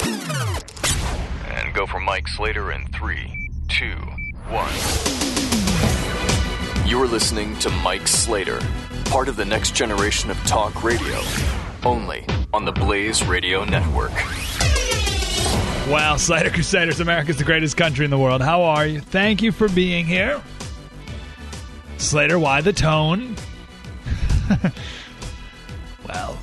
[0.00, 1.48] five.
[1.48, 3.96] And go for Mike Slater in three, two,
[4.48, 4.72] one.
[6.88, 8.60] You're listening to Mike Slater,
[9.06, 11.20] part of the next generation of talk radio,
[11.84, 14.12] only on the Blaze Radio Network.
[15.88, 18.42] Wow, Slater Crusaders, America's the greatest country in the world.
[18.42, 19.00] How are you?
[19.00, 20.42] Thank you for being here.
[21.96, 23.36] Slater, why the tone?
[26.08, 26.38] well,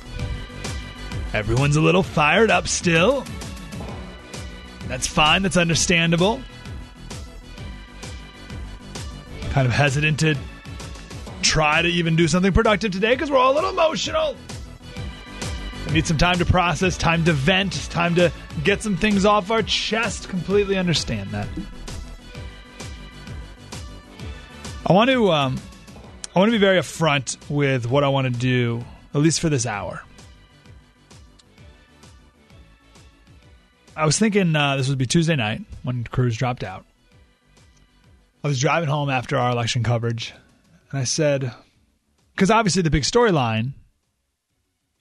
[1.32, 3.24] everyone's a little fired up still.
[4.88, 5.42] That's fine.
[5.42, 6.40] That's understandable.
[9.50, 10.34] Kind of hesitant to
[11.42, 14.34] try to even do something productive today because we're all a little emotional.
[15.86, 18.32] We need some time to process, time to vent, time to
[18.64, 20.28] get some things off our chest.
[20.28, 21.48] Completely understand that.
[24.86, 25.58] I want to, um,
[26.34, 29.48] I want to be very upfront with what I want to do, at least for
[29.48, 30.02] this hour.
[33.98, 36.84] I was thinking uh, this would be Tuesday night when Cruz dropped out.
[38.44, 40.32] I was driving home after our election coverage,
[40.92, 41.52] and I said,
[42.32, 43.72] because obviously the big storyline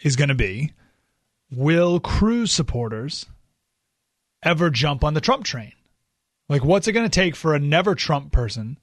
[0.02, 0.74] is going to be
[1.52, 3.28] will Cruz supporters
[4.42, 5.74] ever jump on the Trump train?
[6.50, 8.80] Like, what's it going to take for a never Trump person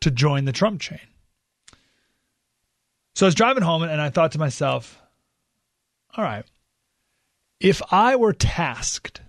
[0.00, 1.00] to join the Trump train?
[3.14, 4.98] So I was driving home and I thought to myself,
[6.16, 6.46] all right,
[7.60, 9.20] if I were tasked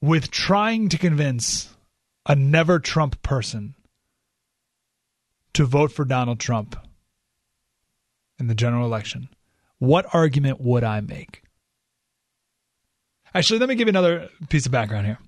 [0.00, 1.74] with trying to convince
[2.26, 3.74] a never Trump person
[5.54, 6.76] to vote for Donald Trump
[8.38, 9.28] in the general election,
[9.78, 11.42] what argument would I make?
[13.34, 15.18] Actually, let me give you another piece of background here.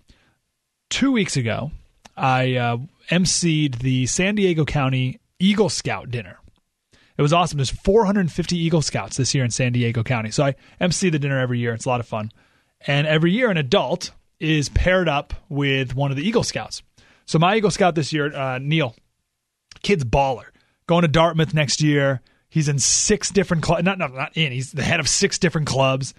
[0.91, 1.71] Two weeks ago,
[2.16, 2.78] I uh,
[3.11, 6.38] emceed the San Diego County Eagle Scout dinner.
[7.16, 7.59] It was awesome.
[7.59, 10.31] There's 450 Eagle Scouts this year in San Diego County.
[10.31, 11.75] So I MC the dinner every year.
[11.75, 12.32] It's a lot of fun.
[12.87, 14.11] And every year, an adult
[14.43, 16.83] is paired up with one of the Eagle Scouts.
[17.27, 18.97] So my Eagle Scout this year, uh, Neil,
[19.83, 20.47] kid's baller,
[20.87, 22.21] going to Dartmouth next year.
[22.49, 23.85] He's in six different clubs.
[23.85, 24.51] Not, not, not in.
[24.53, 26.13] He's the head of six different clubs,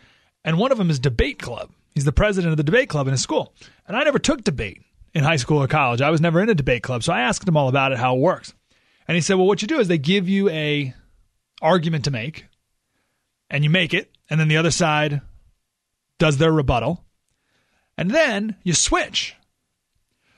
[0.45, 1.69] and one of them is debate club.
[1.93, 3.53] He's the president of the debate club in his school.
[3.87, 4.81] And I never took debate
[5.13, 6.01] in high school or college.
[6.01, 8.15] I was never in a debate club, so I asked him all about it, how
[8.15, 8.53] it works.
[9.05, 10.93] And he said, "Well, what you do is they give you a
[11.61, 12.45] argument to make,
[13.49, 15.21] and you make it, and then the other side
[16.19, 17.03] does their rebuttal,
[17.97, 19.35] and then you switch.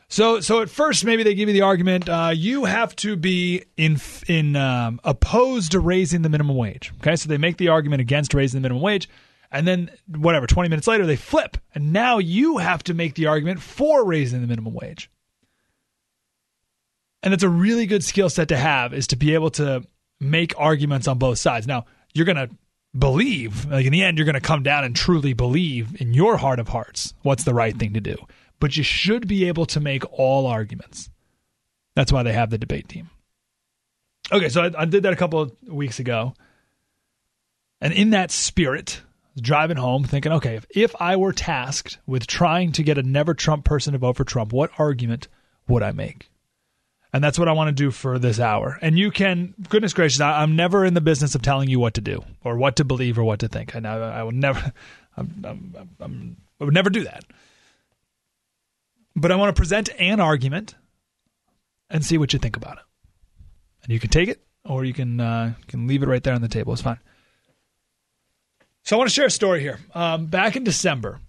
[0.07, 3.63] So, so at first, maybe they give you the argument uh, you have to be
[3.75, 6.93] in in um, opposed to raising the minimum wage.
[6.99, 9.09] Okay, so they make the argument against raising the minimum wage,
[9.51, 13.25] and then whatever, twenty minutes later, they flip, and now you have to make the
[13.25, 15.09] argument for raising the minimum wage.
[17.23, 19.83] And it's a really good skill set to have is to be able to
[20.19, 21.66] make arguments on both sides.
[21.66, 22.49] Now, you're going to
[22.97, 26.38] believe, like in the end, you're going to come down and truly believe in your
[26.38, 28.16] heart of hearts what's the right thing to do.
[28.59, 31.09] But you should be able to make all arguments.
[31.95, 33.09] That's why they have the debate team.
[34.31, 36.34] Okay, so I, I did that a couple of weeks ago.
[37.81, 39.01] And in that spirit,
[39.39, 43.34] driving home thinking, okay, if, if I were tasked with trying to get a never
[43.34, 45.28] Trump person to vote for Trump, what argument
[45.67, 46.29] would I make?
[47.15, 48.77] And that's what I want to do for this hour.
[48.81, 51.93] And you can, goodness gracious, I, am never in the business of telling you what
[51.93, 53.73] to do or what to believe or what to think.
[53.73, 54.73] I, I will never,
[55.17, 57.23] I'm, I'm, I'm, I would never do that.
[59.15, 60.75] But I want to present an argument
[61.89, 62.83] and see what you think about it.
[63.83, 66.41] And you can take it or you can uh, can leave it right there on
[66.41, 66.73] the table.
[66.73, 66.99] It's fine.
[68.84, 69.79] So I want to share a story here.
[69.93, 71.22] Um, back in December,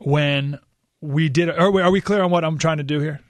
[0.00, 0.58] when
[1.00, 3.20] we did, are we, are we clear on what I'm trying to do here?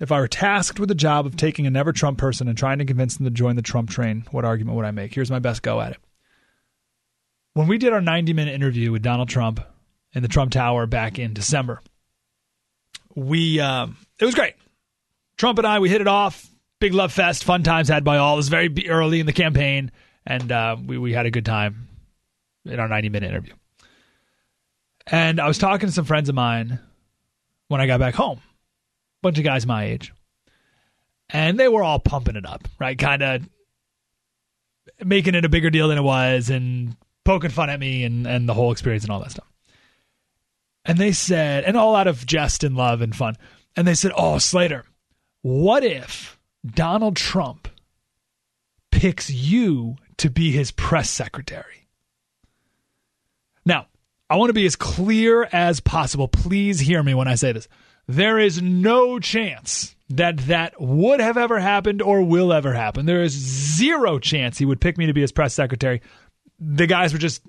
[0.00, 2.78] If I were tasked with the job of taking a never Trump person and trying
[2.78, 5.14] to convince them to join the Trump train, what argument would I make?
[5.14, 5.98] Here's my best go at it.
[7.52, 9.60] When we did our 90 minute interview with Donald Trump
[10.12, 11.80] in the Trump Tower back in December,
[13.14, 14.54] we um, it was great.
[15.36, 16.48] Trump and I we hit it off.
[16.80, 18.34] Big love fest, fun times had by all.
[18.34, 19.92] It was very early in the campaign,
[20.26, 21.88] and uh, we we had a good time
[22.64, 23.54] in our 90 minute interview.
[25.06, 26.80] And I was talking to some friends of mine
[27.68, 28.40] when I got back home
[29.24, 30.12] bunch of guys my age.
[31.30, 32.96] And they were all pumping it up, right?
[32.96, 33.48] Kind of
[35.02, 38.48] making it a bigger deal than it was and poking fun at me and, and
[38.48, 39.50] the whole experience and all that stuff.
[40.84, 43.36] And they said, and all out of jest and love and fun.
[43.74, 44.84] And they said, Oh, Slater,
[45.40, 47.68] what if Donald Trump
[48.92, 51.88] picks you to be his press secretary?
[53.64, 53.86] Now,
[54.28, 56.28] I want to be as clear as possible.
[56.28, 57.66] Please hear me when I say this.
[58.06, 63.06] There is no chance that that would have ever happened or will ever happen.
[63.06, 66.02] There is zero chance he would pick me to be his press secretary.
[66.60, 67.42] The guys were just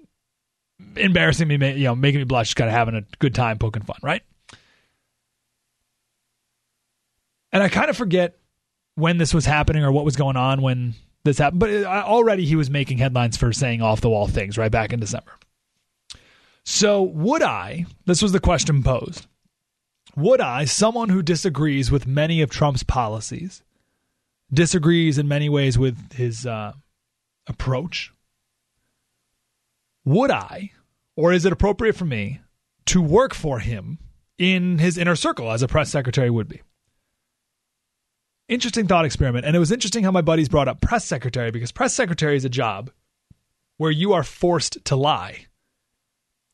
[0.95, 3.97] embarrassing me, you know, making me blush, kind of having a good time poking fun,
[4.01, 4.21] right?
[7.51, 8.37] And I kind of forget
[8.95, 12.45] when this was happening or what was going on when this happened, but uh, already
[12.45, 15.31] he was making headlines for saying off the wall things right back in December.
[16.63, 19.27] So, would I, this was the question posed,
[20.15, 23.63] would I, someone who disagrees with many of Trump's policies,
[24.51, 26.73] disagrees in many ways with his uh,
[27.47, 28.13] approach,
[30.05, 30.71] would I,
[31.15, 32.41] or is it appropriate for me
[32.85, 33.99] to work for him
[34.37, 36.61] in his inner circle as a press secretary would be?
[38.47, 39.45] Interesting thought experiment.
[39.45, 42.45] And it was interesting how my buddies brought up press secretary because press secretary is
[42.45, 42.91] a job
[43.77, 45.47] where you are forced to lie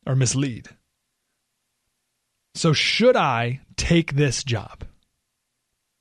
[0.06, 0.70] or mislead.
[2.54, 4.84] So, should I take this job?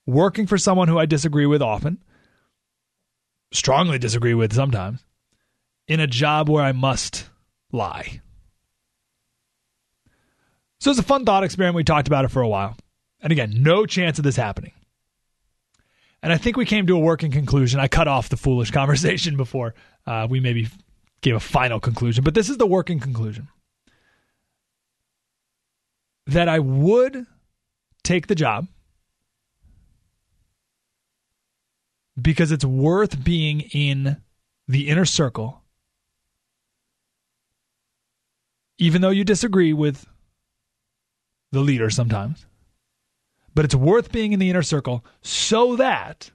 [0.06, 2.04] Working for someone who I disagree with often,
[3.54, 5.04] strongly disagree with sometimes,
[5.88, 7.30] in a job where I must
[7.72, 8.22] lie.
[10.80, 11.76] So it's a fun thought experiment.
[11.76, 12.76] We talked about it for a while.
[13.22, 14.72] And again, no chance of this happening.
[16.24, 17.80] And I think we came to a working conclusion.
[17.80, 19.76] I cut off the foolish conversation before
[20.08, 20.70] uh, we maybe
[21.22, 23.48] gave a final conclusion, but this is the working conclusion
[26.28, 27.26] that I would
[28.04, 28.68] take the job
[32.22, 34.18] because it's worth being in
[34.68, 35.62] the inner circle
[38.82, 40.08] even though you disagree with
[41.52, 42.48] the leader sometimes.
[43.54, 46.32] But it's worth being in the inner circle so that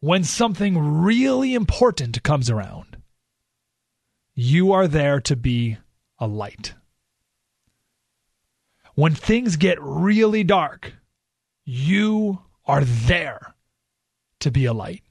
[0.00, 2.98] when something really important comes around,
[4.34, 5.78] you are there to be
[6.18, 6.74] a light.
[8.96, 10.94] When things get really dark,
[11.64, 13.54] you are there
[14.40, 15.02] to be a light.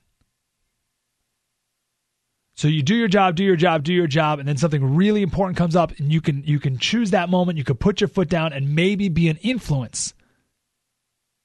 [2.56, 5.22] So you do your job, do your job, do your job, and then something really
[5.22, 7.60] important comes up, and you can you can choose that moment.
[7.60, 10.16] You can put your foot down and maybe be an influence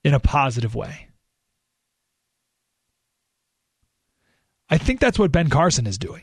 [0.02, 1.08] in a positive way.
[4.70, 6.22] I think that's what Ben Carson is doing.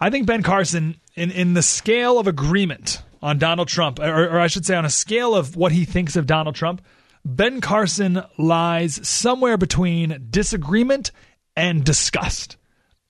[0.00, 4.40] I think Ben Carson, in, in the scale of agreement on Donald Trump, or, or
[4.40, 6.82] I should say on a scale of what he thinks of Donald Trump,
[7.24, 11.10] Ben Carson lies somewhere between disagreement
[11.56, 12.56] and disgust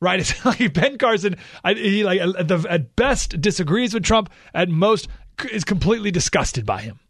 [0.01, 0.21] right?
[0.31, 5.09] It's like Ben Carson, he like at, the, at best disagrees with Trump, at most
[5.51, 7.01] is completely disgusted by him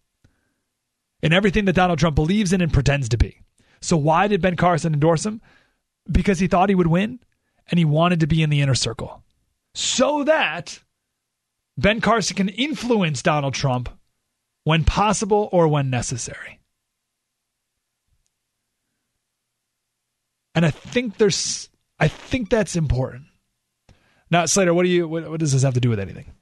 [1.22, 3.40] and everything that Donald Trump believes in and pretends to be.
[3.80, 5.40] So why did Ben Carson endorse him?
[6.10, 7.20] Because he thought he would win
[7.70, 9.22] and he wanted to be in the inner circle.
[9.74, 10.80] So that
[11.78, 13.88] Ben Carson can influence Donald Trump
[14.64, 16.58] when possible or when necessary.
[20.56, 21.69] And I think there's
[22.00, 23.26] I think that's important.
[24.28, 26.32] Now, Slater, what do you what, what does this have to do with anything?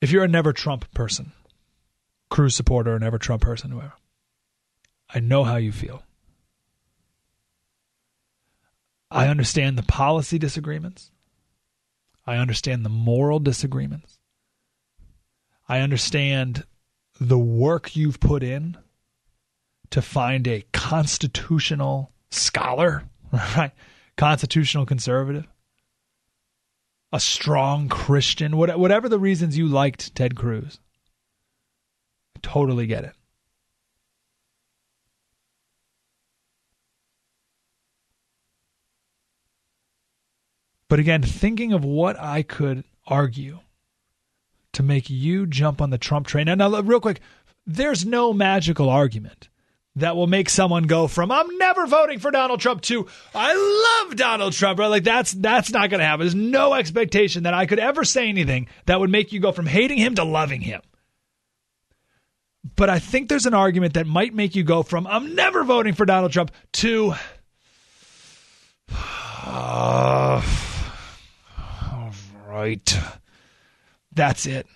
[0.00, 1.30] If you're a never Trump person,
[2.28, 3.92] Cruz supporter, or never Trump person, whoever,
[5.14, 6.02] I know how you feel.
[9.12, 11.11] I understand the policy disagreements.
[12.26, 14.18] I understand the moral disagreements.
[15.68, 16.64] I understand
[17.20, 18.76] the work you've put in
[19.90, 23.04] to find a constitutional scholar
[23.56, 23.72] right?
[24.16, 25.46] Constitutional conservative,
[27.12, 30.80] a strong Christian, whatever the reasons you liked Ted Cruz.
[32.36, 33.14] I totally get it.
[40.92, 43.60] But again, thinking of what I could argue
[44.74, 46.44] to make you jump on the Trump train.
[46.44, 47.22] Now, now real quick,
[47.66, 49.48] there's no magical argument
[49.96, 54.16] that will make someone go from I'm never voting for Donald Trump to I love
[54.16, 54.78] Donald Trump.
[54.78, 54.88] Right?
[54.88, 56.26] Like that's that's not going to happen.
[56.26, 59.64] There's no expectation that I could ever say anything that would make you go from
[59.64, 60.82] hating him to loving him.
[62.76, 65.94] But I think there's an argument that might make you go from I'm never voting
[65.94, 67.14] for Donald Trump to
[68.94, 70.42] uh,
[72.52, 72.98] right.
[74.12, 74.66] That's it.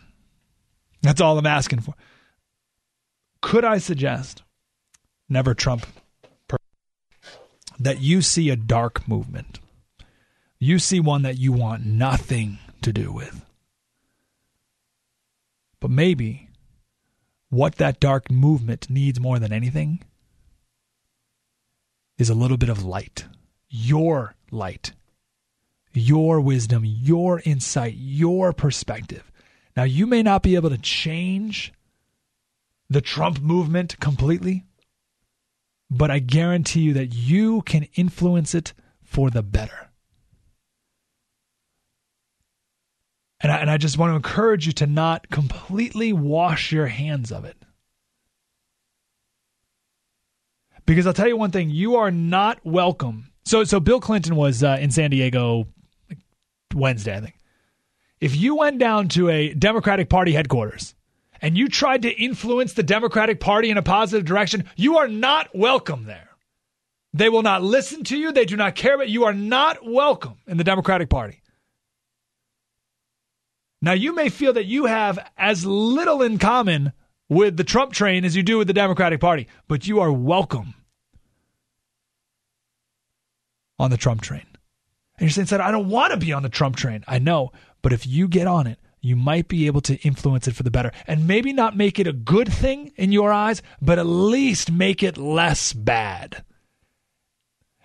[1.03, 1.95] That's all I'm asking for.
[3.43, 4.43] Could I suggest
[5.29, 5.87] never Trump,
[7.79, 9.61] that you see a dark movement
[10.59, 13.45] you see one that you want nothing to do with.
[15.81, 16.49] But maybe
[17.51, 20.03] what that dark movement needs more than anything
[22.19, 23.27] is a little bit of light.
[23.69, 24.93] Your light,
[25.97, 29.31] your wisdom, your insight, your perspective.
[29.77, 31.73] Now, you may not be able to change
[32.89, 34.65] the Trump movement completely,
[35.91, 38.73] but I guarantee you that you can influence it
[39.03, 39.91] for the better.
[43.41, 47.31] And I, and I just want to encourage you to not completely wash your hands
[47.31, 47.57] of it.
[50.87, 53.33] Because I'll tell you one thing, you are not welcome.
[53.45, 55.67] So so Bill Clinton was uh, in San Diego
[56.77, 57.37] Wednesday, I think.
[58.21, 60.95] If you went down to a Democratic Party headquarters
[61.43, 65.49] and you tried to influence the Democratic Party in a positive direction, you are not
[65.55, 66.31] welcome there.
[67.13, 68.33] They will not listen to you.
[68.33, 69.25] They do not care about you.
[69.25, 71.41] are not welcome in the Democratic Party.
[73.83, 76.93] Now, you may feel that you have as little in common
[77.29, 80.75] with the Trump train as you do with the Democratic Party, but you are welcome
[83.79, 84.47] on the Trump train.
[85.19, 87.05] And you're saying, said, I don't want to be on the Trump train.
[87.09, 90.55] I know, but if you get on it, you might be able to influence it
[90.55, 90.93] for the better.
[91.07, 95.03] And maybe not make it a good thing in your eyes, but at least make
[95.03, 96.45] it less bad.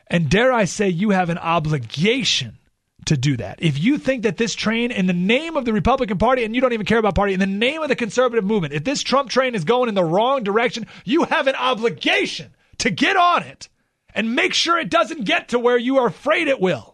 [0.07, 2.57] And dare I say, you have an obligation
[3.05, 3.61] to do that.
[3.61, 6.61] If you think that this train, in the name of the Republican Party, and you
[6.61, 9.29] don't even care about party, in the name of the conservative movement, if this Trump
[9.29, 13.69] train is going in the wrong direction, you have an obligation to get on it
[14.13, 16.90] and make sure it doesn't get to where you are afraid it will.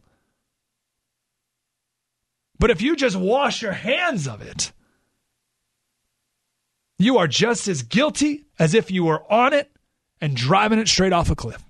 [2.60, 4.72] But if you just wash your hands of it,
[7.00, 9.72] you are just as guilty as if you were on it
[10.20, 11.64] and driving it straight off a cliff.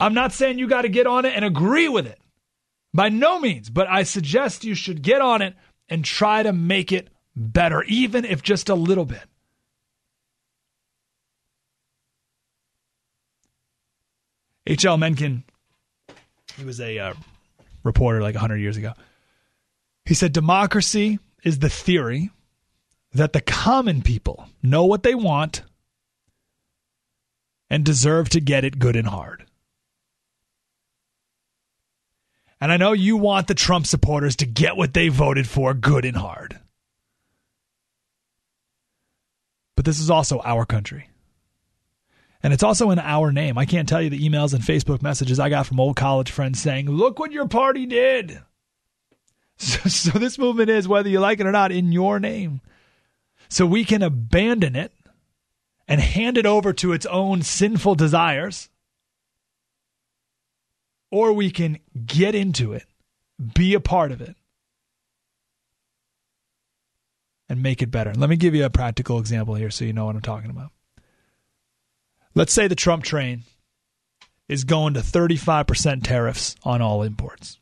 [0.00, 2.18] I'm not saying you got to get on it and agree with it.
[2.94, 5.54] By no means, but I suggest you should get on it
[5.88, 9.24] and try to make it better, even if just a little bit.
[14.66, 14.98] H.L.
[14.98, 15.44] Mencken
[16.58, 17.14] he was a uh,
[17.84, 18.92] reporter like 100 years ago.
[20.04, 22.30] He said democracy is the theory
[23.12, 25.62] that the common people know what they want
[27.70, 29.44] and deserve to get it good and hard.
[32.60, 36.04] And I know you want the Trump supporters to get what they voted for good
[36.04, 36.58] and hard.
[39.76, 41.08] But this is also our country.
[42.42, 43.58] And it's also in our name.
[43.58, 46.60] I can't tell you the emails and Facebook messages I got from old college friends
[46.60, 48.40] saying, look what your party did.
[49.60, 52.60] So, so, this movement is, whether you like it or not, in your name.
[53.48, 54.92] So we can abandon it
[55.88, 58.68] and hand it over to its own sinful desires,
[61.10, 62.84] or we can get into it,
[63.54, 64.36] be a part of it,
[67.48, 68.14] and make it better.
[68.14, 70.70] Let me give you a practical example here so you know what I'm talking about.
[72.38, 73.42] Let's say the Trump train
[74.48, 77.58] is going to 35% tariffs on all imports.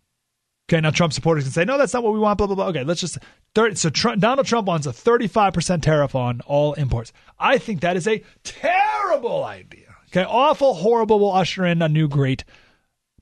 [0.68, 2.66] Okay, now Trump supporters can say, no, that's not what we want, blah, blah, blah.
[2.66, 3.16] Okay, let's just.
[3.54, 7.14] 30, so Trump, Donald Trump wants a 35% tariff on all imports.
[7.38, 9.96] I think that is a terrible idea.
[10.08, 12.44] Okay, awful, horrible, will usher in a new Great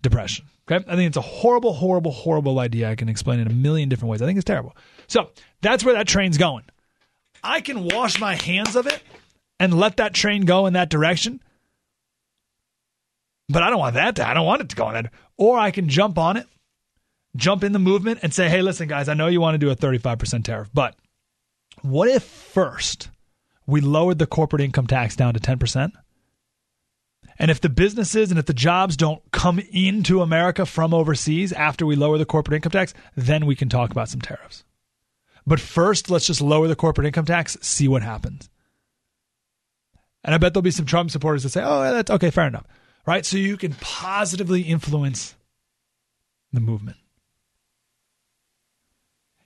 [0.02, 0.46] Depression.
[0.68, 2.90] Okay, I think it's a horrible, horrible, horrible idea.
[2.90, 4.22] I can explain it in a million different ways.
[4.22, 4.76] I think it's terrible.
[5.06, 5.30] So
[5.60, 6.64] that's where that train's going.
[7.44, 9.00] I can wash my hands of it
[9.60, 11.40] and let that train go in that direction.
[13.48, 15.12] But I don't want that to, I don't want it to go on that.
[15.36, 16.46] Or I can jump on it,
[17.36, 19.70] jump in the movement and say, hey, listen, guys, I know you want to do
[19.70, 20.96] a 35% tariff, but
[21.82, 23.10] what if first
[23.66, 25.92] we lowered the corporate income tax down to 10%?
[27.38, 31.84] And if the businesses and if the jobs don't come into America from overseas after
[31.84, 34.64] we lower the corporate income tax, then we can talk about some tariffs.
[35.46, 38.48] But first, let's just lower the corporate income tax, see what happens.
[40.22, 42.66] And I bet there'll be some Trump supporters that say, oh, that's okay, fair enough.
[43.06, 43.26] Right?
[43.26, 45.34] So you can positively influence
[46.52, 46.96] the movement.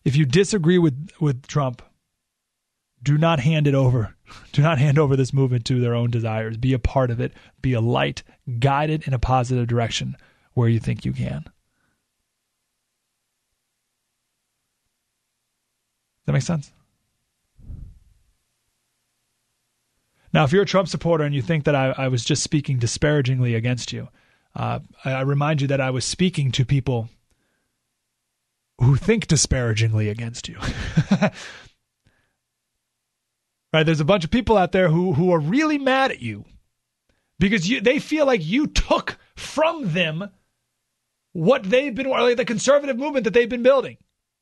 [0.05, 1.83] If you disagree with, with Trump,
[3.03, 4.15] do not hand it over.
[4.53, 6.59] Do not hand over this movement to their own desires.
[6.59, 7.33] Be a part of it.
[7.63, 8.23] Be a light,
[8.59, 10.17] guided in a positive direction
[10.53, 11.45] where you think you can.
[16.27, 16.73] That make sense?
[20.33, 22.79] Now, if you're a Trump supporter and you think that I, I was just speaking
[22.79, 24.09] disparagingly against you,
[24.55, 27.09] uh, I, I remind you that I was speaking to people
[28.81, 30.59] who think disparagingly against you.
[33.73, 33.85] right?
[33.85, 36.45] There's a bunch of people out there who who are really mad at you
[37.39, 40.31] because you they feel like you took from them
[41.33, 43.97] what they've been, like the conservative movement that they've been building,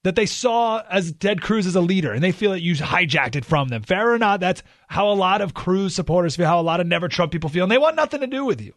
[0.07, 3.35] that they saw as Ted Cruz as a leader, and they feel that you hijacked
[3.35, 3.83] it from them.
[3.83, 6.87] Fair or not, that's how a lot of Cruz supporters feel, how a lot of
[6.87, 8.73] Never Trump people feel, and they want nothing to do with you.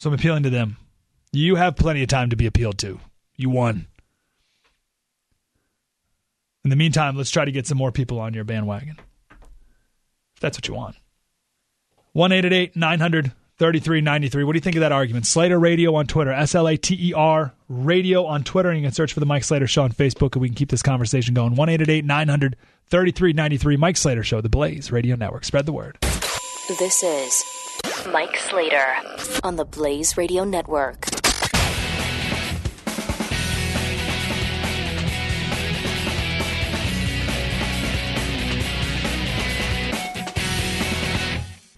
[0.00, 0.76] So I'm appealing to them.
[1.32, 3.00] You have plenty of time to be appealed to.
[3.36, 3.86] You won.
[6.62, 8.98] In the meantime, let's try to get some more people on your bandwagon.
[9.30, 10.96] If that's what you want.
[12.12, 14.44] 1 900 3393.
[14.44, 15.26] What do you think of that argument?
[15.26, 18.68] Slater Radio on Twitter, S L A T E R Radio on Twitter.
[18.68, 20.70] And you can search for the Mike Slater Show on Facebook and we can keep
[20.70, 21.54] this conversation going.
[21.54, 21.68] 1
[22.04, 22.56] 900
[22.88, 23.76] 3393.
[23.76, 25.44] Mike Slater Show, the Blaze Radio Network.
[25.44, 25.98] Spread the word.
[26.78, 27.44] This is
[28.12, 28.96] Mike Slater
[29.42, 31.25] on the Blaze Radio Network.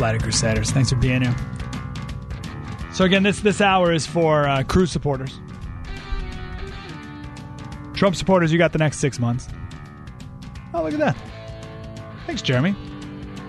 [0.00, 0.70] Slater Crusaders.
[0.70, 1.36] Thanks for being here.
[2.94, 5.38] So again, this this hour is for uh, Cruz supporters.
[7.92, 9.46] Trump supporters, you got the next six months.
[10.72, 11.16] Oh, look at that.
[12.24, 12.74] Thanks, Jeremy.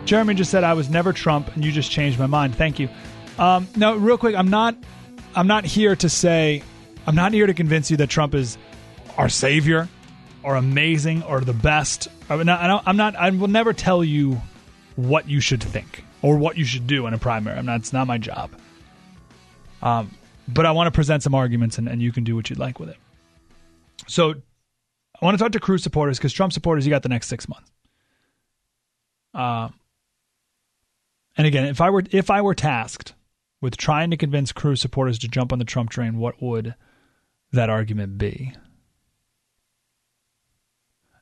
[0.03, 2.53] Jeremy just said I was never Trump, and you just changed my mind.
[2.53, 2.89] Thank you.
[3.39, 4.75] Um, no, real quick, I'm not.
[5.33, 6.63] I'm not here to say.
[7.07, 8.57] I'm not here to convince you that Trump is
[9.15, 9.87] our savior,
[10.43, 12.09] or amazing, or the best.
[12.29, 12.59] I'm not.
[12.59, 13.15] I I'm not.
[13.15, 14.41] I will never tell you
[14.97, 17.57] what you should think or what you should do in a primary.
[17.57, 17.79] I'm not.
[17.79, 18.51] It's not my job.
[19.81, 20.11] Um,
[20.47, 22.79] but I want to present some arguments, and, and you can do what you'd like
[22.79, 22.97] with it.
[24.07, 27.27] So, I want to talk to Cruz supporters because Trump supporters, you got the next
[27.27, 27.71] six months.
[29.33, 29.69] Uh,
[31.37, 33.13] and again, if I were if I were tasked
[33.61, 36.75] with trying to convince Cruz supporters to jump on the Trump train, what would
[37.51, 38.53] that argument be?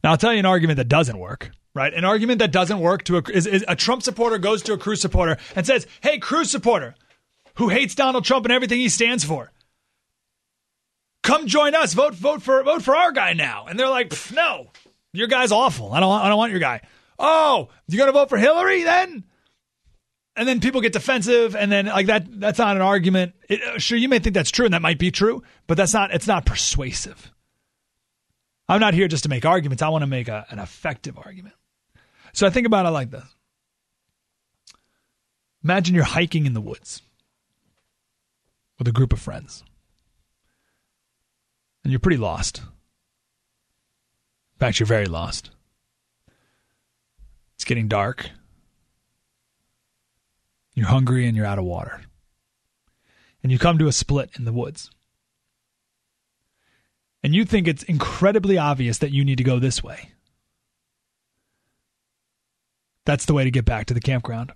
[0.03, 1.51] Now, I'll tell you an argument that doesn't work.
[1.79, 4.73] Right, an argument that doesn't work to a is, is a Trump supporter goes to
[4.73, 6.93] a Cruz supporter and says, "Hey, Cruz supporter,
[7.55, 9.53] who hates Donald Trump and everything he stands for,
[11.23, 11.93] come join us.
[11.93, 14.71] Vote, vote for, vote for our guy now." And they're like, "No,
[15.13, 15.93] your guy's awful.
[15.93, 16.81] I don't, I don't want your guy."
[17.17, 19.23] Oh, you're gonna vote for Hillary then?
[20.35, 22.25] And then people get defensive, and then like that.
[22.41, 23.35] That's not an argument.
[23.47, 25.93] It, uh, sure, you may think that's true, and that might be true, but that's
[25.93, 26.13] not.
[26.13, 27.31] It's not persuasive.
[28.67, 29.81] I'm not here just to make arguments.
[29.81, 31.55] I want to make a, an effective argument.
[32.33, 33.25] So I think about it like this.
[35.63, 37.01] Imagine you're hiking in the woods
[38.77, 39.63] with a group of friends,
[41.83, 42.59] and you're pretty lost.
[42.59, 45.51] In fact, you're very lost.
[47.55, 48.29] It's getting dark.
[50.75, 52.01] You're hungry and you're out of water.
[53.43, 54.89] And you come to a split in the woods.
[57.21, 60.11] And you think it's incredibly obvious that you need to go this way.
[63.09, 64.51] That's the way to get back to the campground.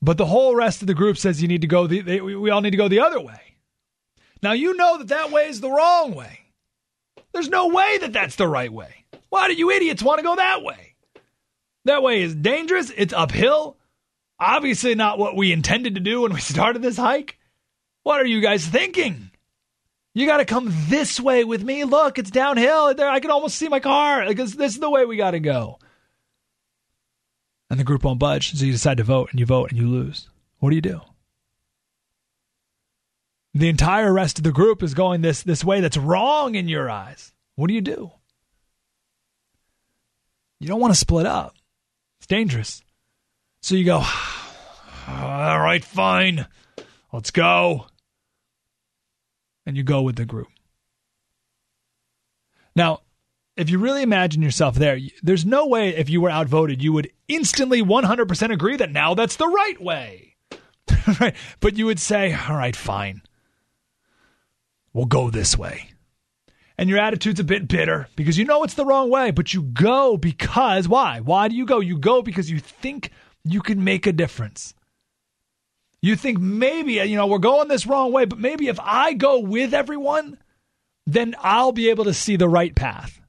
[0.00, 2.48] But the whole rest of the group says you need to go the they, we
[2.48, 3.56] all need to go the other way.
[4.40, 6.38] Now you know that that way is the wrong way.
[7.32, 9.04] There's no way that that's the right way.
[9.30, 10.94] Why do you idiots want to go that way?
[11.84, 12.92] That way is dangerous.
[12.96, 13.76] It's uphill.
[14.38, 17.36] Obviously not what we intended to do when we started this hike.
[18.04, 19.32] What are you guys thinking?
[20.14, 21.82] You got to come this way with me.
[21.82, 22.94] Look, it's downhill.
[22.94, 24.24] There, I can almost see my car.
[24.24, 25.80] Because this is the way we got to go.
[27.72, 29.88] And the group won't budge, so you decide to vote, and you vote, and you
[29.88, 30.28] lose.
[30.58, 31.00] What do you do?
[33.54, 36.90] The entire rest of the group is going this this way that's wrong in your
[36.90, 37.32] eyes.
[37.54, 38.10] What do you do?
[40.60, 41.54] You don't want to split up.
[42.18, 42.82] It's dangerous.
[43.62, 43.96] So you go,
[45.08, 46.46] all right, fine.
[47.10, 47.86] Let's go
[49.64, 50.48] and you go with the group.
[52.76, 53.00] Now,
[53.56, 57.10] if you really imagine yourself there, there's no way if you were outvoted, you would
[57.28, 60.36] instantly 100% agree that now that's the right way.
[61.20, 61.34] right?
[61.60, 63.22] But you would say, all right, fine.
[64.92, 65.88] We'll go this way.
[66.78, 69.62] And your attitude's a bit bitter because you know it's the wrong way, but you
[69.62, 71.20] go because why?
[71.20, 71.80] Why do you go?
[71.80, 73.10] You go because you think
[73.44, 74.74] you can make a difference.
[76.00, 79.38] You think maybe, you know, we're going this wrong way, but maybe if I go
[79.38, 80.38] with everyone,
[81.06, 83.21] then I'll be able to see the right path.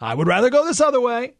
[0.00, 1.34] I would rather go this other way,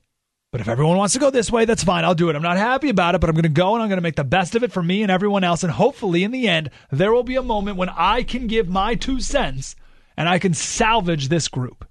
[0.54, 2.04] but if everyone wants to go this way, that's fine.
[2.04, 2.36] I'll do it.
[2.36, 4.14] I'm not happy about it, but I'm going to go and I'm going to make
[4.14, 5.64] the best of it for me and everyone else.
[5.64, 8.94] And hopefully, in the end, there will be a moment when I can give my
[8.94, 9.74] two cents
[10.16, 11.84] and I can salvage this group.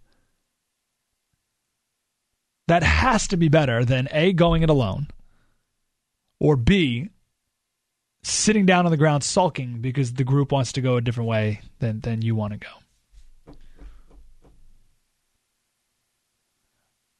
[2.68, 5.08] That has to be better than A, going it alone,
[6.40, 7.10] or B,
[8.22, 11.60] sitting down on the ground sulking because the group wants to go a different way
[11.80, 12.83] than, than you want to go.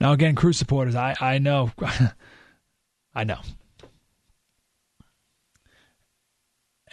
[0.04, 1.72] Now, again, Cruz supporters, I, I know.
[3.16, 3.40] I know.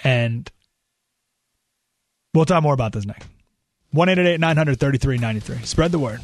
[0.05, 0.49] And
[2.33, 3.27] we'll talk more about this next.
[3.91, 5.67] 1 900 3393.
[5.67, 6.21] Spread the word.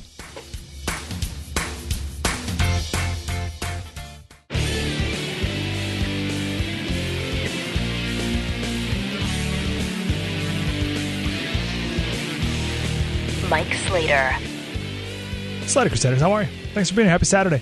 [13.50, 14.55] Mike Slater.
[15.66, 16.48] Slater Crusaders, how are you?
[16.74, 17.12] Thanks for being here.
[17.12, 17.60] Happy Saturday.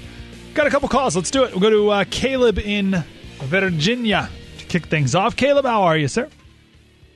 [0.54, 1.16] Got a couple calls.
[1.16, 1.50] Let's do it.
[1.52, 3.02] We'll go to uh, Caleb in
[3.40, 5.34] Virginia to kick things off.
[5.36, 6.28] Caleb, how are you, sir?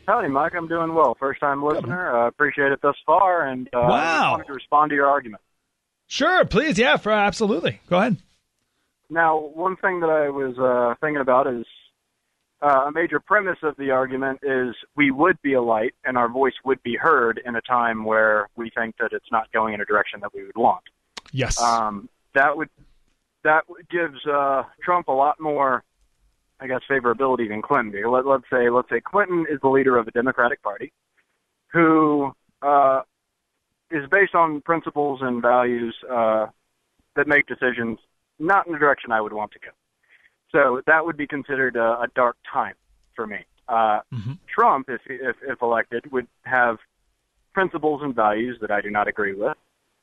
[0.06, 0.54] Howdy, Mike.
[0.54, 1.14] I'm doing well.
[1.20, 2.16] First time listener.
[2.16, 3.88] Uh, appreciate it thus far, and uh, Wow.
[3.88, 5.42] I wanted to respond to your argument.
[6.06, 6.78] Sure, please.
[6.78, 7.80] Yeah, for absolutely.
[7.90, 8.16] Go ahead.
[9.10, 11.66] Now, one thing that I was uh, thinking about is
[12.60, 16.28] uh, a major premise of the argument is we would be a light, and our
[16.28, 19.80] voice would be heard in a time where we think that it's not going in
[19.80, 20.82] a direction that we would want.
[21.32, 21.60] Yes.
[21.60, 22.68] Um, that would
[23.44, 25.84] that gives uh, Trump a lot more,
[26.60, 28.10] I guess, favorability than Clinton.
[28.10, 30.92] Let, let's say let's say Clinton is the leader of a Democratic Party,
[31.72, 33.02] who uh,
[33.90, 36.46] is based on principles and values uh,
[37.14, 37.98] that make decisions
[38.38, 39.68] not in the direction I would want to go.
[40.52, 42.74] So that would be considered a, a dark time
[43.14, 43.38] for me.
[43.68, 44.38] Uh, Mhm.
[44.48, 46.78] Trump, if, if if elected, would have
[47.52, 49.56] principles and values that I do not agree with,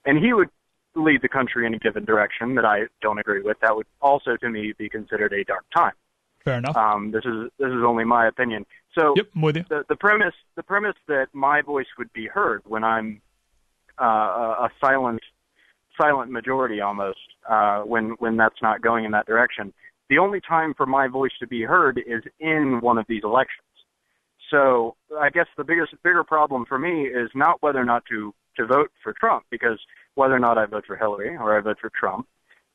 [0.05, 0.49] and he would
[0.95, 3.59] lead the country in a given direction that I don't agree with.
[3.61, 5.93] That would also, to me, be considered a dark time.
[6.43, 6.77] Fair enough.
[6.77, 8.65] Um, this is this is only my opinion.
[8.97, 9.65] So yep, I'm with you.
[9.67, 13.21] the the premise the premise that my voice would be heard when I'm
[13.99, 15.21] uh, a a silent
[15.99, 19.73] silent majority almost uh, when when that's not going in that direction.
[20.09, 23.61] The only time for my voice to be heard is in one of these elections.
[24.51, 28.33] So I guess the biggest bigger problem for me is not whether or not to
[28.57, 29.79] to vote for Trump because
[30.13, 32.25] whether or not I vote for Hillary or I vote for Trump,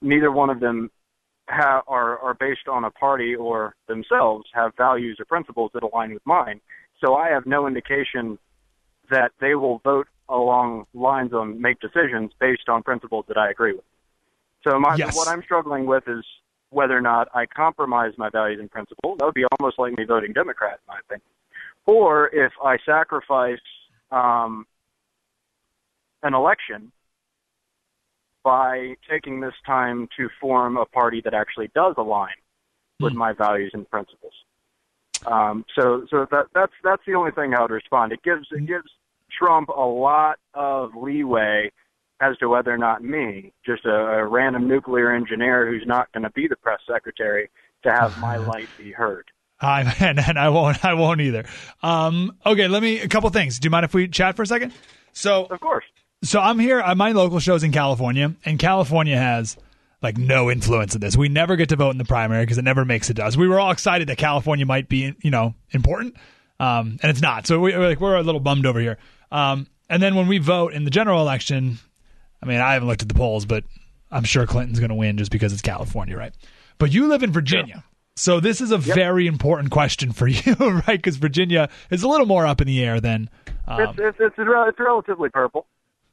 [0.02, 0.90] neither one of them
[1.48, 6.12] ha- are are based on a party or themselves have values or principles that align
[6.12, 6.60] with mine.
[7.02, 8.38] So I have no indication
[9.10, 13.72] that they will vote along lines on make decisions based on principles that I agree
[13.72, 13.84] with.
[14.64, 15.16] So my Yes.
[15.16, 16.24] what I'm struggling with is
[16.70, 19.18] whether or not I compromise my values and principles.
[19.18, 21.26] That would be almost like me voting Democrat, in my opinion.
[21.86, 23.58] Or if I sacrifice
[24.10, 24.66] um,
[26.22, 26.92] an election
[28.42, 32.34] by taking this time to form a party that actually does align
[33.00, 33.18] with Hmm.
[33.18, 34.32] my values and principles.
[35.26, 38.12] Um, so, so that that's that's the only thing I would respond.
[38.12, 38.88] It gives it gives
[39.38, 41.70] Trump a lot of leeway
[42.20, 46.22] as to whether or not me, just a, a random nuclear engineer who's not going
[46.24, 47.50] to be the press secretary,
[47.82, 49.30] to have my light be heard.
[49.60, 50.84] I and, and I won't.
[50.84, 51.44] I won't either.
[51.82, 53.58] Um, okay, let me a couple things.
[53.58, 54.72] Do you mind if we chat for a second?
[55.12, 55.84] So, Of course.
[56.22, 56.82] so I'm here.
[56.94, 59.56] My local show's in California, and California has
[60.02, 61.16] like no influence in this.
[61.16, 63.36] We never get to vote in the primary because it never makes it to us.
[63.36, 66.16] We were all excited that California might be, you know, important,
[66.58, 67.46] um, and it's not.
[67.46, 68.98] So we, we're like we're a little bummed over here.
[69.32, 71.78] Um, and then when we vote in the general election,
[72.42, 73.64] I mean, I haven't looked at the polls, but
[74.10, 76.32] I'm sure Clinton's going to win just because it's California, right?
[76.78, 77.84] But you live in Virginia.
[78.16, 80.98] So this is a very important question for you, right?
[80.98, 83.30] Because Virginia is a little more up in the air than,
[83.68, 85.66] um, It's it's it's, it's relatively purple.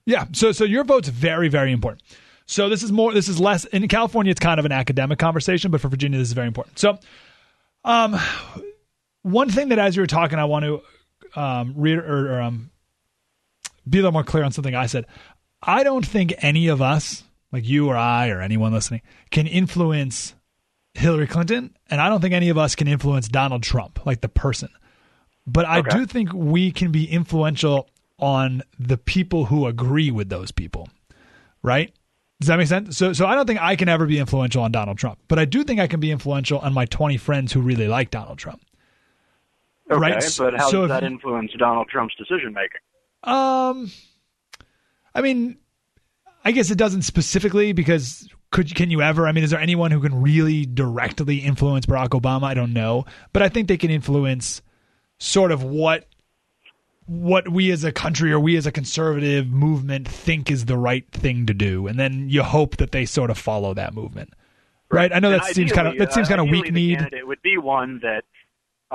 [0.05, 0.25] yeah.
[0.33, 2.03] So so your vote's very very important.
[2.45, 3.13] So this is more.
[3.13, 4.31] This is less in California.
[4.31, 6.79] It's kind of an academic conversation, but for Virginia, this is very important.
[6.79, 6.97] So,
[7.83, 8.17] um,
[9.23, 10.81] one thing that as you were talking, I want to
[11.39, 12.69] um read or, or um
[13.89, 15.07] be a little more clear on something I said.
[15.61, 20.35] I don't think any of us, like you or I or anyone listening, can influence
[20.93, 24.29] Hillary Clinton, and I don't think any of us can influence Donald Trump, like the
[24.29, 24.69] person.
[25.45, 25.89] But I Okay.
[25.97, 27.89] do think we can be influential
[28.19, 30.89] on the people who agree with those people,
[31.61, 31.93] right?
[32.39, 32.97] Does that make sense?
[32.97, 35.45] So, so I don't think I can ever be influential on Donald Trump, but I
[35.45, 38.61] do think I can be influential on my 20 friends who really like Donald Trump.
[39.89, 42.81] Okay, Right, but how so does if- that influence Donald Trump's decision making?
[43.23, 43.89] Um,
[45.17, 45.57] I mean,
[46.45, 49.27] I guess it doesn't specifically because could can you ever?
[49.27, 52.43] I mean, is there anyone who can really directly influence Barack Obama?
[52.43, 54.61] I don't know, but I think they can influence
[55.17, 56.07] sort of what
[57.07, 61.09] what we as a country or we as a conservative movement think is the right
[61.11, 64.33] thing to do, and then you hope that they sort of follow that movement.
[64.91, 65.11] Right?
[65.11, 66.99] I know that seems kind of that seems kind of weak need.
[66.99, 68.23] Candidate would be one that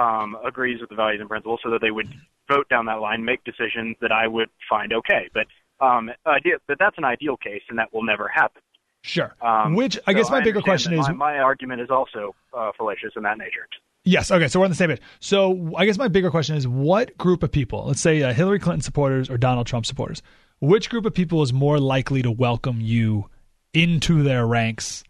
[0.00, 2.08] um, agrees with the values and principles, so that they would
[2.48, 5.28] vote down that line, make decisions that I would find okay.
[5.34, 5.46] But
[5.82, 8.62] um, idea, but that's an ideal case, and that will never happen.
[9.02, 9.34] Sure.
[9.42, 12.70] Um, Which I so guess my bigger question is my, my argument is also uh,
[12.76, 13.66] fallacious in that nature.
[14.04, 14.30] Yes.
[14.30, 14.48] Okay.
[14.48, 15.00] So we're on the same page.
[15.20, 18.60] So I guess my bigger question is what group of people, let's say uh, Hillary
[18.60, 20.22] Clinton supporters or Donald Trump supporters,
[20.60, 23.28] which group of people is more likely to welcome you
[23.74, 25.02] into their ranks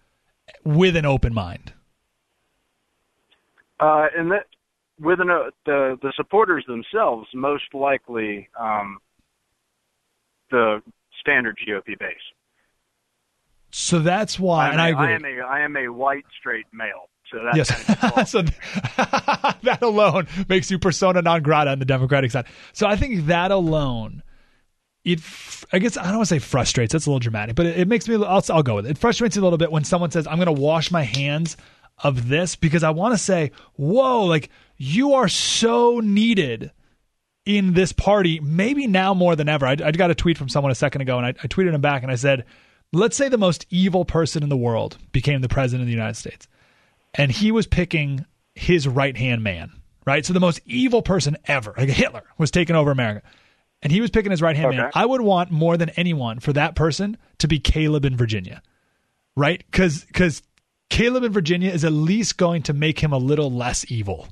[0.64, 1.72] with an open mind?
[3.78, 4.46] Uh, and that
[4.98, 8.98] within a, the the supporters themselves, most likely um,
[10.52, 10.80] the
[11.20, 12.14] standard GOP base.
[13.70, 15.06] So that's why, I'm and a- I agree.
[15.06, 17.70] I am a I am a white straight male, so that Yes.
[17.70, 18.42] kind of so
[19.62, 22.46] that alone makes you persona non grata on the Democratic side.
[22.74, 24.22] So I think that alone,
[25.04, 25.20] it,
[25.72, 26.92] I guess I don't want to say frustrates.
[26.92, 28.14] That's a little dramatic, but it, it makes me.
[28.16, 28.90] I'll, I'll go with it.
[28.90, 31.56] It frustrates me a little bit when someone says, "I'm going to wash my hands
[32.04, 36.72] of this," because I want to say, "Whoa, like you are so needed."
[37.44, 39.66] In this party, maybe now more than ever.
[39.66, 41.81] I, I got a tweet from someone a second ago, and I, I tweeted him
[41.81, 42.44] back, and I said,
[42.92, 46.16] "Let's say the most evil person in the world became the president of the United
[46.16, 46.46] States,
[47.14, 48.24] and he was picking
[48.55, 49.72] his right hand man,
[50.07, 50.24] right?
[50.24, 53.26] So the most evil person ever, like Hitler, was taking over America,
[53.83, 54.90] and he was picking his right hand man.
[54.94, 58.62] I would want more than anyone for that person to be Caleb in Virginia,
[59.37, 59.62] right?
[59.70, 60.42] Because because
[60.90, 64.28] Caleb in Virginia is at least going to make him a little less evil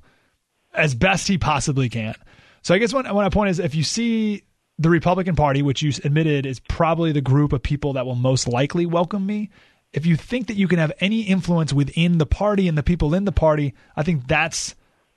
[0.74, 2.14] as best he possibly can.
[2.62, 4.44] So I guess what, what my point is, if you see
[4.78, 8.48] the Republican Party, which you admitted is probably the group of people that will most
[8.48, 9.50] likely welcome me,
[9.92, 13.14] if you think that you can have any influence within the party and the people
[13.14, 14.74] in the party, I think that's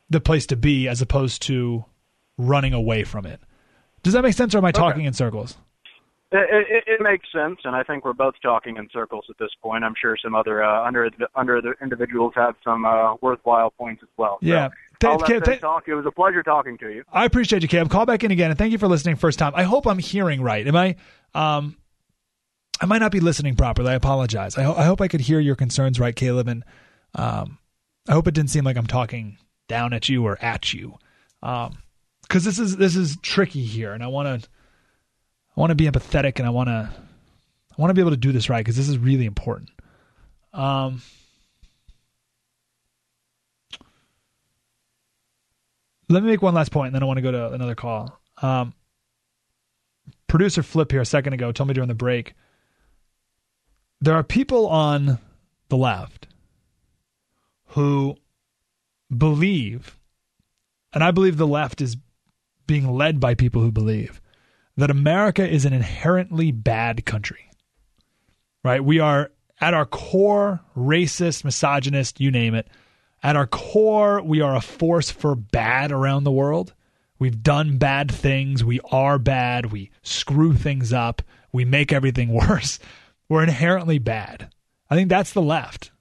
[0.10, 1.86] the place to be as opposed to
[2.38, 3.39] running away from it.
[4.01, 5.58] Does that make sense, or am I talking in circles?
[6.32, 9.51] It, it, it makes sense, and I think we're both talking in circles at this
[9.62, 9.84] point.
[9.84, 14.10] I'm sure some other uh, under under the individuals have some uh, worthwhile points as
[14.17, 14.39] well.
[14.41, 14.69] So Yeah.
[15.03, 15.87] I'll let talk.
[15.87, 17.03] It was a pleasure talking to you.
[17.11, 17.89] I appreciate you, Caleb.
[17.89, 19.53] Call back in again, and thank you for listening first time.
[19.55, 20.65] I hope I'm hearing right.
[20.67, 20.95] Am I?
[21.33, 21.77] Um,
[22.81, 23.91] I might not be listening properly.
[23.91, 24.57] I apologize.
[24.57, 26.63] I, ho- I hope I could hear your concerns right, Caleb, and
[27.15, 27.57] um,
[28.07, 29.37] I hope it didn't seem like I'm talking
[29.67, 30.97] down at you or at you,
[31.41, 34.49] because this is this is tricky here, and I want to
[35.55, 38.17] I want to be empathetic, and I want to I want to be able to
[38.17, 39.69] do this right because this is really important.
[40.53, 41.01] Um.
[46.09, 48.19] Let me make one last point, and then I want to go to another call.
[48.41, 48.73] Um,
[50.27, 52.33] producer Flip here a second ago told me during the break
[54.01, 55.17] there are people on
[55.69, 56.27] the left
[57.67, 58.17] who
[59.15, 59.97] believe,
[60.91, 61.95] and I believe the left is
[62.67, 64.21] being led by people who believe
[64.75, 67.49] that America is an inherently bad country.
[68.63, 68.83] Right?
[68.83, 72.67] We are at our core racist, misogynist, you name it.
[73.23, 76.73] At our core, we are a force for bad around the world.
[77.17, 78.65] We've done bad things.
[78.65, 79.71] We are bad.
[79.71, 81.21] We screw things up.
[81.53, 82.79] We make everything worse.
[83.29, 84.53] We're inherently bad.
[84.89, 85.91] I think that's the left.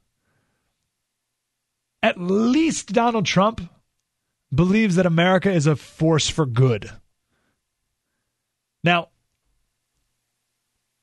[2.02, 3.70] At least Donald Trump
[4.52, 6.90] believes that America is a force for good.
[8.82, 9.11] Now,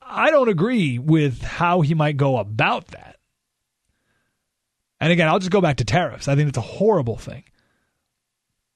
[0.01, 3.18] I don't agree with how he might go about that.
[4.99, 6.27] And again, I'll just go back to tariffs.
[6.27, 7.43] I think it's a horrible thing.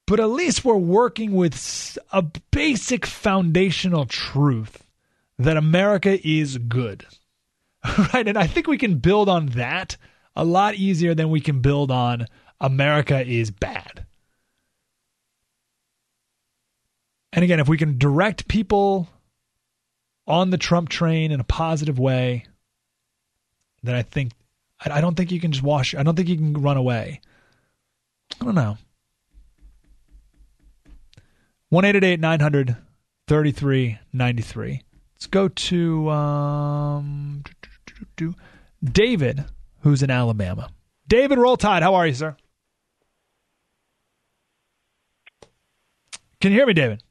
[0.06, 4.84] But at least we're working with a basic foundational truth
[5.38, 7.06] that America is good.
[8.14, 8.26] right?
[8.26, 9.96] And I think we can build on that
[10.36, 12.26] a lot easier than we can build on
[12.60, 14.06] America is bad.
[17.32, 19.08] And again, if we can direct people
[20.26, 22.46] on the Trump train in a positive way,
[23.82, 24.32] then I think
[24.84, 25.94] I I don't think you can just wash.
[25.94, 27.20] I don't think you can run away.
[28.40, 28.76] I don't know.
[31.68, 32.76] One eight eight eight nine hundred
[33.26, 34.82] thirty three ninety three.
[35.14, 37.44] Let's go to um,
[38.82, 39.44] David,
[39.80, 40.70] who's in Alabama.
[41.08, 41.82] David, roll tide.
[41.82, 42.36] How are you, sir?
[46.40, 47.02] Can you hear me, David?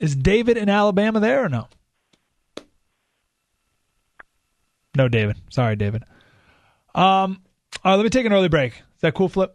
[0.00, 1.68] Is David in Alabama there or no?
[4.96, 5.36] No, David.
[5.50, 6.04] Sorry, David.
[6.94, 7.42] Um,
[7.84, 8.72] all right, let me take an early break.
[8.72, 9.54] Is that cool, Flip?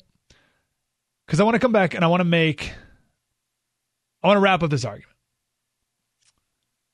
[1.26, 2.72] Because I want to come back and I want to make,
[4.22, 5.18] I want to wrap up this argument.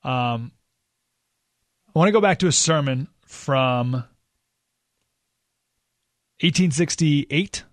[0.02, 0.52] Um,
[1.94, 3.92] I want to go back to a sermon from
[6.40, 7.64] 1868,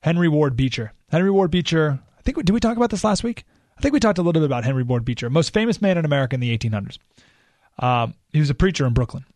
[0.00, 0.94] Henry Ward Beecher.
[1.10, 3.44] Henry Ward Beecher, I think, did we talk about this last week?
[3.76, 6.06] I think we talked a little bit about Henry Ward Beecher, most famous man in
[6.06, 6.96] America in the 1800s.
[7.78, 9.26] Um, he was a preacher in Brooklyn.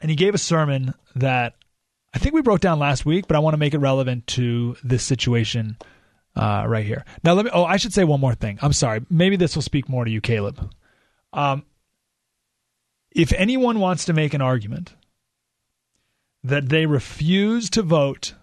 [0.00, 1.54] And he gave a sermon that
[2.14, 4.76] I think we broke down last week, but I want to make it relevant to
[4.82, 5.76] this situation
[6.36, 7.04] uh, right here.
[7.24, 7.50] Now, let me.
[7.52, 8.58] Oh, I should say one more thing.
[8.62, 9.00] I'm sorry.
[9.10, 10.72] Maybe this will speak more to you, Caleb.
[11.32, 11.64] Um,
[13.10, 14.94] if anyone wants to make an argument
[16.44, 18.34] that they refuse to vote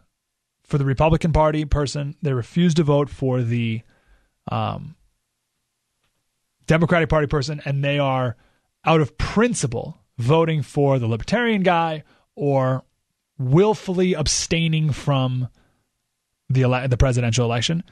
[0.64, 3.82] for the Republican Party person, they refuse to vote for the
[4.52, 4.96] um,
[6.68, 8.36] Democratic Party person, and they are
[8.84, 12.04] out of principle voting for the Libertarian guy
[12.36, 12.84] or
[13.38, 15.50] willfully abstaining from
[16.50, 17.84] the ele- the presidential election,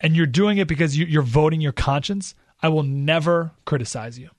[0.00, 4.30] and you're doing it because you, you're voting your conscience, I will never criticize you.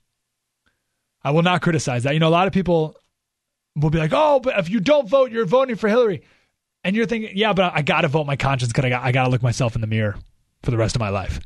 [1.24, 2.14] I will not criticize that.
[2.14, 2.96] You know, a lot of people
[3.76, 6.22] will be like, "Oh, but if you don't vote, you're voting for Hillary,"
[6.84, 9.12] and you're thinking, "Yeah, but I got to vote my conscience because I got I
[9.12, 10.16] got to look myself in the mirror
[10.64, 11.40] for the rest of my life."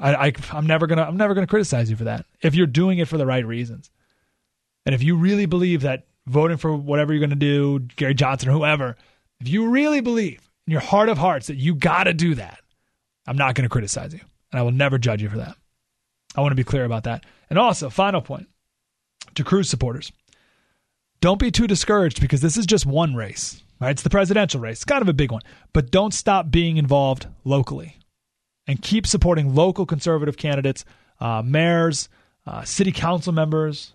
[0.00, 2.98] I, I I'm never gonna I'm never gonna criticize you for that if you're doing
[2.98, 3.90] it for the right reasons,
[4.88, 8.52] and if you really believe that voting for whatever you're gonna do, Gary Johnson or
[8.52, 8.96] whoever,
[9.38, 12.60] if you really believe in your heart of hearts that you got to do that,
[13.26, 14.20] I'm not gonna criticize you,
[14.50, 15.58] and I will never judge you for that.
[16.34, 17.26] I want to be clear about that.
[17.50, 18.48] And also, final point
[19.34, 20.10] to Cruz supporters.
[21.20, 23.90] Don't be too discouraged because this is just one race, right?
[23.90, 24.78] It's the presidential race.
[24.78, 25.42] It's kind of a big one.
[25.74, 27.98] But don't stop being involved locally
[28.66, 30.86] and keep supporting local conservative candidates,
[31.20, 32.08] uh, mayors,
[32.46, 33.92] uh, city council members,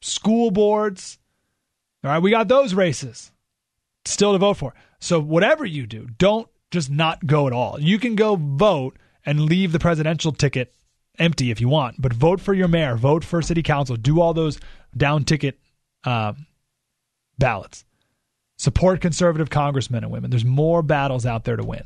[0.00, 1.18] school boards.
[2.02, 3.30] All right, we got those races
[4.04, 4.74] still to vote for.
[4.98, 7.80] So whatever you do, don't just not go at all.
[7.80, 10.72] You can go vote and leave the presidential ticket
[11.18, 14.32] empty if you want, but vote for your mayor, vote for city council, do all
[14.32, 14.58] those
[14.96, 15.58] down ticket
[16.04, 16.46] um,
[17.38, 17.84] ballots.
[18.56, 20.30] Support conservative congressmen and women.
[20.30, 21.84] There's more battles out there to win.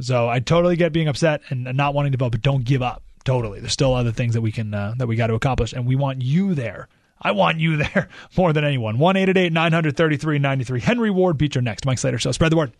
[0.00, 3.02] So I totally get being upset and not wanting to vote, but don't give up.
[3.26, 5.84] Totally, there's still other things that we can uh, that we got to accomplish, and
[5.84, 6.88] we want you there.
[7.20, 8.98] I want you there more than anyone.
[8.98, 10.80] One eight eight eight nine hundred thirty three ninety three.
[10.80, 11.84] Henry Ward Beecher next.
[11.84, 12.30] Mike Slater Show.
[12.30, 12.72] Spread the word.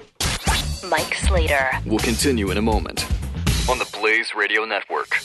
[0.88, 1.68] Mike Slater.
[1.84, 3.04] We'll continue in a moment
[3.68, 5.16] on the Blaze Radio Network.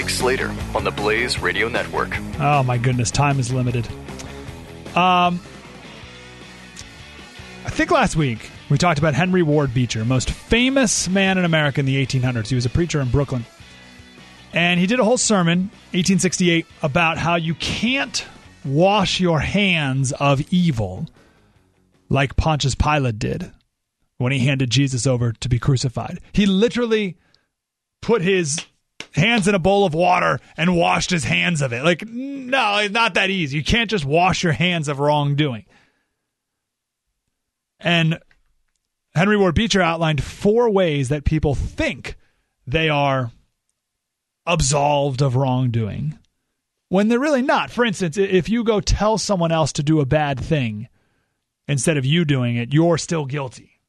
[0.00, 2.18] Mike Slater on the Blaze Radio Network.
[2.38, 3.86] Oh my goodness, time is limited.
[4.96, 5.38] Um,
[7.66, 11.80] I think last week we talked about Henry Ward Beecher, most famous man in America
[11.80, 12.46] in the 1800s.
[12.46, 13.44] He was a preacher in Brooklyn,
[14.54, 18.24] and he did a whole sermon, 1868, about how you can't
[18.64, 21.08] wash your hands of evil
[22.08, 23.52] like Pontius Pilate did
[24.16, 26.20] when he handed Jesus over to be crucified.
[26.32, 27.18] He literally
[28.00, 28.64] put his
[29.12, 31.84] hands in a bowl of water and washed his hands of it.
[31.84, 33.58] Like, no, it's not that easy.
[33.58, 35.64] You can't just wash your hands of wrongdoing.
[37.80, 38.20] And
[39.14, 42.16] Henry Ward Beecher outlined four ways that people think
[42.66, 43.32] they are
[44.46, 46.18] absolved of wrongdoing
[46.88, 47.70] when they're really not.
[47.70, 50.88] For instance, if you go tell someone else to do a bad thing
[51.66, 53.80] instead of you doing it, you're still guilty.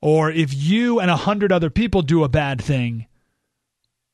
[0.00, 3.06] Or if you and a hundred other people do a bad thing,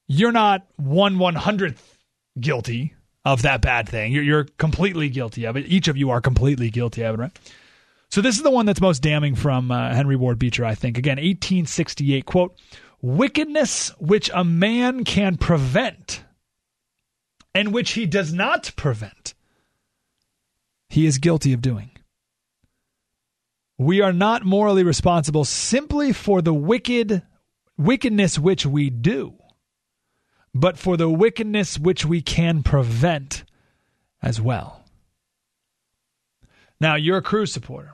[0.07, 1.99] you're not one one hundredth
[2.39, 4.13] guilty of that bad thing.
[4.13, 5.67] You're, you're completely guilty of it.
[5.67, 7.39] Each of you are completely guilty of it, right?
[8.09, 10.97] So this is the one that's most damning from uh, Henry Ward Beecher, I think.
[10.97, 12.57] Again, 1868 quote:
[13.03, 16.23] "Wickedness which a man can prevent,
[17.55, 19.35] and which he does not prevent,
[20.89, 21.91] he is guilty of doing."
[23.79, 27.23] We are not morally responsible simply for the wicked
[27.77, 29.37] wickedness which we do
[30.61, 33.45] but for the wickedness which we can prevent
[34.23, 34.85] as well.
[36.81, 37.93] Now, you're a Cruz supporter.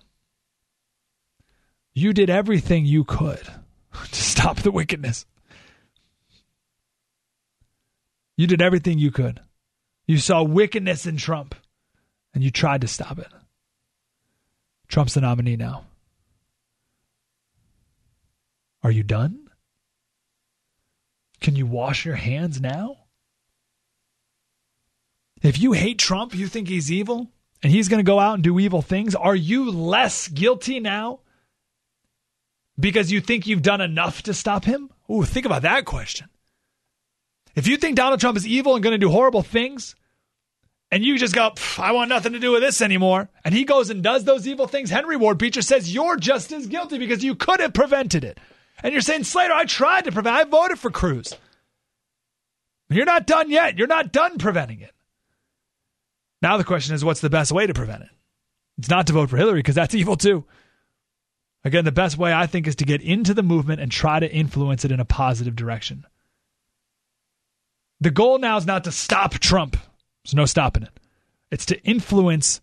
[1.94, 3.42] You did everything you could
[3.92, 5.26] to stop the wickedness.
[8.36, 9.40] You did everything you could.
[10.06, 11.54] You saw wickedness in Trump
[12.34, 13.28] and you tried to stop it.
[14.88, 15.84] Trump's the nominee now.
[18.82, 19.41] Are you done?
[21.42, 22.98] Can you wash your hands now?
[25.42, 27.28] If you hate Trump, you think he's evil,
[27.62, 31.20] and he's going to go out and do evil things, are you less guilty now
[32.78, 34.90] because you think you've done enough to stop him?
[35.10, 36.28] Ooh, think about that question.
[37.56, 39.96] If you think Donald Trump is evil and going to do horrible things,
[40.92, 43.90] and you just go, I want nothing to do with this anymore, and he goes
[43.90, 47.34] and does those evil things, Henry Ward Beecher says you're just as guilty because you
[47.34, 48.38] could have prevented it.
[48.82, 50.36] And you're saying, Slater, I tried to prevent.
[50.36, 51.34] I voted for Cruz.
[52.90, 53.78] You're not done yet.
[53.78, 54.92] You're not done preventing it.
[56.42, 58.10] Now the question is, what's the best way to prevent it?
[58.78, 60.44] It's not to vote for Hillary because that's evil too.
[61.64, 64.30] Again, the best way I think is to get into the movement and try to
[64.30, 66.04] influence it in a positive direction.
[68.00, 69.76] The goal now is not to stop Trump.
[70.24, 70.98] There's no stopping it.
[71.52, 72.60] It's to influence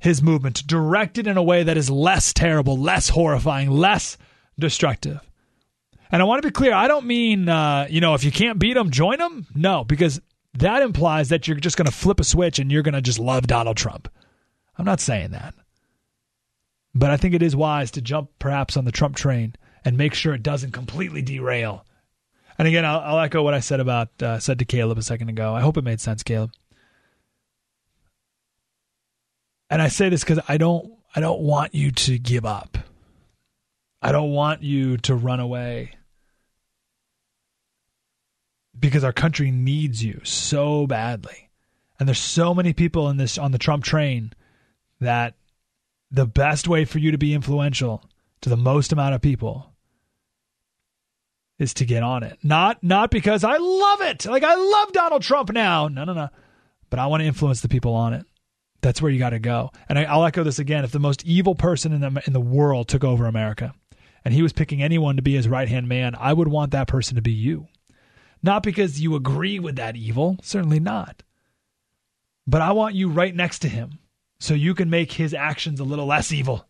[0.00, 4.16] his movement, to direct it in a way that is less terrible, less horrifying, less
[4.58, 5.20] destructive.
[6.10, 8.58] And I want to be clear, I don't mean, uh, you know, if you can't
[8.58, 9.46] beat them, join them.
[9.54, 10.20] No, because
[10.54, 13.18] that implies that you're just going to flip a switch and you're going to just
[13.18, 14.08] love Donald Trump.
[14.76, 15.54] I'm not saying that.
[16.94, 19.54] But I think it is wise to jump perhaps on the Trump train
[19.84, 21.84] and make sure it doesn't completely derail.
[22.58, 25.28] And again, I'll, I'll echo what I said about uh, said to Caleb a second
[25.28, 25.54] ago.
[25.54, 26.52] I hope it made sense, Caleb.
[29.70, 32.78] And I say this because I don't I don't want you to give up.
[34.00, 35.92] I don't want you to run away
[38.78, 41.50] because our country needs you so badly.
[41.98, 44.32] And there's so many people in this on the Trump train
[45.00, 45.34] that
[46.10, 48.02] the best way for you to be influential
[48.40, 49.72] to the most amount of people
[51.58, 52.38] is to get on it.
[52.42, 54.26] Not not because I love it.
[54.26, 55.88] Like I love Donald Trump now.
[55.88, 56.28] No, no, no.
[56.88, 58.24] But I want to influence the people on it.
[58.80, 59.72] That's where you got to go.
[59.88, 60.84] And I, will echo this again.
[60.84, 63.74] If the most evil person in the in the world took over America,
[64.24, 66.86] and he was picking anyone to be his right hand man, I would want that
[66.86, 67.66] person to be you.
[68.42, 71.22] Not because you agree with that evil, certainly not.
[72.46, 73.98] But I want you right next to him
[74.40, 76.64] so you can make his actions a little less evil.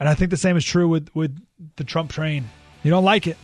[0.00, 1.36] And I think the same is true with, with
[1.76, 2.48] the Trump train.
[2.82, 3.36] You don't like it.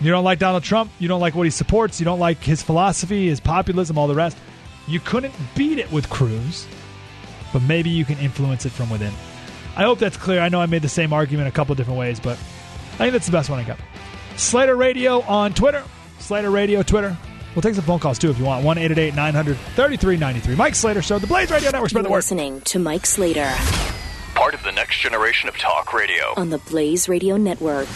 [0.00, 0.90] You don't like Donald Trump.
[0.98, 2.00] You don't like what he supports.
[2.00, 4.36] You don't like his philosophy, his populism, all the rest.
[4.86, 6.66] You couldn't beat it with Cruz,
[7.52, 9.12] but maybe you can influence it from within.
[9.76, 10.40] I hope that's clear.
[10.40, 12.38] I know I made the same argument a couple different ways, but
[12.94, 13.78] I think that's the best one I got.
[14.36, 15.84] Slater Radio on Twitter.
[16.18, 17.16] Slater Radio Twitter.
[17.54, 18.64] We'll take some phone calls too if you want.
[18.64, 20.56] 1 900 3393.
[20.56, 21.90] Mike Slater Show, the Blaze Radio Network.
[21.90, 22.18] Spread the word.
[22.18, 23.50] Listening to Mike Slater.
[24.34, 26.34] Part of the next generation of talk radio.
[26.36, 27.88] On the Blaze Radio Network.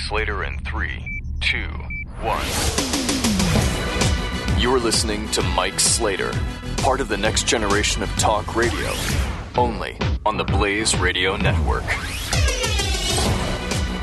[0.00, 1.68] Mike Slater in three, two,
[2.22, 2.46] one.
[4.58, 6.32] You're listening to Mike Slater,
[6.78, 8.90] part of the next generation of talk radio,
[9.58, 11.84] only on the Blaze Radio Network.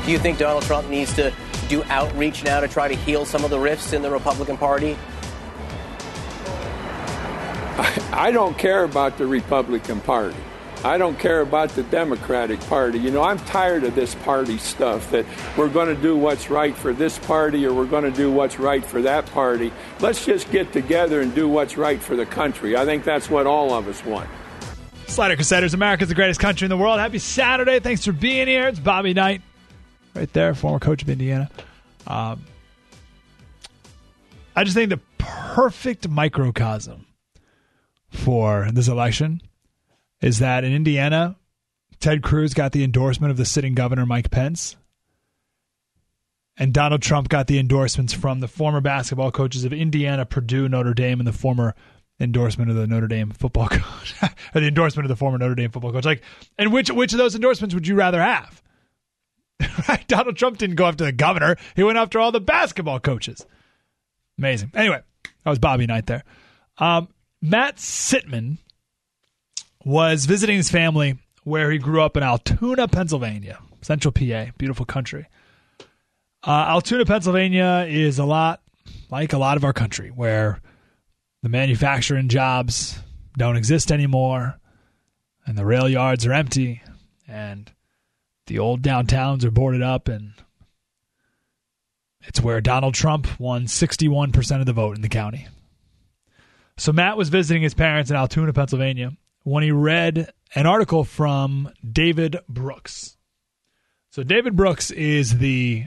[0.06, 1.32] Do you think Donald Trump needs to
[1.68, 4.96] do outreach now to try to heal some of the rifts in the Republican Party?
[8.12, 10.36] I don't care about the Republican Party.
[10.84, 13.00] I don't care about the Democratic Party.
[13.00, 15.26] You know, I'm tired of this party stuff that
[15.56, 18.60] we're going to do what's right for this party or we're going to do what's
[18.60, 19.72] right for that party.
[19.98, 22.76] Let's just get together and do what's right for the country.
[22.76, 24.30] I think that's what all of us want.
[25.08, 27.00] Slater Crusaders, America's the greatest country in the world.
[27.00, 27.80] Happy Saturday.
[27.80, 28.68] Thanks for being here.
[28.68, 29.42] It's Bobby Knight,
[30.14, 31.50] right there, former coach of Indiana.
[32.06, 32.44] Um,
[34.54, 37.04] I just think the perfect microcosm
[38.10, 39.42] for this election
[40.20, 41.36] is that in Indiana,
[42.00, 44.76] Ted Cruz got the endorsement of the sitting governor, Mike Pence.
[46.56, 50.94] And Donald Trump got the endorsements from the former basketball coaches of Indiana, Purdue, Notre
[50.94, 51.74] Dame, and the former
[52.20, 54.14] endorsement of the Notre Dame football coach,
[54.54, 56.04] or the endorsement of the former Notre Dame football coach.
[56.04, 56.22] Like,
[56.58, 58.60] and which which of those endorsements would you rather have?
[59.88, 60.06] right?
[60.08, 63.46] Donald Trump didn't go after the governor; he went after all the basketball coaches.
[64.36, 64.72] Amazing.
[64.74, 65.00] Anyway,
[65.44, 66.24] that was Bobby Knight there.
[66.78, 67.08] Um,
[67.40, 68.58] Matt Sitman
[69.88, 75.26] was visiting his family where he grew up in Altoona, Pennsylvania, central PA, beautiful country.
[76.46, 78.60] Uh, Altoona, Pennsylvania is a lot
[79.10, 80.60] like a lot of our country where
[81.42, 83.00] the manufacturing jobs
[83.38, 84.60] don't exist anymore
[85.46, 86.82] and the rail yards are empty
[87.26, 87.72] and
[88.46, 90.34] the old downtowns are boarded up and
[92.20, 95.48] it's where Donald Trump won 61% of the vote in the county.
[96.76, 99.12] So Matt was visiting his parents in Altoona, Pennsylvania,
[99.48, 103.16] when he read an article from David Brooks.
[104.10, 105.86] So, David Brooks is the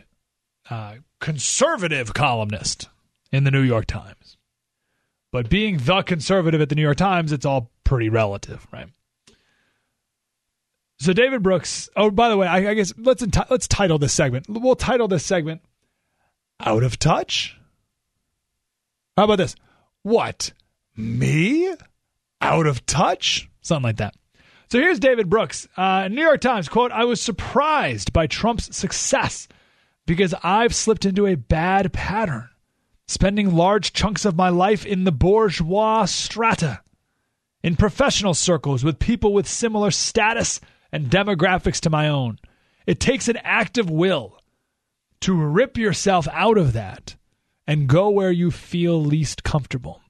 [0.70, 2.90] uh, conservative columnist
[3.32, 4.38] in the New York Times.
[5.32, 8.88] But being the conservative at the New York Times, it's all pretty relative, right?
[11.00, 11.90] So David Brooks.
[11.96, 14.46] Oh, by the way, I, I guess let's enti- let's title this segment.
[14.48, 15.62] We'll title this segment
[16.60, 17.58] out of touch?
[19.18, 19.56] How about this?
[20.04, 20.54] What?
[20.96, 21.74] Me?
[22.40, 23.50] Out of touch?
[23.62, 24.16] Something like that.
[24.70, 25.68] So here's David Brooks.
[25.76, 29.48] Uh, New York Times quote, I was surprised by Trump's success
[30.06, 32.50] because I've slipped into a bad pattern,
[33.08, 36.82] spending large chunks of my life in the bourgeois strata,
[37.64, 40.60] in professional circles with people with similar status
[40.92, 42.40] and demographics to my own.
[42.88, 44.38] It takes an act of will
[45.22, 47.16] to rip yourself out of that
[47.68, 50.02] and go where you feel least comfortable.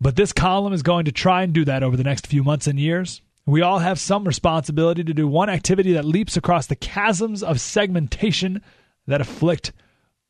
[0.00, 2.66] But this column is going to try and do that over the next few months
[2.66, 3.22] and years.
[3.46, 7.60] We all have some responsibility to do one activity that leaps across the chasms of
[7.60, 8.62] segmentation
[9.06, 9.72] that afflict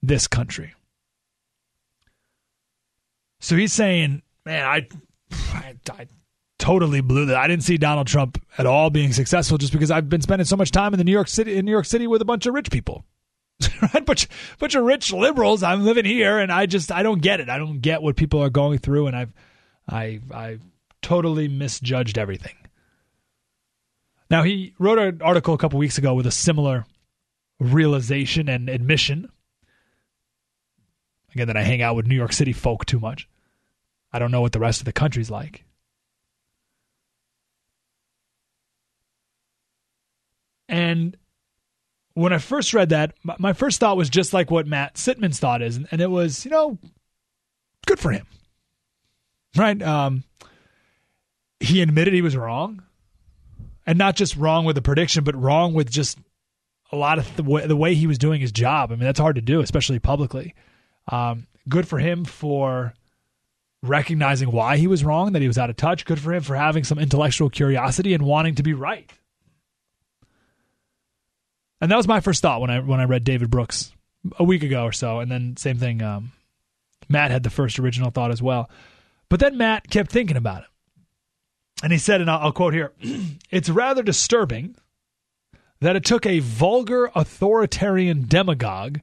[0.03, 0.75] this country.
[3.41, 4.87] So he's saying, man, I,
[5.53, 6.07] I, I
[6.59, 7.37] totally blew that.
[7.37, 10.57] I didn't see Donald Trump at all being successful just because I've been spending so
[10.57, 12.55] much time in the New York City in New York City with a bunch of
[12.55, 13.05] rich people.
[13.83, 14.05] right?
[14.05, 15.63] Bunch, bunch of rich liberals.
[15.63, 17.49] I'm living here and I just I don't get it.
[17.49, 19.33] I don't get what people are going through and I've
[19.89, 20.59] I I
[21.03, 22.55] totally misjudged everything.
[24.31, 26.85] Now he wrote an article a couple weeks ago with a similar
[27.61, 29.31] realization and admission.
[31.35, 33.29] Again, that I hang out with New York City folk too much.
[34.13, 35.65] I don't know what the rest of the country's like.
[40.69, 41.17] And
[42.15, 45.63] when I first read that, my first thought was just like what Matt Sitman's thought
[45.63, 46.79] is, and it was, you know,
[47.87, 48.27] good for him,
[49.57, 49.81] right?
[49.83, 50.25] Um,
[51.61, 52.83] he admitted he was wrong,
[53.87, 56.19] and not just wrong with the prediction, but wrong with just
[56.93, 58.93] a lot of the way, the way he was doing his job.
[58.93, 60.55] I mean, that's hard to do, especially publicly.
[61.11, 62.95] Um, good for him for
[63.83, 66.05] recognizing why he was wrong, that he was out of touch.
[66.05, 69.11] Good for him for having some intellectual curiosity and wanting to be right.
[71.81, 73.93] And that was my first thought when I when I read David Brooks
[74.39, 76.03] a week ago or so, and then same thing.
[76.03, 76.33] Um,
[77.09, 78.71] Matt had the first original thought as well,
[79.29, 80.69] but then Matt kept thinking about it,
[81.83, 82.93] and he said, and I'll, quote here:
[83.51, 84.77] "It's rather disturbing
[85.81, 89.01] that it took a vulgar authoritarian demagogue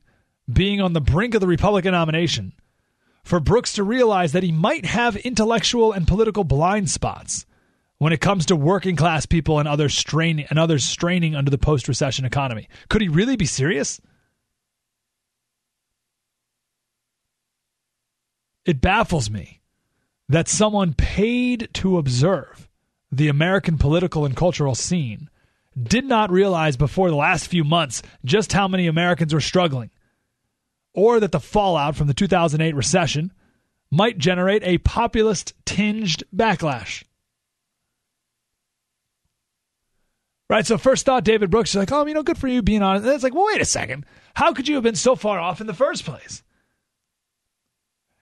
[0.52, 2.54] being on the brink of the Republican nomination."
[3.24, 7.46] For Brooks to realize that he might have intellectual and political blind spots
[7.98, 11.58] when it comes to working class people and others straining and others straining under the
[11.58, 12.68] post recession economy.
[12.90, 14.02] Could he really be serious?
[18.66, 19.62] It baffles me
[20.30, 22.70] that someone paid to observe
[23.12, 25.30] the American political and cultural scene
[25.82, 29.90] did not realize before the last few months just how many Americans were struggling,
[30.94, 33.32] or that the fallout from the 2008 recession
[33.92, 37.04] might generate a populist tinged backlash.
[40.50, 40.66] Right.
[40.68, 43.06] So first thought, David Brooks is like, oh, you know, good for you being honest.
[43.06, 44.06] And it's like, well, wait a second.
[44.36, 46.44] How could you have been so far off in the first place?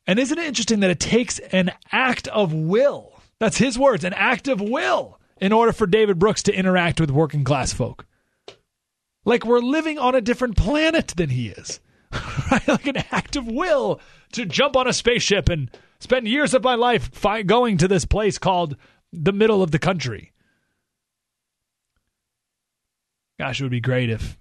[0.07, 3.21] And isn't it interesting that it takes an act of will?
[3.39, 7.11] That's his words, an act of will in order for David Brooks to interact with
[7.11, 8.05] working class folk.
[9.25, 11.79] Like we're living on a different planet than he is.
[12.51, 12.67] right?
[12.67, 13.99] Like an act of will
[14.33, 18.05] to jump on a spaceship and spend years of my life fi- going to this
[18.05, 18.75] place called
[19.13, 20.31] the middle of the country.
[23.39, 24.37] Gosh, it would be great if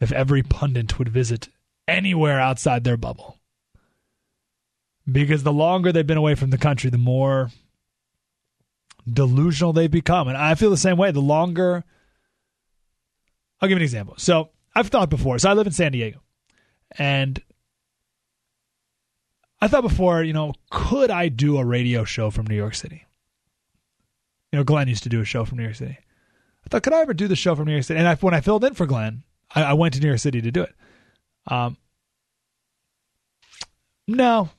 [0.00, 1.48] if every pundit would visit
[1.86, 3.38] anywhere outside their bubble.
[5.10, 7.50] Because the longer they've been away from the country, the more
[9.10, 10.28] delusional they've become.
[10.28, 11.10] And I feel the same way.
[11.10, 11.84] The longer
[13.60, 14.14] I'll give an example.
[14.18, 15.38] So I've thought before.
[15.38, 16.20] So I live in San Diego.
[16.98, 17.42] And
[19.60, 23.06] I thought before, you know, could I do a radio show from New York City?
[24.52, 25.98] You know, Glenn used to do a show from New York City.
[25.98, 27.98] I thought, could I ever do the show from New York City?
[27.98, 29.22] And I, when I filled in for Glenn,
[29.54, 30.74] I, I, went to New York City to do it.
[31.46, 31.76] Um,
[34.06, 34.50] no,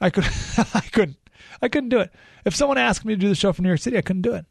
[0.00, 0.24] I could,
[0.74, 1.16] I couldn't,
[1.62, 2.10] I couldn't do it.
[2.44, 4.34] If someone asked me to do the show from New York City, I couldn't do
[4.34, 4.46] it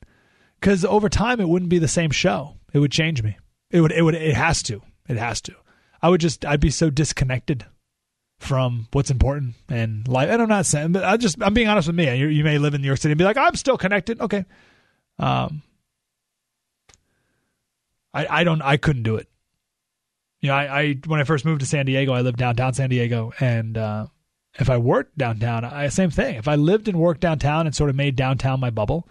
[0.59, 2.55] because over time it wouldn't be the same show.
[2.73, 3.38] It would change me.
[3.71, 4.82] It would, it would, it has to.
[5.07, 5.55] It has to.
[6.01, 7.65] I would just, I'd be so disconnected
[8.39, 10.30] from what's important and life.
[10.30, 12.15] And I'm not saying, but I just, I'm being honest with me.
[12.15, 14.21] You, you may live in New York City and be like, I'm still connected.
[14.21, 14.45] Okay.
[15.17, 15.63] Um,
[18.13, 19.27] I, I don't I couldn't do it.
[20.41, 22.89] You know, I, I when I first moved to San Diego, I lived downtown San
[22.89, 24.07] Diego, and uh,
[24.57, 26.35] if I worked downtown, I same thing.
[26.35, 29.07] If I lived and worked downtown and sort of made downtown my bubble,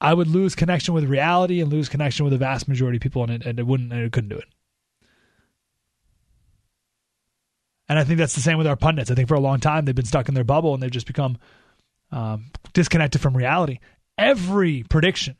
[0.00, 3.24] I would lose connection with reality and lose connection with the vast majority of people,
[3.24, 4.48] and it, and it wouldn't, and it couldn't do it.
[7.88, 9.10] And I think that's the same with our pundits.
[9.10, 11.06] I think for a long time they've been stuck in their bubble and they've just
[11.06, 11.36] become
[12.10, 13.80] um, disconnected from reality.
[14.16, 15.36] Every prediction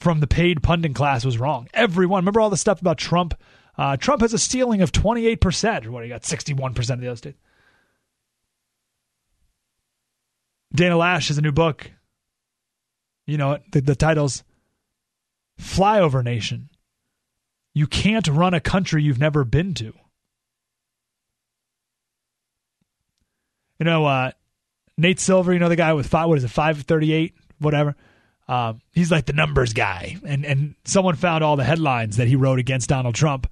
[0.00, 1.68] from the paid pundit class was wrong.
[1.72, 2.22] Everyone.
[2.22, 3.34] Remember all the stuff about Trump
[3.78, 5.88] Uh, Trump has a ceiling of 28%.
[5.88, 7.38] What, he got 61% of the other states.
[10.74, 11.90] Dana Loesch has a new book.
[13.26, 14.44] You know, the, the title's
[15.60, 16.70] Flyover Nation.
[17.74, 19.92] You can't run a country you've never been to.
[23.78, 24.30] You know, uh,
[24.96, 27.94] Nate Silver, you know the guy with five, what is it, five thirty eight, whatever.
[28.48, 32.36] Um, he's like the numbers guy, and and someone found all the headlines that he
[32.36, 33.46] wrote against Donald Trump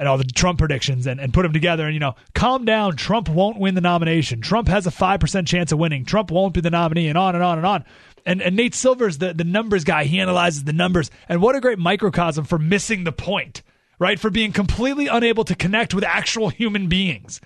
[0.00, 1.84] and all the Trump predictions and, and put them together.
[1.84, 2.96] And you know, calm down.
[2.96, 4.40] Trump won't win the nomination.
[4.40, 6.06] Trump has a five percent chance of winning.
[6.06, 7.84] Trump won't be the nominee, and on and on and on.
[8.24, 10.04] And and Nate Silver's the the numbers guy.
[10.04, 13.62] He analyzes the numbers, and what a great microcosm for missing the point,
[13.98, 14.18] right?
[14.18, 17.40] For being completely unable to connect with actual human beings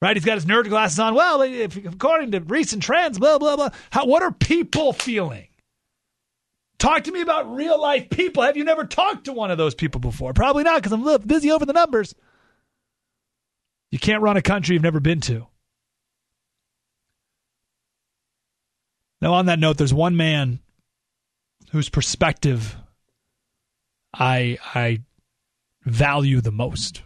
[0.00, 0.16] right?
[0.16, 1.14] He's got his nerd glasses on.
[1.14, 3.70] Well, if, according to recent trends, blah blah blah.
[3.92, 5.46] How, what are people feeling?
[6.82, 8.42] Talk to me about real life people.
[8.42, 10.32] Have you never talked to one of those people before?
[10.32, 12.12] Probably not, because I'm busy over the numbers.
[13.92, 15.46] You can't run a country you've never been to.
[19.20, 20.58] Now, on that note, there's one man
[21.70, 22.74] whose perspective
[24.12, 25.02] I I
[25.84, 27.02] value the most.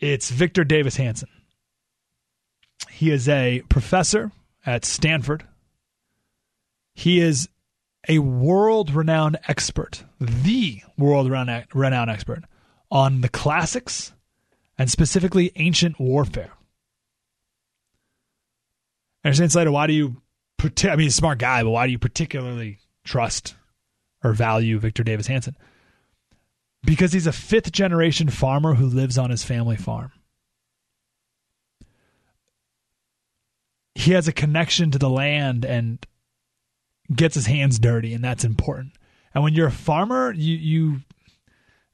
[0.00, 1.28] It's Victor Davis Hanson.
[2.90, 4.32] He is a professor
[4.66, 5.44] at Stanford.
[6.98, 7.48] He is
[8.08, 12.44] a world renowned expert, the world renowned expert
[12.90, 14.12] on the classics
[14.76, 16.52] and specifically ancient warfare.
[19.24, 20.22] I understand, Slater, why do you,
[20.62, 23.54] I mean, he's a smart guy, but why do you particularly trust
[24.24, 25.56] or value Victor Davis Hanson?
[26.84, 30.12] because he's a fifth generation farmer who lives on his family farm.
[33.94, 36.04] He has a connection to the land and
[37.14, 38.92] gets his hands dirty, and that's important.
[39.34, 41.00] And when you're a farmer, you you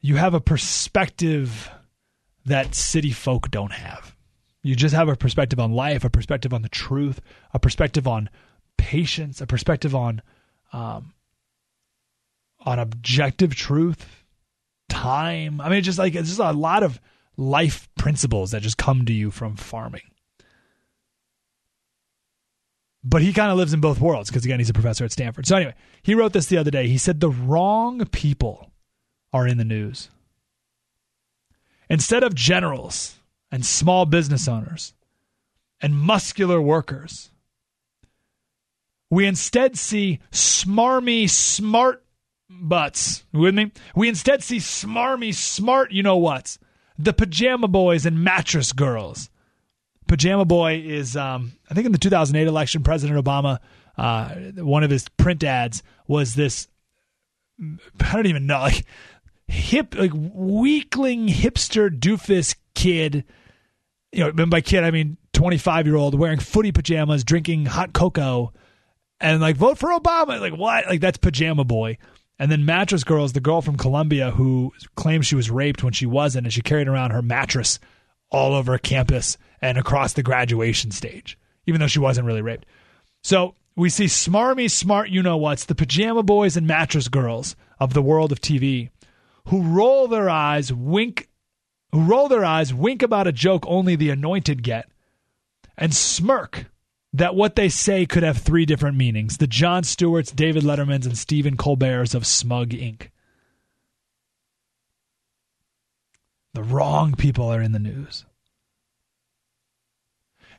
[0.00, 1.70] you have a perspective
[2.46, 4.14] that city folk don't have.
[4.62, 7.20] You just have a perspective on life, a perspective on the truth,
[7.52, 8.30] a perspective on
[8.76, 10.22] patience, a perspective on
[10.72, 11.14] um,
[12.60, 14.24] on objective truth
[14.88, 15.60] time.
[15.60, 17.00] I mean, just like it's just a lot of
[17.36, 20.02] life principles that just come to you from farming.
[23.04, 25.46] But he kind of lives in both worlds because again, he's a professor at Stanford.
[25.46, 26.88] So anyway, he wrote this the other day.
[26.88, 28.70] He said the wrong people
[29.32, 30.08] are in the news.
[31.90, 33.16] Instead of generals
[33.52, 34.94] and small business owners
[35.82, 37.30] and muscular workers,
[39.10, 42.02] we instead see smarmy, smart
[42.48, 43.24] butts.
[43.32, 43.70] With me?
[43.94, 46.56] We instead see smarmy, smart, you know what?
[46.98, 49.28] The pajama boys and mattress girls.
[50.06, 53.58] Pajama boy is, um, I think in the 2008 election, President Obama,
[53.96, 54.28] uh,
[54.62, 56.68] one of his print ads was this,
[57.60, 58.84] I don't even know, like
[59.46, 63.24] hip, like weakling hipster doofus kid.
[64.12, 68.52] You know, by kid, I mean 25 year old wearing footy pajamas, drinking hot cocoa,
[69.20, 70.40] and like vote for Obama.
[70.40, 70.86] Like, what?
[70.86, 71.98] Like, that's pajama boy.
[72.38, 75.92] And then Mattress Girl is the girl from Columbia who claims she was raped when
[75.92, 77.78] she wasn't, and she carried around her mattress
[78.30, 82.66] all over campus and across the graduation stage, even though she wasn't really raped.
[83.22, 87.94] So we see smarmy, smart, you know what's the pajama boys and mattress girls of
[87.94, 88.90] the world of TV
[89.48, 91.30] who roll their eyes, wink,
[91.92, 94.90] who roll their eyes, wink about a joke only the anointed get,
[95.78, 96.66] and smirk
[97.14, 101.16] that what they say could have three different meanings the Jon Stewarts, David Lettermans, and
[101.16, 103.08] Stephen Colbert's of Smug Inc.
[106.52, 108.26] The wrong people are in the news.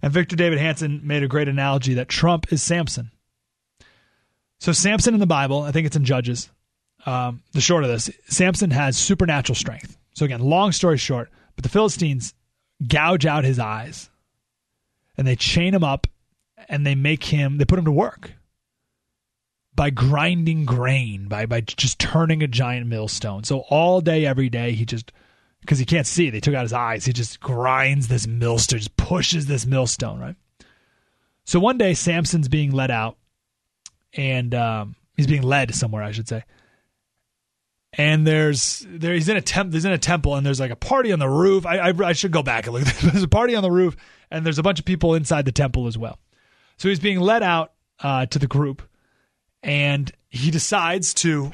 [0.01, 3.11] And Victor David Hanson made a great analogy that Trump is Samson.
[4.59, 6.49] So, Samson in the Bible, I think it's in Judges.
[7.05, 9.97] Um, the short of this, Samson has supernatural strength.
[10.13, 12.33] So, again, long story short, but the Philistines
[12.87, 14.09] gouge out his eyes
[15.17, 16.07] and they chain him up
[16.67, 18.33] and they make him they put him to work
[19.75, 24.73] by grinding grain by by just turning a giant millstone so all day every day
[24.73, 25.11] he just
[25.65, 26.29] because he can't see.
[26.29, 27.05] They took out his eyes.
[27.05, 30.35] He just grinds this millstone just pushes this millstone right?
[31.43, 33.17] So one day samson's being led out
[34.13, 36.43] and um, he's being led somewhere i should say.
[37.97, 40.75] And there's there he's in a temp he's in a temple and there's like a
[40.75, 41.65] party on the roof.
[41.65, 42.83] I, I, I should go back and look.
[43.01, 43.95] There's a party on the roof
[44.31, 46.19] and there's a bunch of people inside the temple as well.
[46.77, 48.81] So he's being led out uh, to the group,
[49.63, 51.53] and he decides to.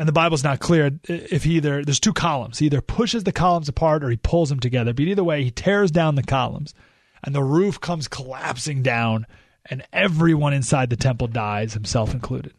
[0.00, 2.58] And the Bible's not clear if he either there's two columns.
[2.58, 4.94] He either pushes the columns apart or he pulls them together.
[4.94, 6.72] But either way, he tears down the columns,
[7.22, 9.26] and the roof comes collapsing down,
[9.66, 12.54] and everyone inside the temple dies, himself included.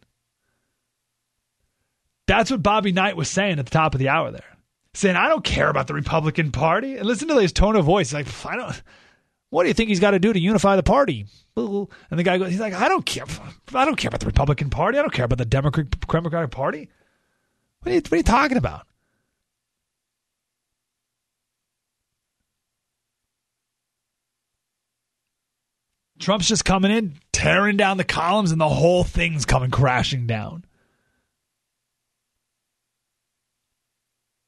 [2.28, 4.56] That's what Bobby Knight was saying at the top of the hour there.
[4.94, 6.96] Saying, I don't care about the Republican Party.
[6.96, 8.12] And listen to his tone of voice.
[8.12, 8.82] Like, I don't
[9.50, 11.26] what do you think he's got to do to unify the party?
[11.56, 13.24] And the guy goes, he's like, I don't care.
[13.74, 14.96] I don't care about the Republican Party.
[14.96, 16.88] I don't care about the Democratic Party.
[17.82, 18.86] What are you, what are you talking about?
[26.20, 30.64] Trump's just coming in, tearing down the columns, and the whole thing's coming crashing down.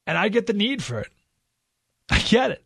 [0.07, 1.11] And I get the need for it.
[2.09, 2.63] I get it.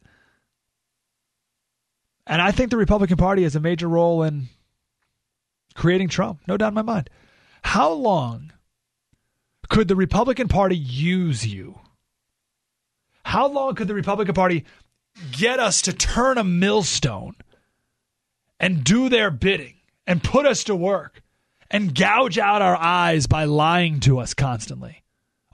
[2.28, 4.49] And I think the Republican Party has a major role in
[5.74, 7.09] creating Trump, no doubt in my mind.
[7.63, 8.51] How long
[9.70, 11.80] could the Republican Party use you?
[13.24, 14.65] How long could the Republican Party
[15.32, 17.36] get us to turn a millstone
[18.59, 19.76] and do their bidding
[20.07, 21.22] and put us to work
[21.70, 25.03] and gouge out our eyes by lying to us constantly?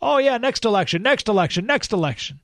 [0.01, 2.39] Oh, yeah, next election, next election, next election.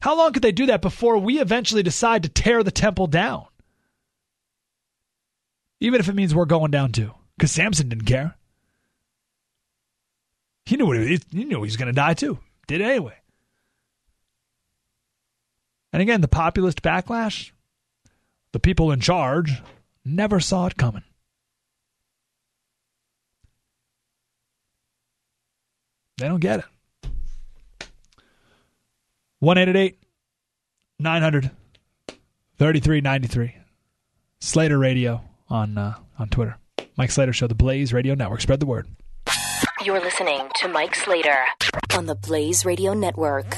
[0.00, 3.46] How long could they do that before we eventually decide to tear the temple down?
[5.80, 7.12] Even if it means we're going down too.
[7.36, 8.36] Because Samson didn't care.
[10.66, 12.38] He knew what he, he knew he was going to die too.
[12.66, 13.16] Did it anyway.
[15.92, 17.52] And again, the populist backlash,
[18.52, 19.62] the people in charge
[20.04, 21.04] never saw it coming.
[26.18, 26.64] They don't get it.
[29.40, 29.98] 188
[30.98, 31.50] 900
[32.58, 33.56] 3393.
[34.40, 36.56] Slater Radio on uh, on Twitter.
[36.96, 38.40] Mike Slater Show, the Blaze Radio Network.
[38.40, 38.86] Spread the word.
[39.84, 41.36] You're listening to Mike Slater
[41.94, 43.50] on the Blaze Radio Network.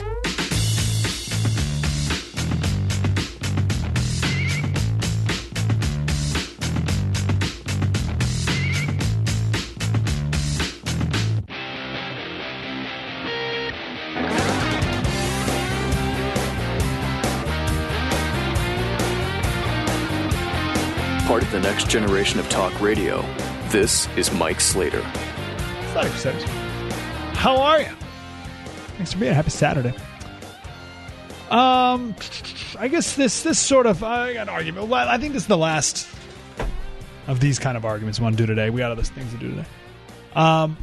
[21.28, 23.24] Part of the next generation of talk radio.
[23.68, 25.06] This is Mike Slater.
[27.34, 27.88] How are you?
[28.96, 29.32] Thanks for being.
[29.32, 29.94] Happy Saturday.
[31.50, 32.14] Um,
[32.78, 34.92] I guess this this sort of I got an argument.
[34.92, 36.08] I think this is the last
[37.26, 38.68] of these kind of arguments we want to do today.
[38.68, 39.66] We got other things to do today.
[40.34, 40.76] Um,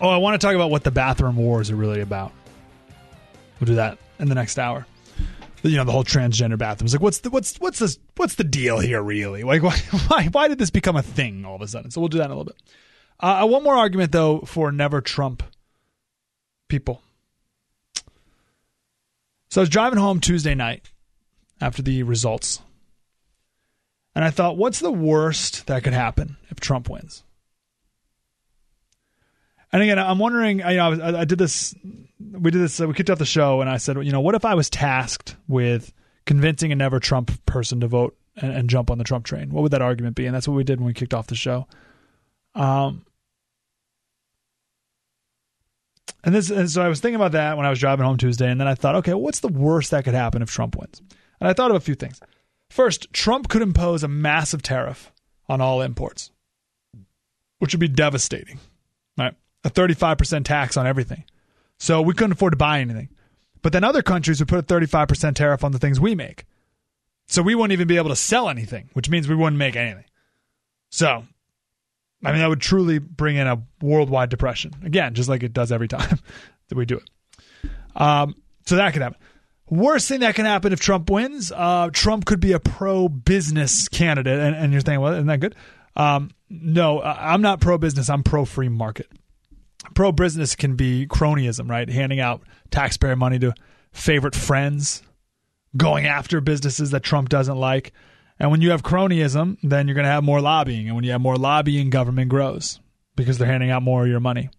[0.00, 2.32] oh, I want to talk about what the bathroom wars are really about.
[3.60, 4.86] We'll do that in the next hour
[5.70, 6.92] you know the whole transgender bathrooms.
[6.92, 9.44] Like, what's the what's what's this what's the deal here really?
[9.44, 9.76] Like, why
[10.08, 11.90] why why did this become a thing all of a sudden?
[11.90, 12.56] So we'll do that in a little bit.
[13.20, 15.42] Uh, one more argument though for never Trump
[16.68, 17.02] people.
[19.48, 20.90] So I was driving home Tuesday night
[21.60, 22.60] after the results,
[24.14, 27.22] and I thought, what's the worst that could happen if Trump wins?
[29.74, 30.60] And again, I'm wondering.
[30.60, 31.74] You know, I, I did this.
[32.20, 32.78] We did this.
[32.78, 35.34] We kicked off the show, and I said, you know, what if I was tasked
[35.48, 35.92] with
[36.26, 39.50] convincing a never Trump person to vote and, and, jump on the Trump train?
[39.50, 40.26] What would that argument be?
[40.26, 41.66] And that's what we did when we kicked off the show.
[42.54, 43.04] Um,
[46.22, 48.50] and this, and so I was thinking about that when I was driving home Tuesday,
[48.50, 51.02] and then I thought, okay, what's the worst that could happen if Trump wins?
[51.40, 52.20] And I thought of a few things.
[52.70, 55.12] First, Trump could impose a massive tariff
[55.48, 56.30] on all imports,
[57.58, 58.58] which would be devastating,
[59.18, 59.34] right?
[59.64, 61.24] a 35% tax on everything.
[61.78, 63.08] So we couldn't afford to buy anything.
[63.62, 66.44] But then other countries would put a 35% tariff on the things we make.
[67.26, 70.04] So we wouldn't even be able to sell anything, which means we wouldn't make anything.
[70.90, 71.24] So,
[72.24, 74.72] I mean, that would truly bring in a worldwide depression.
[74.84, 76.18] Again, just like it does every time
[76.68, 77.70] that we do it.
[77.94, 78.34] Um,
[78.66, 79.18] so that could happen.
[79.70, 83.88] Worst thing that can happen if Trump wins, uh, Trump could be a pro business
[83.88, 84.38] candidate.
[84.38, 85.54] And, and, you're thinking, well, isn't that good?
[85.96, 88.10] Um, no, I'm not pro business.
[88.10, 89.10] I'm pro free market
[89.92, 91.88] pro business can be cronyism, right?
[91.88, 93.54] Handing out taxpayer money to
[93.92, 95.02] favorite friends,
[95.76, 97.92] going after businesses that Trump doesn't like.
[98.38, 100.86] And when you have cronyism, then you're going to have more lobbying.
[100.86, 102.80] And when you have more lobbying, government grows
[103.16, 104.50] because they're handing out more of your money.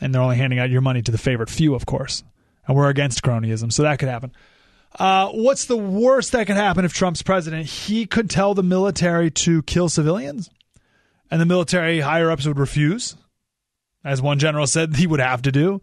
[0.00, 2.24] And they're only handing out your money to the favorite few, of course.
[2.66, 4.32] And we're against cronyism, so that could happen.
[4.98, 7.66] Uh, what's the worst that could happen if Trump's president?
[7.66, 10.50] He could tell the military to kill civilians,
[11.30, 13.16] and the military higher ups would refuse
[14.04, 15.80] as one general said he would have to do.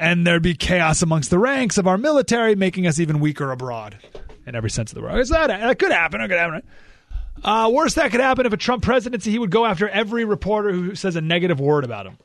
[0.00, 3.98] And there'd be chaos amongst the ranks of our military, making us even weaker abroad
[4.46, 5.20] in every sense of the word.
[5.20, 6.22] Is that, that could happen.
[6.22, 6.62] It could happen.
[7.44, 10.72] Uh, worse, that could happen if a Trump presidency, he would go after every reporter
[10.72, 12.16] who says a negative word about him.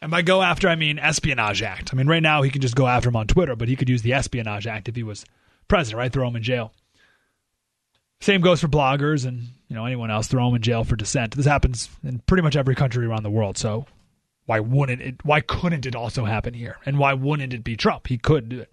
[0.00, 1.92] And by go after, I mean Espionage Act.
[1.92, 3.90] I mean, right now he can just go after him on Twitter, but he could
[3.90, 5.26] use the Espionage Act if he was
[5.68, 6.12] president, right?
[6.12, 6.72] Throw him in jail.
[8.20, 11.36] Same goes for bloggers and You know, anyone else, throw them in jail for dissent.
[11.36, 13.58] This happens in pretty much every country around the world.
[13.58, 13.86] So
[14.46, 15.24] why wouldn't it?
[15.24, 16.78] Why couldn't it also happen here?
[16.84, 18.06] And why wouldn't it be Trump?
[18.08, 18.70] He could do it.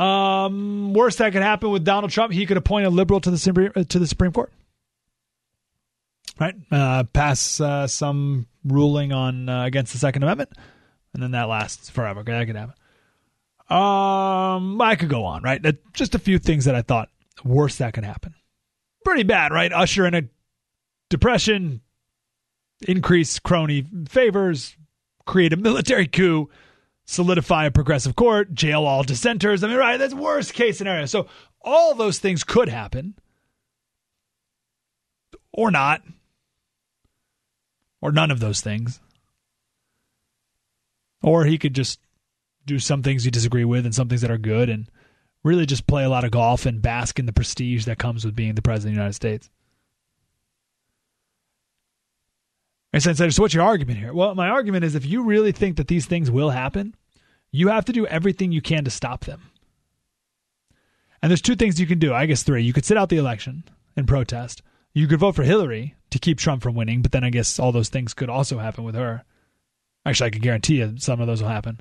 [0.00, 3.38] Um, worst that could happen with Donald Trump, he could appoint a liberal to the
[3.38, 4.52] Supreme, to the Supreme Court.
[6.40, 10.50] Right, uh, pass uh, some ruling on uh, against the Second Amendment,
[11.12, 12.20] and then that lasts forever.
[12.20, 12.74] Okay, that could happen.
[13.68, 15.42] Um, I could go on.
[15.42, 17.10] Right, just a few things that I thought
[17.44, 18.34] worst that could happen.
[19.04, 19.72] Pretty bad, right?
[19.72, 20.22] Usher in a
[21.10, 21.81] depression,
[22.88, 24.76] increase crony favors,
[25.26, 26.50] create a military coup
[27.04, 29.62] solidify a progressive court, jail all dissenters.
[29.62, 31.06] I mean, right, that's worst case scenario.
[31.06, 31.26] So
[31.60, 33.14] all those things could happen
[35.52, 36.02] or not,
[38.00, 39.00] or none of those things.
[41.22, 42.00] Or he could just
[42.66, 44.88] do some things you disagree with and some things that are good and
[45.44, 48.34] really just play a lot of golf and bask in the prestige that comes with
[48.34, 49.50] being the president of the United States.
[52.94, 54.12] I said, so what's your argument here?
[54.12, 56.94] Well, my argument is if you really think that these things will happen,
[57.50, 59.42] you have to do everything you can to stop them.
[61.22, 62.12] And there's two things you can do.
[62.12, 62.62] I guess three.
[62.62, 63.64] You could sit out the election
[63.96, 64.62] and protest.
[64.92, 67.72] You could vote for Hillary to keep Trump from winning, but then I guess all
[67.72, 69.24] those things could also happen with her.
[70.04, 71.80] Actually, I can guarantee you some of those will happen.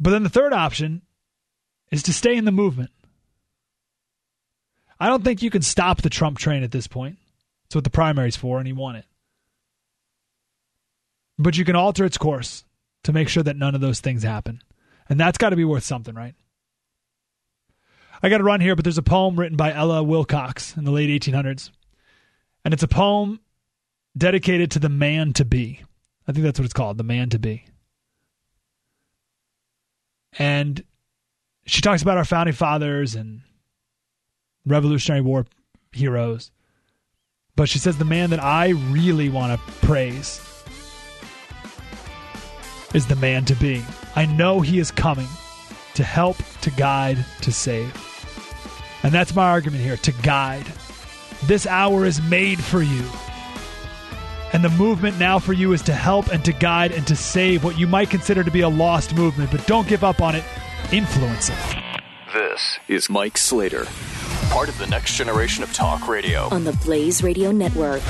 [0.00, 1.02] But then the third option
[1.92, 2.90] is to stay in the movement.
[4.98, 7.18] I don't think you can stop the Trump train at this point.
[7.64, 9.04] That's what the primary's for, and he won it
[11.38, 12.64] but you can alter its course
[13.04, 14.62] to make sure that none of those things happen.
[15.08, 16.34] And that's got to be worth something, right?
[18.22, 20.90] I got to run here, but there's a poem written by Ella Wilcox in the
[20.90, 21.70] late 1800s.
[22.64, 23.40] And it's a poem
[24.16, 25.82] dedicated to the man to be.
[26.26, 27.66] I think that's what it's called, the man to be.
[30.38, 30.82] And
[31.66, 33.42] she talks about our founding fathers and
[34.64, 35.46] Revolutionary War
[35.92, 36.50] heroes.
[37.56, 40.40] But she says the man that I really want to praise
[42.94, 43.84] is the man to be.
[44.16, 45.28] I know he is coming
[45.94, 47.92] to help, to guide, to save.
[49.02, 50.66] And that's my argument here to guide.
[51.44, 53.04] This hour is made for you.
[54.52, 57.64] And the movement now for you is to help and to guide and to save
[57.64, 60.44] what you might consider to be a lost movement, but don't give up on it.
[60.92, 61.56] Influence it.
[62.32, 63.86] This is Mike Slater,
[64.50, 68.02] part of the next generation of talk radio on the Blaze Radio Network.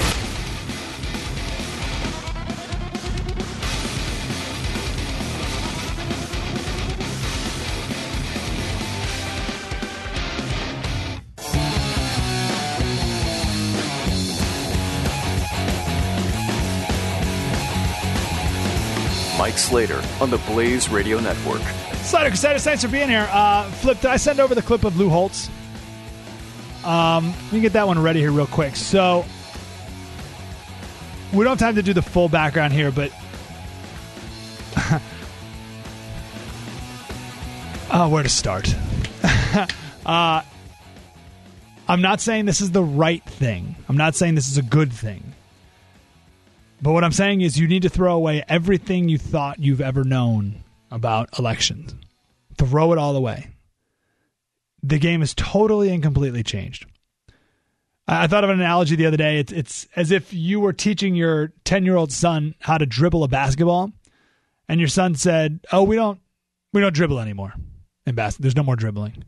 [19.65, 21.63] Slater on the Blaze Radio Network.
[22.03, 23.27] Slater Crusaders, thanks for being here.
[23.33, 25.49] Uh, Flip, did I send over the clip of Lou Holtz?
[26.85, 28.77] Um, let me get that one ready here real quick.
[28.77, 29.25] So,
[31.33, 33.11] we don't have time to do the full background here, but
[37.91, 38.75] uh, where to start?
[40.05, 40.43] uh,
[41.89, 43.77] I'm not saying this is the right thing.
[43.89, 45.24] I'm not saying this is a good thing.
[46.83, 50.05] But what I'm saying is you need to throw away everything you thought you've ever
[50.05, 51.95] known about elections.
[52.59, 53.49] Throw it all away.
[54.83, 56.87] The game is totally and completely changed.
[58.07, 59.39] I thought of an analogy the other day.
[59.39, 63.25] It's, it's as if you were teaching your 10 year old son how to dribble
[63.25, 63.93] a basketball,
[64.69, 66.21] and your son said, "Oh, we don't,
[66.73, 67.55] we don't dribble anymore
[68.07, 68.43] in basketball.
[68.43, 69.25] There's no more dribbling."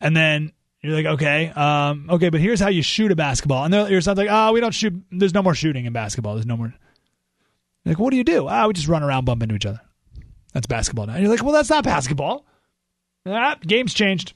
[0.00, 0.52] And then
[0.86, 3.64] you're like, okay, um, okay, but here's how you shoot a basketball.
[3.64, 4.94] And your son's like, oh, we don't shoot.
[5.10, 6.34] There's no more shooting in basketball.
[6.34, 6.74] There's no more.
[7.84, 8.48] You're like, what do you do?
[8.48, 9.80] Ah, we just run around, bump into each other.
[10.52, 11.14] That's basketball now.
[11.14, 12.46] And you're like, well, that's not basketball.
[13.26, 14.34] Ah, game's changed.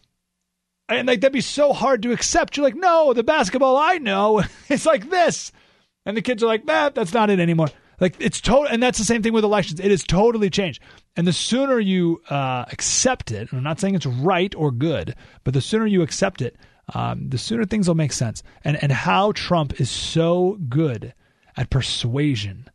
[0.88, 2.56] And like that'd be so hard to accept.
[2.56, 5.52] You're like, no, the basketball I know, it's like this.
[6.04, 7.68] And the kids are like, nah, that's not it anymore.
[8.00, 9.78] Like it's total, and that's the same thing with elections.
[9.78, 10.82] It is totally changed.
[11.16, 15.54] And the sooner you uh, accept it, I'm not saying it's right or good, but
[15.54, 16.56] the sooner you accept it,
[16.94, 18.42] um, the sooner things will make sense.
[18.64, 21.14] And and how Trump is so good
[21.56, 22.68] at persuasion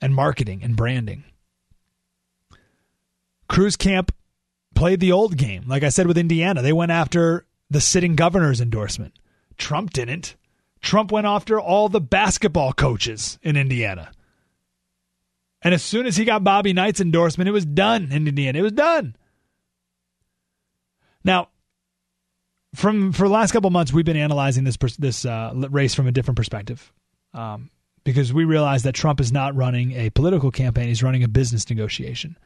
[0.00, 1.24] and marketing and branding.
[3.48, 4.12] Cruz Camp
[4.74, 5.64] played the old game.
[5.66, 9.18] Like I said with Indiana, they went after the sitting governor's endorsement.
[9.56, 10.36] Trump didn't.
[10.84, 14.12] Trump went after all the basketball coaches in Indiana.
[15.62, 18.58] And as soon as he got Bobby Knight's endorsement, it was done in Indiana.
[18.58, 19.16] It was done.
[21.24, 21.48] Now,
[22.74, 26.12] from for the last couple months, we've been analyzing this this uh, race from a
[26.12, 26.92] different perspective,
[27.32, 27.70] um,
[28.04, 31.70] because we realize that Trump is not running a political campaign; he's running a business
[31.70, 32.36] negotiation,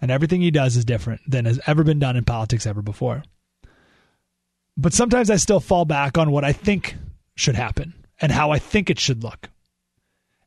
[0.00, 3.24] and everything he does is different than has ever been done in politics ever before.
[4.76, 6.94] But sometimes I still fall back on what I think
[7.36, 9.48] should happen and how I think it should look.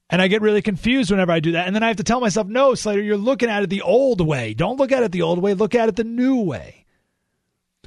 [0.09, 1.65] And I get really confused whenever I do that.
[1.65, 4.21] And then I have to tell myself, no, Slater, you're looking at it the old
[4.21, 4.53] way.
[4.53, 5.53] Don't look at it the old way.
[5.53, 6.85] Look at it the new way.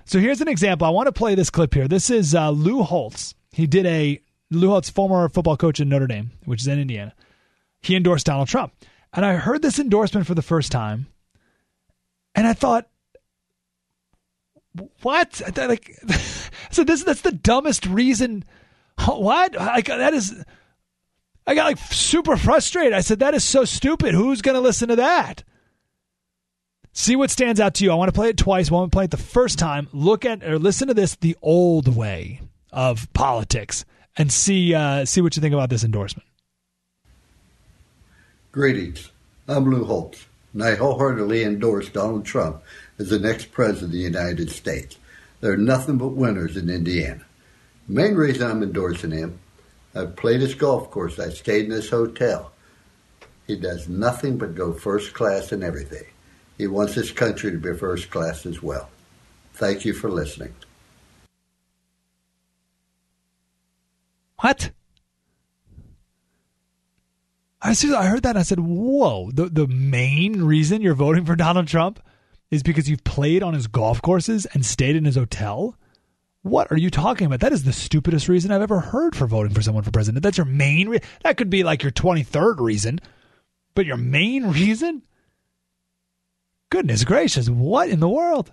[0.07, 0.87] So here's an example.
[0.87, 1.89] I want to play this clip here.
[1.89, 3.35] This is uh, Lou Holtz.
[3.53, 4.21] He did a,
[4.51, 7.15] Lou Holtz, former football coach in Notre Dame, which is in Indiana.
[7.81, 8.73] He endorsed Donald Trump.
[9.13, 11.07] And I heard this endorsement for the first time.
[12.35, 12.89] And I thought,
[15.03, 15.41] what?
[15.57, 15.97] Like,
[16.71, 18.45] so this that's the dumbest reason.
[19.05, 19.55] What?
[19.55, 20.45] Like that is.
[21.47, 22.93] I got like super frustrated.
[22.93, 24.15] I said that is so stupid.
[24.15, 25.45] Who's going to listen to that?
[26.93, 27.93] See what stands out to you.
[27.93, 28.71] I want to play it twice.
[28.71, 29.87] I want to play it the first time.
[29.93, 32.41] Look at or listen to this the old way
[32.73, 33.85] of politics
[34.17, 36.27] and see uh, see what you think about this endorsement.
[38.51, 39.11] Greetings.
[39.47, 40.25] I'm Lou Holtz,
[40.55, 42.63] and I wholeheartedly endorse Donald Trump
[42.99, 44.97] as the next president of the United States.
[45.43, 47.26] There are nothing but winners in Indiana.
[47.89, 49.39] Main reason I'm endorsing him,
[49.95, 51.19] I've played his golf course.
[51.19, 52.53] I stayed in his hotel.
[53.47, 56.05] He does nothing but go first class in everything.
[56.59, 58.89] He wants his country to be first class as well.
[59.55, 60.55] Thank you for listening.
[64.41, 64.71] What?
[67.63, 69.31] I I heard that I said, "Whoa!
[69.33, 72.01] The the main reason you're voting for Donald Trump
[72.51, 75.77] is because you've played on his golf courses and stayed in his hotel?
[76.47, 77.41] What are you talking about?
[77.41, 80.23] That is the stupidest reason I've ever heard for voting for someone for president.
[80.23, 83.01] That's your main re- that could be like your 23rd reason,
[83.75, 85.03] but your main reason?
[86.71, 88.53] Goodness gracious, what in the world?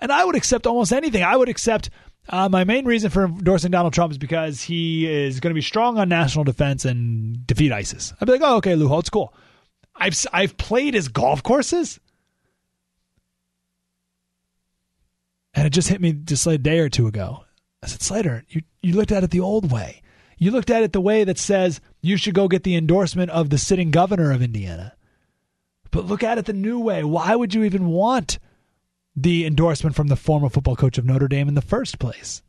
[0.00, 1.22] And I would accept almost anything.
[1.22, 1.90] I would accept
[2.30, 5.60] uh, my main reason for endorsing Donald Trump is because he is going to be
[5.60, 8.14] strong on national defense and defeat ISIS.
[8.18, 9.34] I'd be like, oh, okay, Lou Holtz, cool.
[9.94, 12.00] I've I've played his golf courses.
[15.54, 17.44] And it just hit me just like a day or two ago.
[17.82, 20.02] I said, Slater, you, you looked at it the old way.
[20.36, 23.50] You looked at it the way that says you should go get the endorsement of
[23.50, 24.94] the sitting governor of Indiana.
[25.90, 27.04] But look at it the new way.
[27.04, 28.38] Why would you even want
[29.14, 32.42] the endorsement from the former football coach of Notre Dame in the first place?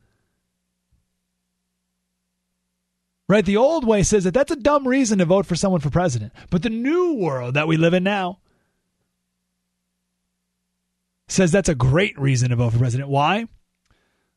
[3.28, 3.46] Right?
[3.46, 6.34] The old way says that that's a dumb reason to vote for someone for president.
[6.50, 8.40] But the new world that we live in now
[11.28, 13.10] says that's a great reason to vote for president.
[13.10, 13.48] Why?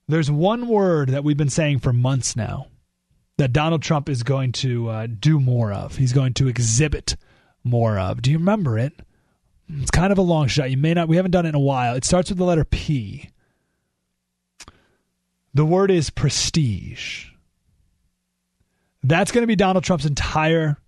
[0.06, 2.68] There's one word that we've been saying for months now
[3.36, 5.96] that Donald Trump is going to uh, do more of.
[5.96, 7.16] He's going to exhibit
[7.62, 8.22] more of.
[8.22, 8.94] Do you remember it?
[9.68, 10.70] It's kind of a long shot.
[10.70, 11.08] You may not.
[11.08, 11.94] We haven't done it in a while.
[11.94, 13.30] It starts with the letter P.
[15.52, 17.26] The word is prestige.
[19.02, 20.78] That's going to be Donald Trump's entire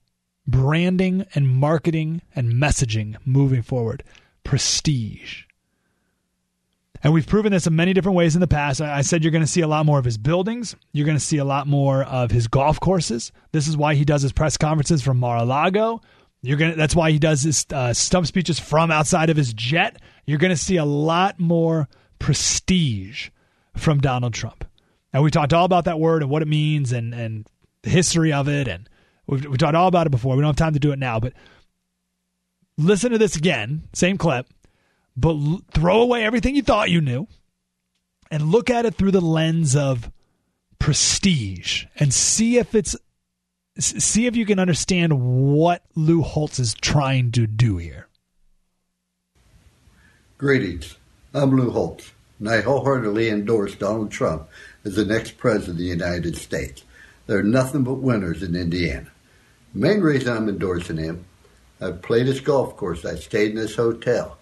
[0.46, 4.02] branding and marketing and messaging moving forward.
[4.44, 5.44] Prestige.
[7.02, 8.80] And we've proven this in many different ways in the past.
[8.80, 10.76] I said you're going to see a lot more of his buildings.
[10.92, 13.32] You're going to see a lot more of his golf courses.
[13.52, 16.02] This is why he does his press conferences from Mar-a-Lago.
[16.42, 20.00] You're to, that's why he does his uh, stump speeches from outside of his jet.
[20.26, 21.88] You're going to see a lot more
[22.18, 23.30] prestige
[23.76, 24.66] from Donald Trump.
[25.12, 27.46] And we talked all about that word and what it means and, and
[27.82, 28.68] the history of it.
[28.68, 28.88] And
[29.26, 30.36] we've, we talked all about it before.
[30.36, 31.32] We don't have time to do it now, but
[32.76, 34.46] listen to this again, same clip
[35.20, 37.28] but l- throw away everything you thought you knew
[38.30, 40.10] and look at it through the lens of
[40.78, 42.96] prestige and see if it's
[43.78, 48.08] see if you can understand what Lou Holtz is trying to do here.
[50.38, 50.96] Greetings.
[51.32, 54.48] I'm Lou Holtz, and I wholeheartedly endorse Donald Trump
[54.84, 56.82] as the next president of the United States.
[57.26, 59.10] There are nothing but winners in Indiana.
[59.72, 61.26] The main reason I'm endorsing him,
[61.80, 63.04] I've played his golf course.
[63.04, 64.38] I stayed in his hotel.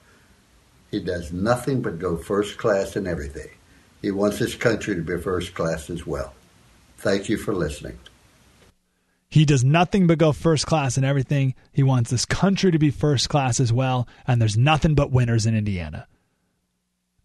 [0.90, 3.50] He does nothing but go first class in everything.
[4.00, 6.34] He wants his country to be first class as well.
[6.98, 7.98] Thank you for listening.
[9.30, 11.54] He does nothing but go first class in everything.
[11.72, 14.08] He wants this country to be first class as well.
[14.26, 16.06] And there's nothing but winners in Indiana.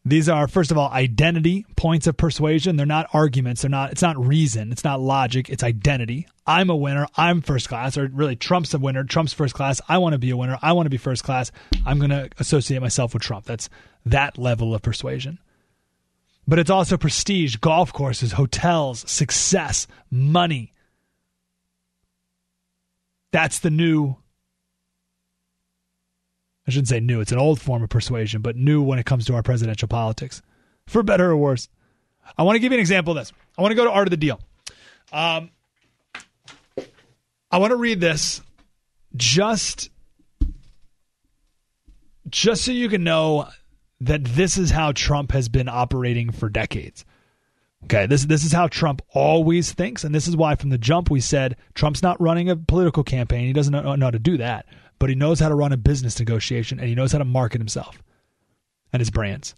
[0.05, 2.75] These are, first of all, identity points of persuasion.
[2.75, 3.61] They're not arguments.
[3.61, 4.73] They're not, it's not reason.
[4.73, 5.49] It's not logic.
[5.49, 6.27] It's identity.
[6.45, 7.07] I'm a winner.
[7.15, 7.97] I'm first class.
[7.97, 9.05] Or really, Trump's a winner.
[9.05, 9.79] Trump's first class.
[9.87, 10.59] I want to be a winner.
[10.61, 11.53] I want to be first class.
[11.85, 13.45] I'm going to associate myself with Trump.
[13.45, 13.69] That's
[14.05, 15.39] that level of persuasion.
[16.45, 20.73] But it's also prestige, golf courses, hotels, success, money.
[23.31, 24.17] That's the new
[26.67, 29.25] I shouldn't say new, it's an old form of persuasion, but new when it comes
[29.25, 30.41] to our presidential politics,
[30.87, 31.67] for better or worse.
[32.37, 33.33] I want to give you an example of this.
[33.57, 34.39] I want to go to Art of the Deal.
[35.11, 35.51] Um,
[37.51, 38.41] I want to read this
[39.15, 39.89] just
[42.29, 43.47] just so you can know
[44.01, 47.05] that this is how Trump has been operating for decades.
[47.83, 51.09] Okay, this this is how Trump always thinks, and this is why from the jump
[51.09, 53.45] we said Trump's not running a political campaign.
[53.45, 54.65] He doesn't know, know how to do that,
[55.03, 57.59] but he knows how to run a business negotiation, and he knows how to market
[57.59, 58.01] himself
[58.93, 59.53] and his brands,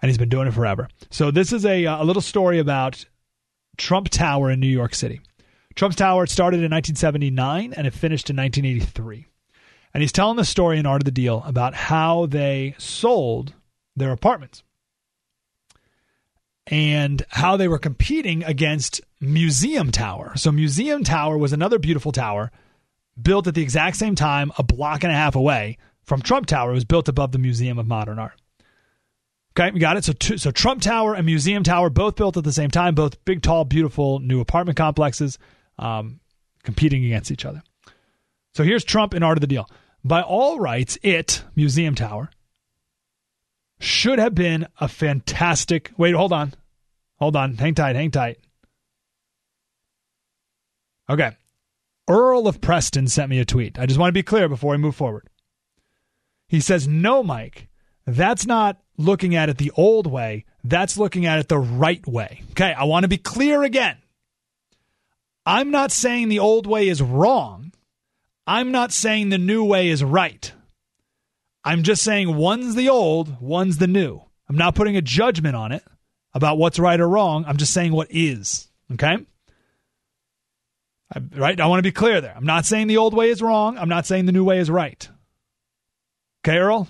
[0.00, 0.88] and he's been doing it forever.
[1.10, 3.04] So this is a uh, a little story about
[3.76, 5.20] Trump Tower in New York City.
[5.74, 9.26] Trump's Tower started in 1979 and it finished in 1983.
[9.92, 13.52] And he's telling the story in Art of the Deal about how they sold
[13.94, 14.62] their apartments
[16.68, 20.32] and how they were competing against Museum Tower.
[20.36, 22.50] So, Museum Tower was another beautiful tower
[23.20, 26.70] built at the exact same time, a block and a half away from Trump Tower.
[26.70, 28.40] It was built above the Museum of Modern Art.
[29.58, 30.04] Okay, we got it.
[30.04, 33.24] So, two, so Trump Tower and Museum Tower both built at the same time, both
[33.24, 35.38] big, tall, beautiful new apartment complexes
[35.78, 36.20] um,
[36.62, 37.62] competing against each other.
[38.54, 39.68] So here's Trump in Art of the Deal.
[40.04, 42.30] By all rights, it, Museum Tower,
[43.80, 45.90] should have been a fantastic.
[45.96, 46.54] Wait, hold on.
[47.16, 47.56] Hold on.
[47.56, 47.96] Hang tight.
[47.96, 48.38] Hang tight.
[51.08, 51.32] Okay.
[52.08, 53.78] Earl of Preston sent me a tweet.
[53.78, 55.28] I just want to be clear before we move forward.
[56.48, 57.68] He says, No, Mike,
[58.06, 60.44] that's not looking at it the old way.
[60.62, 62.42] That's looking at it the right way.
[62.52, 62.72] Okay.
[62.72, 63.96] I want to be clear again.
[65.44, 67.72] I'm not saying the old way is wrong.
[68.46, 70.52] I'm not saying the new way is right.
[71.64, 74.22] I'm just saying one's the old, one's the new.
[74.48, 75.82] I'm not putting a judgment on it
[76.32, 77.44] about what's right or wrong.
[77.46, 78.68] I'm just saying what is.
[78.92, 79.18] Okay?
[81.14, 81.60] I, right?
[81.60, 82.34] I want to be clear there.
[82.36, 83.78] I'm not saying the old way is wrong.
[83.78, 85.08] I'm not saying the new way is right.
[86.44, 86.88] Okay, Earl?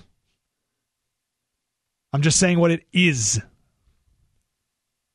[2.13, 3.39] I'm just saying what it is.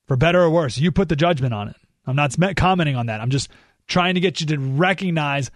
[0.07, 1.77] For better or worse, you put the judgment on it.
[2.07, 3.21] I'm not commenting on that.
[3.21, 3.49] I'm just
[3.87, 5.51] trying to get you to recognize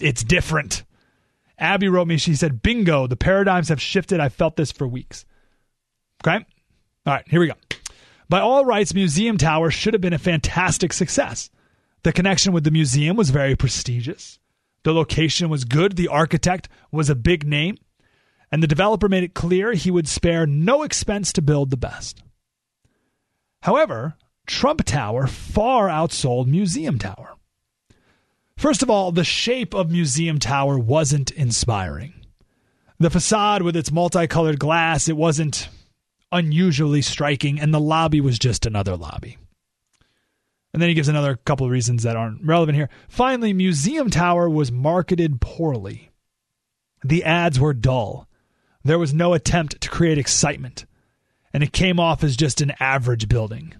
[0.00, 0.84] it's different.
[1.58, 4.20] Abby wrote me, she said, Bingo, the paradigms have shifted.
[4.20, 5.24] I felt this for weeks.
[6.22, 6.44] Okay?
[7.06, 7.54] All right, here we go.
[8.28, 11.50] By all rights, Museum Tower should have been a fantastic success.
[12.08, 14.38] The connection with the museum was very prestigious.
[14.82, 15.94] The location was good.
[15.94, 17.76] The architect was a big name.
[18.50, 22.22] And the developer made it clear he would spare no expense to build the best.
[23.60, 24.14] However,
[24.46, 27.36] Trump Tower far outsold Museum Tower.
[28.56, 32.14] First of all, the shape of Museum Tower wasn't inspiring.
[32.98, 35.68] The facade with its multicolored glass, it wasn't
[36.32, 39.36] unusually striking, and the lobby was just another lobby.
[40.78, 42.88] And then he gives another couple of reasons that aren't relevant here.
[43.08, 46.12] Finally, Museum Tower was marketed poorly.
[47.02, 48.28] The ads were dull.
[48.84, 50.86] There was no attempt to create excitement,
[51.52, 53.74] and it came off as just an average building.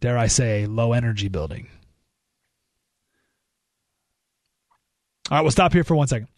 [0.00, 1.68] Dare I say, low energy building.
[5.30, 6.28] All right, we'll stop here for one second.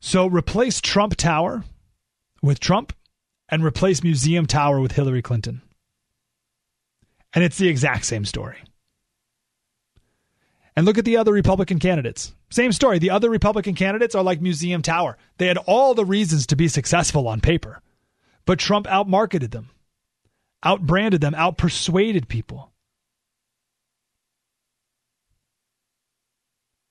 [0.00, 1.62] So replace Trump Tower
[2.42, 2.92] with Trump
[3.48, 5.62] and replace Museum Tower with Hillary Clinton.
[7.32, 8.56] And it's the exact same story.
[10.78, 12.32] And look at the other Republican candidates.
[12.50, 13.00] Same story.
[13.00, 15.18] The other Republican candidates are like Museum Tower.
[15.38, 17.82] They had all the reasons to be successful on paper,
[18.46, 19.70] but Trump outmarketed them,
[20.64, 22.70] outbranded them, outpersuaded people.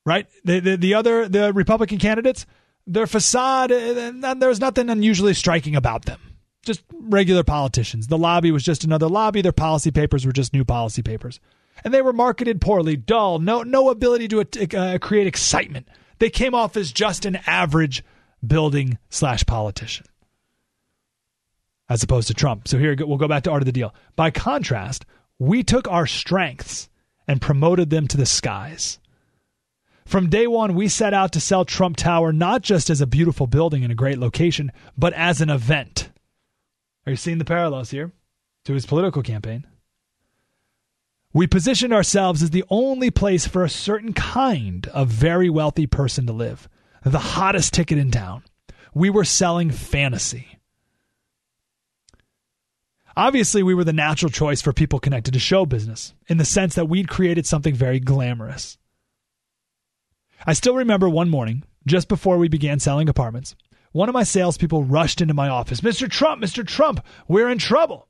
[0.04, 0.26] right?
[0.44, 2.44] The, the, the other the Republican candidates,
[2.86, 6.20] their facade, uh, there's nothing unusually striking about them.
[6.62, 8.08] Just regular politicians.
[8.08, 9.40] The lobby was just another lobby.
[9.40, 11.40] Their policy papers were just new policy papers,
[11.84, 15.88] and they were marketed poorly, dull, no no ability to uh, create excitement.
[16.18, 18.04] They came off as just an average
[18.46, 20.06] building slash politician,
[21.88, 22.68] as opposed to Trump.
[22.68, 23.94] So here we'll go back to art of the deal.
[24.16, 25.04] By contrast,
[25.38, 26.88] we took our strengths
[27.26, 28.98] and promoted them to the skies.
[30.06, 33.46] From day one, we set out to sell Trump Tower not just as a beautiful
[33.46, 36.10] building in a great location, but as an event.
[37.04, 38.12] Are you seeing the parallels here
[38.64, 39.66] to his political campaign?
[41.32, 46.26] We positioned ourselves as the only place for a certain kind of very wealthy person
[46.26, 46.68] to live,
[47.04, 48.42] the hottest ticket in town.
[48.94, 50.58] We were selling fantasy.
[53.16, 56.76] Obviously, we were the natural choice for people connected to show business in the sense
[56.76, 58.78] that we'd created something very glamorous.
[60.46, 63.56] I still remember one morning, just before we began selling apartments,
[63.92, 65.80] one of my salespeople rushed into my office.
[65.80, 66.08] Mr.
[66.08, 66.66] Trump, Mr.
[66.66, 68.07] Trump, we're in trouble.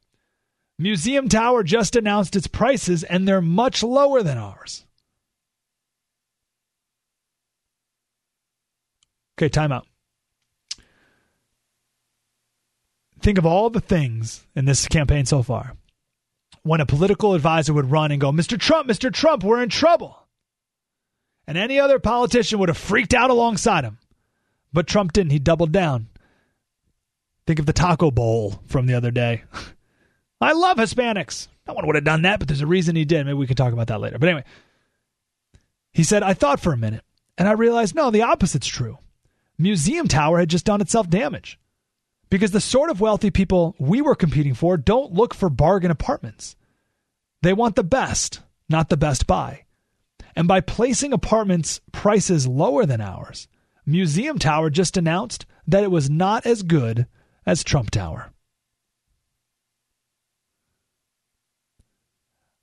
[0.79, 4.85] Museum Tower just announced its prices and they're much lower than ours.
[9.37, 9.87] Okay, time out.
[13.21, 15.75] Think of all the things in this campaign so far.
[16.63, 18.59] When a political advisor would run and go, Mr.
[18.59, 19.13] Trump, Mr.
[19.13, 20.29] Trump, we're in trouble
[21.49, 23.99] and any other politician would have freaked out alongside him.
[24.71, 25.33] But Trump didn't.
[25.33, 26.09] He doubled down.
[27.47, 29.45] Think of the taco bowl from the other day.
[30.41, 31.49] I love Hispanics.
[31.67, 33.27] No one would have done that, but there's a reason he did.
[33.27, 34.19] Maybe we can talk about that later.
[34.19, 34.45] But anyway,
[35.93, 37.05] he said, I thought for a minute
[37.37, 38.99] and I realized no, the opposite's true.
[39.59, 41.59] Museum Tower had just done itself damage
[42.31, 46.57] because the sort of wealthy people we were competing for don't look for bargain apartments.
[47.43, 49.65] They want the best, not the best buy.
[50.37, 53.49] And by placing apartments prices lower than ours,
[53.85, 57.07] Museum Tower just announced that it was not as good
[57.45, 58.31] as Trump Tower.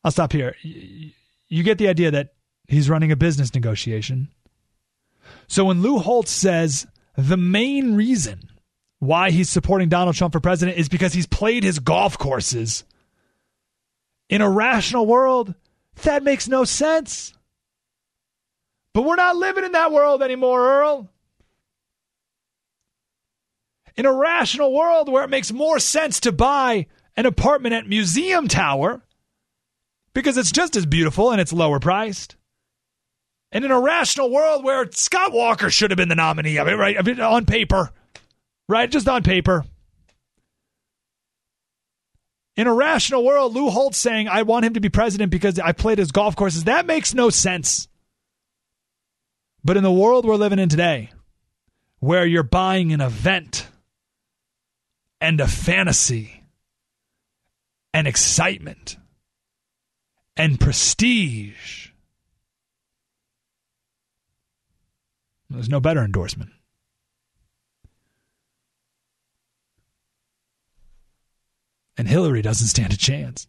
[0.05, 0.55] I'll stop here.
[0.61, 2.35] You get the idea that
[2.67, 4.29] he's running a business negotiation.
[5.47, 6.85] So when Lou Holtz says
[7.17, 8.51] the main reason
[8.99, 12.83] why he's supporting Donald Trump for president is because he's played his golf courses,
[14.29, 15.55] in a rational world,
[16.03, 17.33] that makes no sense.
[18.93, 21.09] But we're not living in that world anymore, Earl.
[23.97, 26.85] In a rational world where it makes more sense to buy
[27.17, 29.01] an apartment at Museum Tower
[30.15, 32.37] because it's just as beautiful and it's lower priced.
[33.51, 36.97] And in a rational world where Scott Walker should have been the nominee, right?
[36.97, 37.91] I mean, on paper,
[38.67, 38.89] right?
[38.89, 39.65] Just on paper.
[42.55, 45.73] In a rational world, Lou Holtz saying, I want him to be president because I
[45.73, 47.89] played his golf courses, that makes no sense.
[49.63, 51.11] But in the world we're living in today,
[51.99, 53.67] where you're buying an event
[55.19, 56.43] and a fantasy
[57.93, 58.97] and excitement
[60.37, 61.89] and prestige,
[65.49, 66.51] there's no better endorsement.
[71.97, 73.47] And Hillary doesn't stand a chance.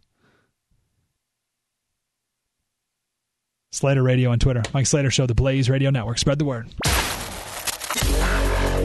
[3.72, 4.62] Slater Radio on Twitter.
[4.72, 6.18] Mike Slater Show, the Blaze Radio Network.
[6.18, 6.68] Spread the word.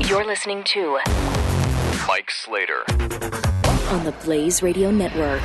[0.10, 1.00] You're listening to
[2.08, 5.42] Mike Slater on the Blaze Radio Network.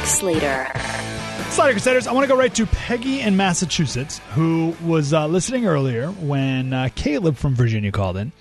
[0.00, 0.66] Mike Slater.
[1.50, 5.66] Slater Crusaders, I want to go right to Peggy in Massachusetts, who was uh, listening
[5.66, 8.32] earlier when uh, Caleb from Virginia called in.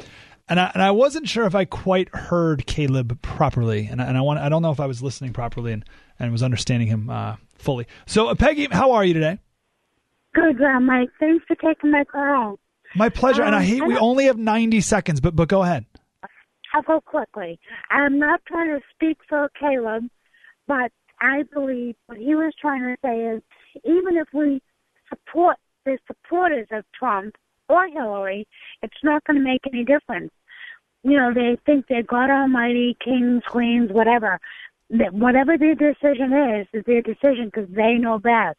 [0.48, 4.18] And I, and I wasn't sure if I quite heard Caleb properly, and I, and
[4.18, 5.84] I want I don't know if I was listening properly and,
[6.18, 7.88] and was understanding him uh, fully.
[8.08, 9.38] So, uh, Peggy, how are you today?
[10.34, 11.10] Good, uh, Mike.
[11.20, 12.58] Thanks for taking my call.
[12.96, 13.44] My pleasure.
[13.44, 15.86] and I Um, hate I we only have ninety seconds, but but go ahead.
[16.74, 17.60] I'll go quickly.
[17.92, 20.06] I'm not trying to speak for Caleb,
[20.66, 20.92] but
[21.22, 23.42] I believe what he was trying to say is
[23.84, 24.62] even if we
[25.10, 27.36] support the supporters of Trump
[27.68, 28.48] or Hillary,
[28.82, 30.32] it's not going to make any difference.
[31.04, 34.40] You know, they think they're God Almighty, kings, queens, whatever.
[34.92, 38.58] That whatever their decision is, is their decision because they know best.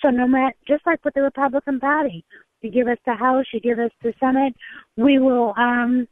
[0.00, 2.24] So no matter, just like with the Republican Party,
[2.62, 4.54] you give us the House, you give us the Senate,
[4.96, 6.06] we will, um,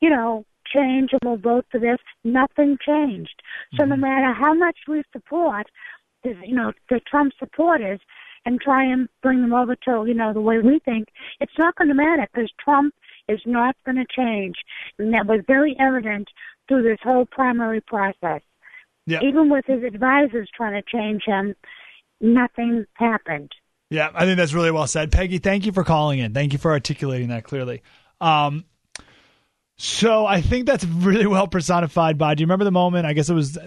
[0.00, 0.44] you know,
[0.74, 1.98] change and we'll vote for this.
[2.24, 3.42] Nothing changed.
[3.78, 5.66] So no matter how much we support,
[6.24, 8.00] this, you know, the Trump supporters
[8.44, 11.08] and try and bring them over to, you know, the way we think,
[11.40, 12.94] it's not going to matter because Trump
[13.28, 14.56] is not going to change.
[14.98, 16.28] And that was very evident
[16.68, 18.42] through this whole primary process.
[19.06, 19.20] Yeah.
[19.22, 21.54] Even with his advisors trying to change him,
[22.20, 23.52] nothing happened.
[23.90, 25.12] Yeah, I think that's really well said.
[25.12, 26.32] Peggy, thank you for calling in.
[26.32, 27.82] Thank you for articulating that clearly.
[28.20, 28.64] Um,
[29.84, 32.36] so I think that's really well personified by.
[32.36, 33.04] Do you remember the moment?
[33.04, 33.58] I guess it was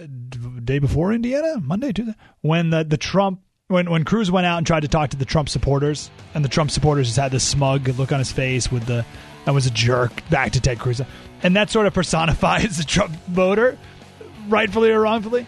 [0.64, 4.66] day before Indiana, Monday, Tuesday, when the the Trump when when Cruz went out and
[4.66, 7.86] tried to talk to the Trump supporters, and the Trump supporters just had this smug
[7.98, 9.04] look on his face with the
[9.46, 11.02] I was a jerk back to Ted Cruz,
[11.42, 13.76] and that sort of personifies the Trump voter,
[14.48, 15.46] rightfully or wrongfully.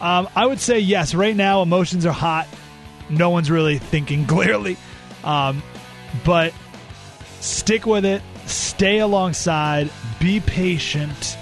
[0.00, 1.16] Um, I would say yes.
[1.16, 2.46] Right now, emotions are hot.
[3.10, 4.76] No one's really thinking clearly,
[5.24, 5.64] um,
[6.24, 6.54] but
[7.40, 8.22] stick with it.
[8.46, 9.90] Stay alongside.
[10.20, 11.36] Be patient,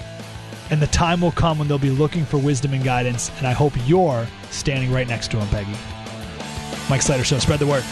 [0.70, 3.30] and the time will come when they'll be looking for wisdom and guidance.
[3.38, 5.76] And I hope you're standing right next to him, Peggy.
[6.90, 7.38] Mike Slater Show.
[7.38, 7.84] Spread the word.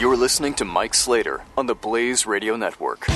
[0.00, 3.06] You're listening to Mike Slater on the Blaze Radio Network.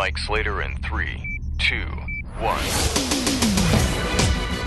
[0.00, 1.84] Mike Slater in three, two,
[2.38, 2.64] one.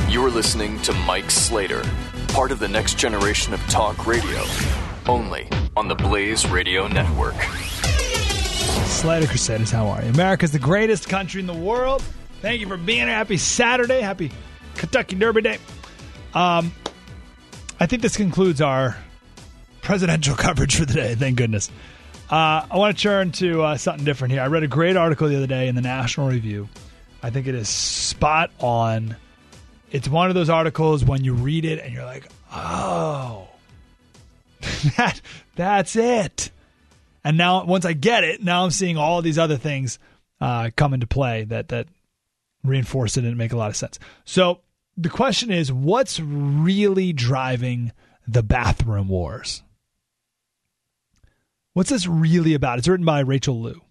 [0.07, 1.81] You're listening to Mike Slater,
[2.27, 4.43] part of the next generation of talk radio,
[5.07, 7.34] only on the Blaze Radio Network.
[8.85, 10.10] Slater Crusaders, how are you?
[10.11, 12.03] America's the greatest country in the world.
[12.43, 13.07] Thank you for being here.
[13.07, 14.01] Happy Saturday.
[14.01, 14.31] Happy
[14.76, 15.57] Kentucky Derby Day.
[16.35, 16.72] Um,
[17.80, 18.95] I think this concludes our
[19.81, 21.15] presidential coverage for the day.
[21.15, 21.72] Thank goodness.
[22.34, 24.41] Uh, I want to turn to uh, something different here.
[24.41, 26.68] I read a great article the other day in the National Review.
[27.22, 29.15] I think it is spot on.
[29.91, 33.49] It's one of those articles when you read it and you're like, oh,
[34.97, 35.22] that
[35.55, 36.49] that's it.
[37.23, 39.99] And now, once I get it, now I'm seeing all these other things
[40.41, 41.85] uh, come into play that that
[42.64, 43.99] reinforce it and make a lot of sense.
[44.26, 44.61] So
[44.97, 47.91] the question is, what's really driving
[48.27, 49.61] the bathroom wars?
[51.73, 52.79] What's this really about?
[52.79, 53.81] It's written by Rachel Lu.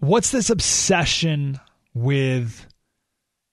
[0.00, 1.58] What's this obsession
[1.94, 2.66] with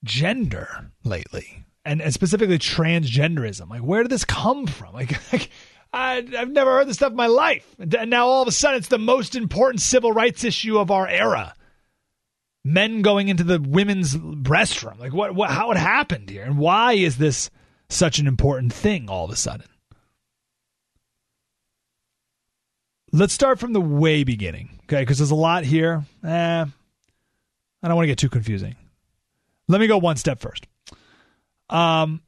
[0.03, 1.65] gender lately?
[1.85, 3.69] And, and specifically transgenderism.
[3.69, 4.93] Like, where did this come from?
[4.93, 5.49] Like, like
[5.93, 7.75] I, I've never heard this stuff in my life.
[7.79, 11.07] And now all of a sudden it's the most important civil rights issue of our
[11.07, 11.55] era.
[12.63, 14.99] Men going into the women's restroom.
[14.99, 16.43] Like, what, what, how it happened here?
[16.43, 17.49] And why is this
[17.95, 19.67] such an important thing all of a sudden?
[23.11, 25.01] Let's start from the way beginning, okay?
[25.01, 26.03] Because there's a lot here.
[26.23, 26.65] Eh,
[27.85, 28.75] I don't want to get too confusing.
[29.67, 30.67] Let me go one step first.
[31.69, 32.21] Um,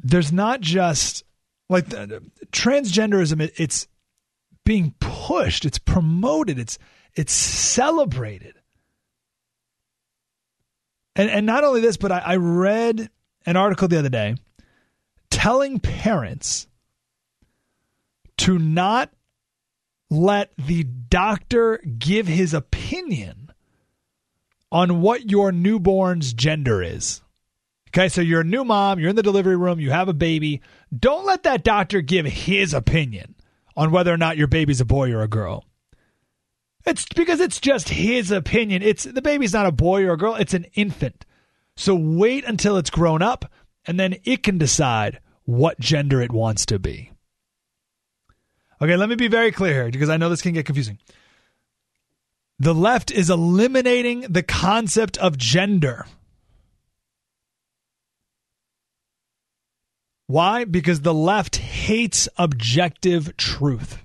[0.00, 1.24] there's not just
[1.68, 3.40] like the, transgenderism.
[3.40, 3.88] It, it's
[4.64, 5.64] being pushed.
[5.64, 6.58] It's promoted.
[6.58, 6.78] It's
[7.16, 8.54] it's celebrated.
[11.16, 13.08] And and not only this, but I, I read
[13.46, 14.36] an article the other day
[15.30, 16.66] telling parents
[18.38, 19.10] to not
[20.10, 23.50] let the doctor give his opinion
[24.72, 27.20] on what your newborn's gender is.
[27.88, 30.62] Okay, so you're a new mom, you're in the delivery room, you have a baby.
[30.96, 33.36] Don't let that doctor give his opinion
[33.76, 35.64] on whether or not your baby's a boy or a girl.
[36.86, 38.82] It's because it's just his opinion.
[38.82, 41.24] It's the baby's not a boy or a girl, it's an infant.
[41.76, 43.50] So wait until it's grown up
[43.86, 47.10] and then it can decide what gender it wants to be.
[48.80, 50.98] Okay, let me be very clear here because I know this can get confusing.
[52.58, 56.06] The left is eliminating the concept of gender.
[60.26, 60.64] Why?
[60.64, 64.03] Because the left hates objective truth.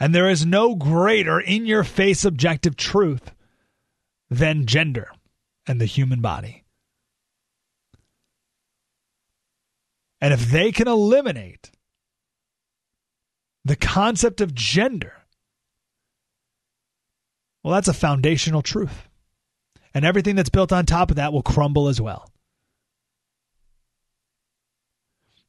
[0.00, 3.32] And there is no greater in your face objective truth
[4.30, 5.12] than gender
[5.66, 6.64] and the human body.
[10.22, 11.70] And if they can eliminate
[13.64, 15.12] the concept of gender,
[17.62, 19.06] well, that's a foundational truth.
[19.92, 22.30] And everything that's built on top of that will crumble as well.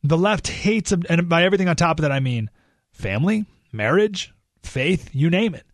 [0.03, 2.49] The left hates, and by everything on top of that, I mean
[2.91, 5.65] family, marriage, faith, you name it.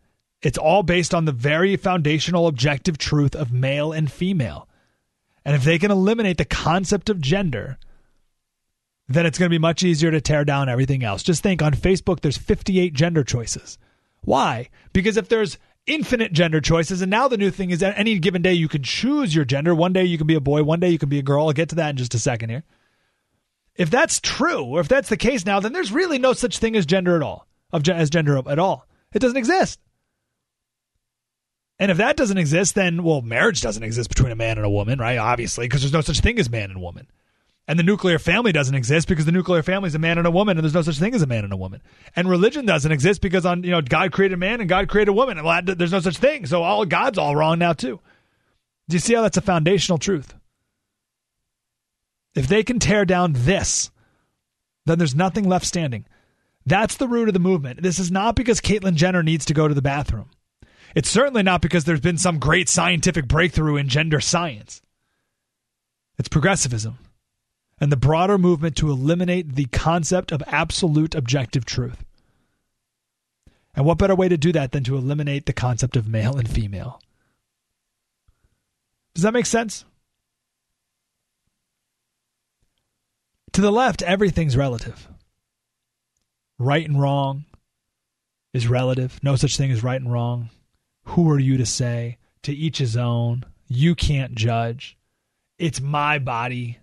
[0.42, 4.68] It's all based on the very foundational objective truth of male and female.
[5.44, 7.78] And if they can eliminate the concept of gender,
[9.08, 11.22] then it's going to be much easier to tear down everything else.
[11.22, 13.78] Just think on Facebook, there's 58 gender choices.
[14.20, 14.68] Why?
[14.92, 18.42] Because if there's infinite gender choices, and now the new thing is that any given
[18.42, 19.74] day you can choose your gender.
[19.74, 21.46] One day you can be a boy, one day you can be a girl.
[21.46, 22.64] I'll get to that in just a second here.
[23.74, 26.76] If that's true, or if that's the case now, then there's really no such thing
[26.76, 28.86] as gender at all, of as gender at all.
[29.12, 29.80] It doesn't exist.
[31.78, 34.70] And if that doesn't exist, then well, marriage doesn't exist between a man and a
[34.70, 35.18] woman, right?
[35.18, 37.06] Obviously, because there's no such thing as man and woman.
[37.68, 40.30] And the nuclear family doesn't exist because the nuclear family is a man and a
[40.30, 41.82] woman, and there's no such thing as a man and a woman.
[42.16, 45.38] And religion doesn't exist because on you know God created man and God created woman,
[45.38, 46.46] and there's no such thing.
[46.46, 48.00] So all God's all wrong now too.
[48.88, 50.34] Do you see how that's a foundational truth?
[52.34, 53.90] If they can tear down this,
[54.86, 56.06] then there's nothing left standing.
[56.68, 57.82] That's the root of the movement.
[57.82, 60.28] This is not because Caitlyn Jenner needs to go to the bathroom.
[60.94, 64.82] It's certainly not because there's been some great scientific breakthrough in gender science.
[66.18, 66.98] It's progressivism
[67.80, 72.04] and the broader movement to eliminate the concept of absolute objective truth.
[73.74, 76.48] And what better way to do that than to eliminate the concept of male and
[76.50, 77.00] female?
[79.14, 79.84] Does that make sense?
[83.52, 85.08] To the left, everything's relative.
[86.58, 87.44] Right and wrong
[88.52, 89.20] is relative.
[89.22, 90.50] No such thing as right and wrong.
[91.04, 92.18] Who are you to say?
[92.42, 93.44] To each his own.
[93.68, 94.96] You can't judge.
[95.58, 96.78] It's my body.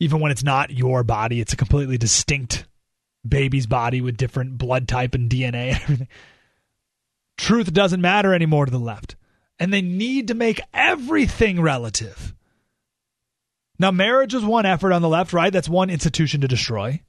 [0.00, 2.66] Even when it's not your body, it's a completely distinct
[3.26, 6.08] baby's body with different blood type and DNA and everything.
[7.38, 9.16] Truth doesn't matter anymore to the left.
[9.58, 12.34] And they need to make everything relative.
[13.78, 15.52] Now, marriage is one effort on the left, right?
[15.52, 17.00] That's one institution to destroy.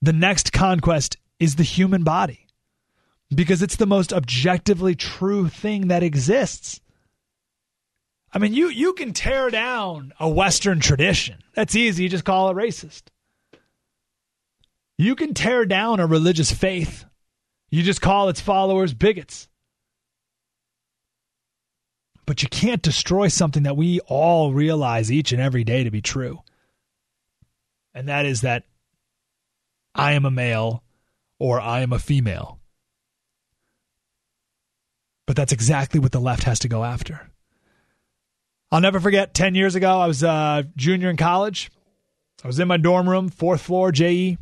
[0.00, 2.46] The next conquest is the human body.
[3.34, 6.80] because it's the most objectively true thing that exists.
[8.32, 11.38] I mean, you you can tear down a Western tradition.
[11.54, 12.04] That's easy.
[12.04, 13.02] You just call it racist.
[14.96, 17.04] You can tear down a religious faith.
[17.70, 19.48] You just call its followers bigots.
[22.26, 26.02] But you can't destroy something that we all realize each and every day to be
[26.02, 26.42] true.
[27.94, 28.64] And that is that
[29.98, 30.84] I am a male
[31.40, 32.60] or I am a female.
[35.26, 37.28] But that's exactly what the left has to go after.
[38.70, 41.70] I'll never forget 10 years ago, I was a junior in college.
[42.44, 44.38] I was in my dorm room, fourth floor, JE.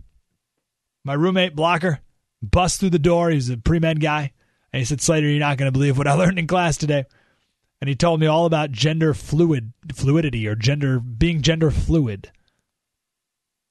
[1.04, 2.00] My roommate, Blocker,
[2.42, 3.30] busts through the door.
[3.30, 4.32] He's a pre med guy.
[4.72, 7.04] And he said, Slater, you're not going to believe what I learned in class today.
[7.80, 12.30] And he told me all about gender fluid fluidity or gender being gender fluid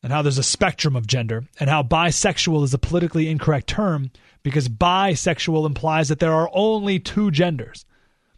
[0.06, 4.12] and how there's a spectrum of gender and how bisexual is a politically incorrect term
[4.44, 7.88] because bisexual implies that there are only two genders.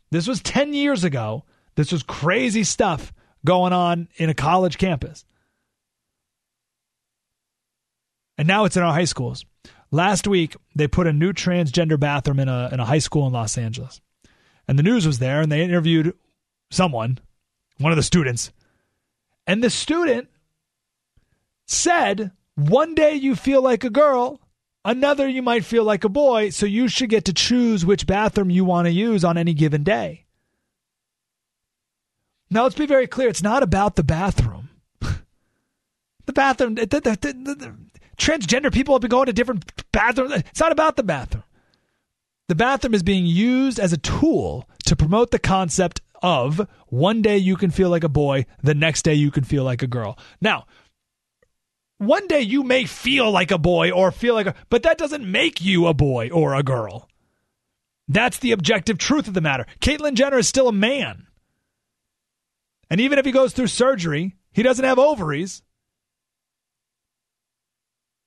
[0.10, 1.44] This was 10 years ago.
[1.76, 3.12] This was crazy stuff
[3.44, 5.26] going on in a college campus.
[8.38, 9.44] And now it's in our high schools.
[9.92, 13.34] Last week, they put a new transgender bathroom in a, in a high school in
[13.34, 14.00] Los Angeles.
[14.70, 16.14] And the news was there, and they interviewed
[16.72, 17.20] someone,
[17.78, 18.54] one of the students.
[19.46, 20.30] And the student
[21.68, 24.42] said, One day you feel like a girl,
[24.84, 28.50] another you might feel like a boy, so you should get to choose which bathroom
[28.50, 30.26] you want to use on any given day.
[32.50, 34.70] Now, let's be very clear it's not about the bathroom.
[35.02, 37.76] the bathroom, the, the, the,
[38.18, 40.34] transgender people have been going to different bathrooms.
[40.34, 41.44] It's not about the bathroom.
[42.48, 47.38] The bathroom is being used as a tool to promote the concept of one day
[47.38, 50.18] you can feel like a boy, the next day you can feel like a girl.
[50.42, 50.66] Now,
[51.98, 55.30] one day you may feel like a boy or feel like a, but that doesn't
[55.30, 57.10] make you a boy or a girl.
[58.08, 59.66] That's the objective truth of the matter.
[59.82, 61.28] Caitlyn Jenner is still a man.
[62.90, 65.62] And even if he goes through surgery, he doesn't have ovaries.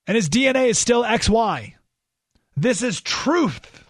[0.06, 1.74] And his DNA is still XY.
[2.56, 3.84] This is truth.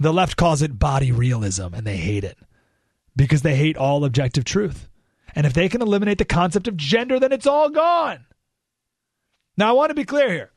[0.00, 2.38] The left calls it body realism, and they hate it
[3.14, 4.88] because they hate all objective truth.
[5.34, 8.24] And if they can eliminate the concept of gender, then it's all gone.
[9.56, 10.52] Now, I want to be clear here.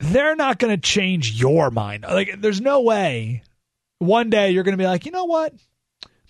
[0.00, 2.04] They're not going to change your mind.
[2.04, 3.42] Like, there's no way
[3.98, 5.54] one day you're going to be like, you know what?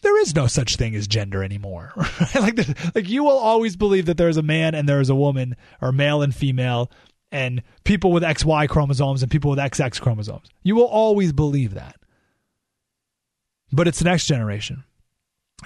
[0.03, 1.93] There is no such thing as gender anymore.
[2.35, 2.59] like,
[2.95, 5.57] like you will always believe that there is a man and there is a woman,
[5.81, 6.91] or male and female,
[7.33, 10.49] and people with XY chromosomes and people with XX chromosomes.
[10.63, 11.97] You will always believe that.
[13.73, 14.85] But it's the next generation.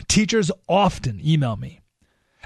[0.06, 1.80] Teachers often email me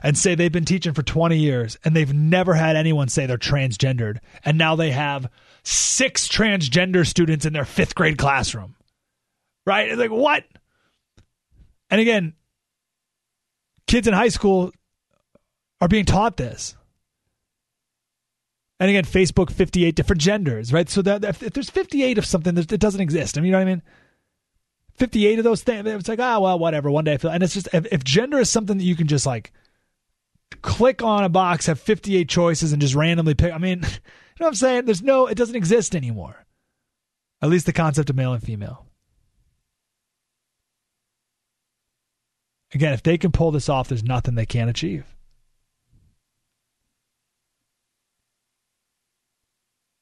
[0.03, 3.37] and say they've been teaching for 20 years and they've never had anyone say they're
[3.37, 4.19] transgendered.
[4.45, 5.31] And now they have
[5.63, 8.77] six transgender students in their fifth grade classroom.
[9.65, 9.89] Right?
[9.89, 10.45] It's like, what?
[11.91, 12.35] And again,
[13.87, 14.73] kids in high school
[15.81, 16.75] are being taught this.
[18.81, 20.89] And again, Facebook, 58 different genders, right?
[20.89, 23.39] So that if, there's 58 of something, it doesn't exist.
[23.39, 23.83] I mean, you know what I mean?
[24.95, 26.91] 58 of those things, it's like, ah, oh, well, whatever.
[26.91, 29.07] One day I feel, and it's just, if, if gender is something that you can
[29.07, 29.53] just like
[30.61, 33.87] click on a box, have 58 choices, and just randomly pick, I mean, you
[34.41, 34.85] know what I'm saying?
[34.85, 36.45] There's no, it doesn't exist anymore.
[37.41, 38.87] At least the concept of male and female.
[42.75, 45.05] Again, if they can pull this off, there's nothing they can't achieve.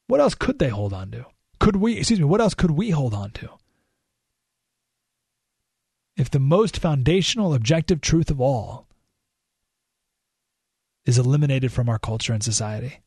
[0.06, 1.26] What else could they hold on to?
[1.58, 3.50] Could we, excuse me, what else could we hold on to?
[6.16, 8.86] If the most foundational objective truth of all
[11.06, 13.00] is eliminated from our culture and society.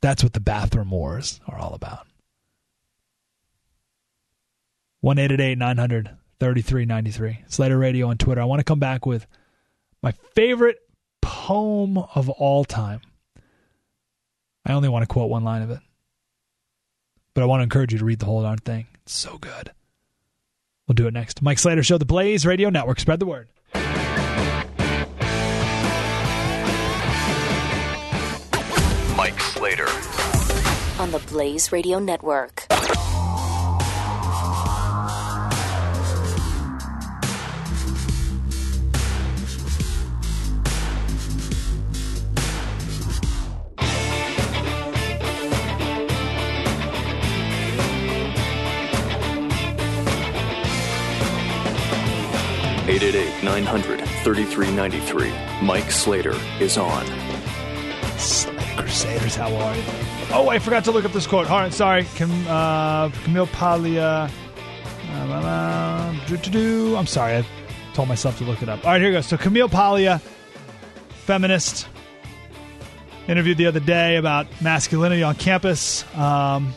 [0.00, 2.06] That's what the bathroom wars are all about.
[5.00, 6.10] 1 900
[6.40, 7.44] 3393.
[7.48, 8.40] Slater Radio on Twitter.
[8.40, 9.26] I want to come back with
[10.02, 10.78] my favorite
[11.20, 13.00] poem of all time.
[14.64, 15.80] I only want to quote one line of it.
[17.34, 18.86] But I want to encourage you to read the whole darn thing.
[19.02, 19.72] It's so good.
[20.86, 21.42] We'll do it next.
[21.42, 23.00] Mike Slater Show, the Blaze Radio Network.
[23.00, 23.48] Spread the word.
[30.98, 32.66] On the Blaze Radio Network.
[52.88, 55.32] 888 900 3393.
[55.62, 57.27] Mike Slater is on.
[58.78, 59.82] Crusaders, how are you?
[60.30, 61.50] Oh, I forgot to look up this quote.
[61.50, 62.04] All right, sorry.
[62.14, 64.30] Cam, uh, Camille Paglia.
[65.10, 66.14] Uh,
[66.96, 67.38] I'm sorry.
[67.38, 67.46] I
[67.94, 68.84] told myself to look it up.
[68.84, 69.20] All right, here we go.
[69.20, 70.20] So Camille Paglia,
[71.26, 71.88] feminist,
[73.26, 76.04] interviewed the other day about masculinity on campus.
[76.16, 76.72] Um,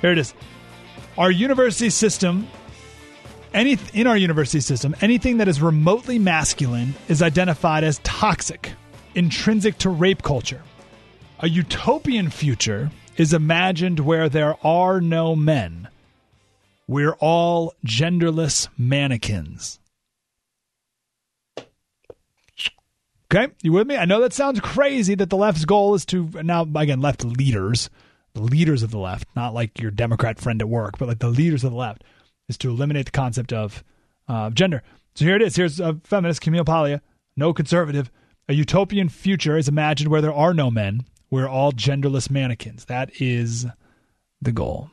[0.00, 0.32] here it is.
[1.18, 2.46] Our university system,
[3.52, 8.72] any in our university system, anything that is remotely masculine is identified as toxic,
[9.14, 10.62] intrinsic to rape culture.
[11.40, 15.88] A utopian future is imagined where there are no men.
[16.88, 19.78] We're all genderless mannequins.
[23.30, 23.96] Okay, you with me?
[23.96, 27.90] I know that sounds crazy that the left's goal is to now again left leaders,
[28.32, 31.28] the leaders of the left, not like your Democrat friend at work, but like the
[31.28, 32.02] leaders of the left,
[32.48, 33.84] is to eliminate the concept of
[34.26, 34.82] uh, gender.
[35.16, 35.56] So here it is.
[35.56, 37.02] Here's a feminist, Camille Paglia,
[37.36, 38.10] no conservative.
[38.48, 41.04] A utopian future is imagined where there are no men.
[41.30, 42.84] We're all genderless mannequins.
[42.86, 43.66] That is
[44.40, 44.90] the goal.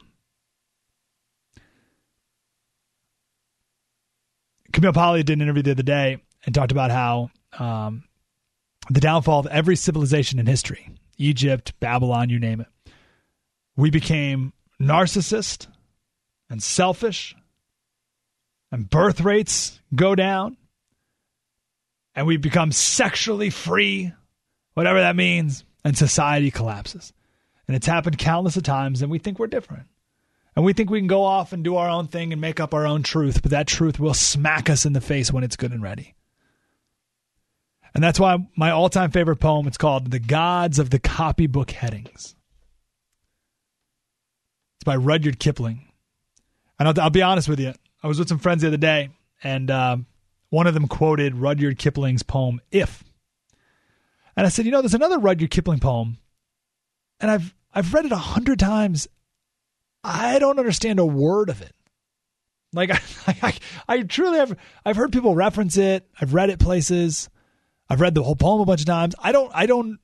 [4.72, 7.30] Camille Paglia did an interview the other day and talked about how
[7.60, 8.04] um,
[8.90, 12.68] the downfall of every civilization in history Egypt, Babylon, you name it.
[13.78, 14.52] We became
[14.82, 15.68] narcissist
[16.50, 17.36] and selfish,
[18.72, 20.58] and birth rates go down,
[22.16, 24.12] and we become sexually free,
[24.74, 27.14] whatever that means, and society collapses.
[27.68, 29.88] And it's happened countless of times, and we think we're different.
[30.56, 32.74] And we think we can go off and do our own thing and make up
[32.74, 35.72] our own truth, but that truth will smack us in the face when it's good
[35.72, 36.14] and ready.
[37.96, 41.72] And that's why my all time favorite poem, it's called The Gods of the Copybook
[41.72, 42.36] Headings.
[44.76, 45.88] It's by Rudyard Kipling.
[46.80, 47.74] And I'll, I'll be honest with you.
[48.02, 49.10] I was with some friends the other day,
[49.44, 49.98] and uh,
[50.50, 53.04] one of them quoted Rudyard Kipling's poem, If.
[54.36, 56.18] And I said, you know, there's another Rudyard Kipling poem,
[57.20, 59.08] and I've I've read it a hundred times.
[60.04, 61.74] I don't understand a word of it.
[62.74, 63.00] Like I,
[63.42, 63.58] I,
[63.88, 64.58] I truly have.
[64.86, 66.08] I've heard people reference it.
[66.20, 67.30] I've read it places.
[67.90, 69.16] I've read the whole poem a bunch of times.
[69.20, 69.52] I don't.
[69.54, 70.00] I don't.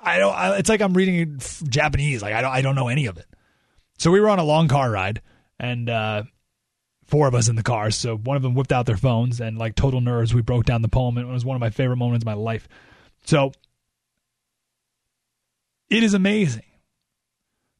[0.00, 0.34] I don't.
[0.34, 2.22] I, it's like I'm reading Japanese.
[2.22, 2.52] Like I don't.
[2.52, 3.26] I don't know any of it.
[3.98, 5.22] So we were on a long car ride,
[5.58, 6.22] and uh,
[7.06, 7.90] four of us in the car.
[7.90, 10.82] So one of them whipped out their phones, and like total nerds, we broke down
[10.82, 11.16] the poem.
[11.16, 12.68] And it was one of my favorite moments of my life.
[13.28, 13.52] So
[15.90, 16.62] it is amazing.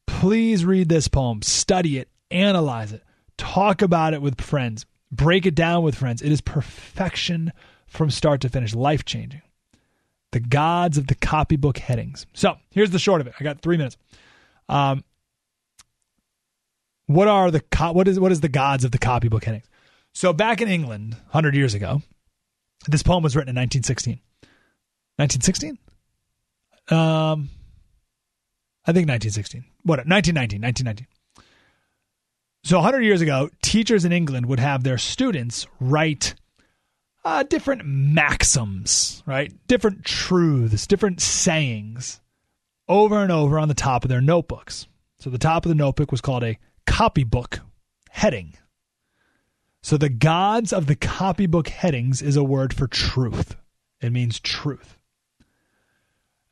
[0.06, 3.02] Please read this poem, study it, analyze it,
[3.38, 6.20] talk about it with friends, break it down with friends.
[6.20, 7.50] It is perfection
[7.86, 9.40] from start to finish, life changing.
[10.32, 12.26] The gods of the copybook headings.
[12.34, 13.32] So here's the short of it.
[13.40, 13.96] I got three minutes.
[14.68, 15.02] Um,
[17.06, 17.62] what are the
[17.94, 19.70] what is what is the gods of the copybook headings?
[20.12, 22.02] So back in England, hundred years ago,
[22.86, 24.20] this poem was written in 1916.
[25.18, 25.78] 1916?
[26.90, 27.50] Um,
[28.86, 29.64] I think 1916.
[29.82, 30.06] What?
[30.06, 30.62] 1919.
[30.62, 31.06] 1919.
[32.64, 36.34] So 100 years ago, teachers in England would have their students write
[37.24, 39.52] uh, different maxims, right?
[39.66, 42.20] Different truths, different sayings
[42.88, 44.86] over and over on the top of their notebooks.
[45.18, 47.60] So the top of the notebook was called a copybook
[48.10, 48.54] heading.
[49.82, 53.56] So the gods of the copybook headings is a word for truth.
[54.00, 54.97] It means truth.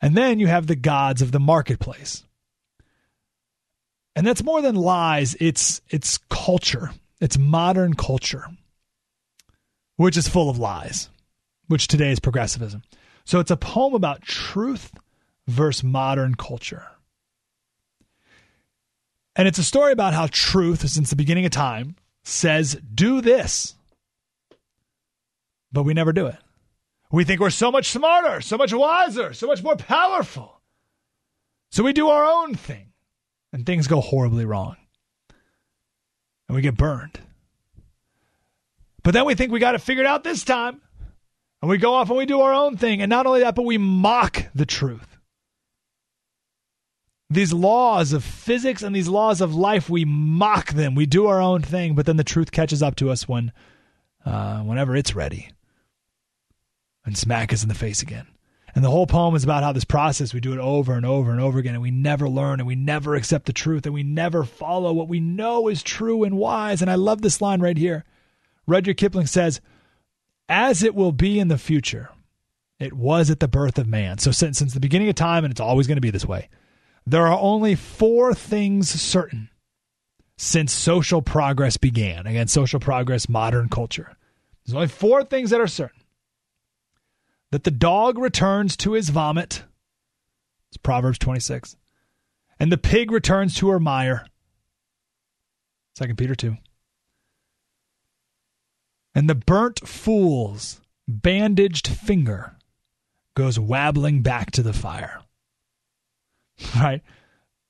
[0.00, 2.24] And then you have the gods of the marketplace.
[4.14, 6.90] And that's more than lies, it's it's culture.
[7.20, 8.46] It's modern culture
[9.96, 11.08] which is full of lies,
[11.68, 12.82] which today is progressivism.
[13.24, 14.92] So it's a poem about truth
[15.46, 16.86] versus modern culture.
[19.34, 23.74] And it's a story about how truth, since the beginning of time, says, do this.
[25.72, 26.36] But we never do it.
[27.16, 30.60] We think we're so much smarter, so much wiser, so much more powerful.
[31.70, 32.92] So we do our own thing,
[33.54, 34.76] and things go horribly wrong.
[36.46, 37.18] And we get burned.
[39.02, 40.82] But then we think we got it figured out this time.
[41.62, 43.00] And we go off and we do our own thing.
[43.00, 45.16] And not only that, but we mock the truth.
[47.30, 50.94] These laws of physics and these laws of life, we mock them.
[50.94, 53.52] We do our own thing, but then the truth catches up to us when,
[54.26, 55.48] uh, whenever it's ready,
[57.06, 58.26] and smack us in the face again.
[58.74, 61.30] And the whole poem is about how this process we do it over and over
[61.30, 64.02] and over again, and we never learn, and we never accept the truth, and we
[64.02, 66.82] never follow what we know is true and wise.
[66.82, 68.04] And I love this line right here.
[68.66, 69.62] Rudyard Kipling says,
[70.48, 72.10] as it will be in the future,
[72.78, 74.18] it was at the birth of man.
[74.18, 76.50] So since, since the beginning of time, and it's always going to be this way,
[77.06, 79.48] there are only four things certain
[80.36, 82.26] since social progress began.
[82.26, 84.16] Again, social progress, modern culture.
[84.64, 85.95] There's only four things that are certain
[87.52, 89.64] that the dog returns to his vomit,
[90.68, 91.76] It's Proverbs 26.
[92.58, 94.26] And the pig returns to her mire.
[95.94, 96.56] Second Peter 2.
[99.14, 102.56] And the burnt fool's bandaged finger
[103.34, 105.20] goes wabbling back to the fire.
[106.74, 107.02] Right?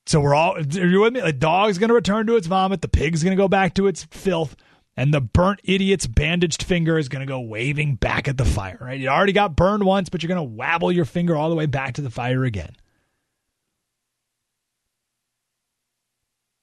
[0.07, 1.21] So we're all, are you with me?
[1.21, 2.81] The dog's going to return to its vomit.
[2.81, 4.55] The pig's going to go back to its filth.
[4.97, 8.79] And the burnt idiot's bandaged finger is going to go waving back at the fire,
[8.81, 8.99] right?
[8.99, 11.67] You already got burned once, but you're going to wabble your finger all the way
[11.67, 12.75] back to the fire again.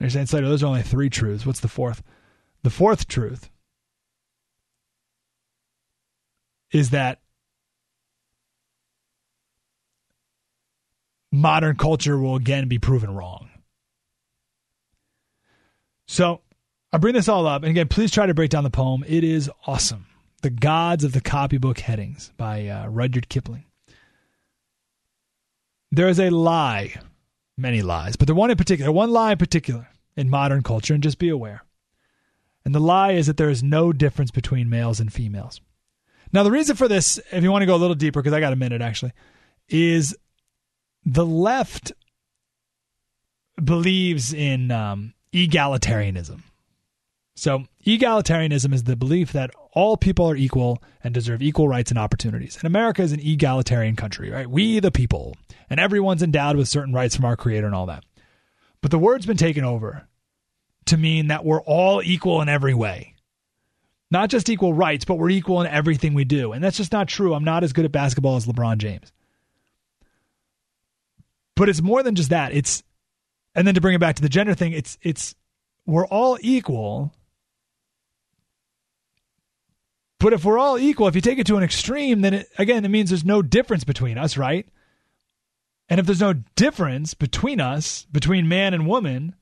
[0.06, 1.46] Saying, Slater, those are only three truths.
[1.46, 2.04] What's the fourth?
[2.64, 3.50] The fourth truth
[6.74, 7.22] is that
[11.32, 13.50] modern culture will again be proven wrong.
[16.06, 16.42] So
[16.94, 19.04] I bring this all up, and again, please try to break down the poem.
[19.08, 20.06] It is awesome.
[20.44, 23.66] The Gods of the Copybook Headings by uh, Rudyard Kipling.
[25.92, 26.94] There is a lie,
[27.58, 31.02] many lies, but the one in particular, one lie in particular in modern culture, and
[31.02, 31.64] just be aware.
[32.64, 35.62] And the lie is that there is no difference between males and females.
[36.32, 38.40] Now, the reason for this, if you want to go a little deeper, because I
[38.40, 39.14] got a minute actually,
[39.68, 40.16] is
[41.06, 41.92] the left
[43.64, 46.42] believes in um, egalitarianism.
[47.36, 51.98] So, egalitarianism is the belief that all people are equal and deserve equal rights and
[51.98, 52.58] opportunities.
[52.58, 54.48] And America is an egalitarian country, right?
[54.48, 55.36] We, the people,
[55.70, 58.04] and everyone's endowed with certain rights from our creator and all that.
[58.82, 60.08] But the word's been taken over
[60.86, 63.16] to mean that we're all equal in every way.
[64.12, 66.52] Not just equal rights, but we're equal in everything we do.
[66.52, 67.34] And that's just not true.
[67.34, 69.12] I'm not as good at basketball as LeBron James.
[71.56, 72.54] But it's more than just that.
[72.54, 72.84] It's
[73.56, 75.34] and then to bring it back to the gender thing, it's it's
[75.86, 77.14] we're all equal.
[80.24, 82.86] But if we're all equal, if you take it to an extreme, then it, again,
[82.86, 84.66] it means there's no difference between us, right?
[85.90, 89.36] And if there's no difference between us, between man and woman,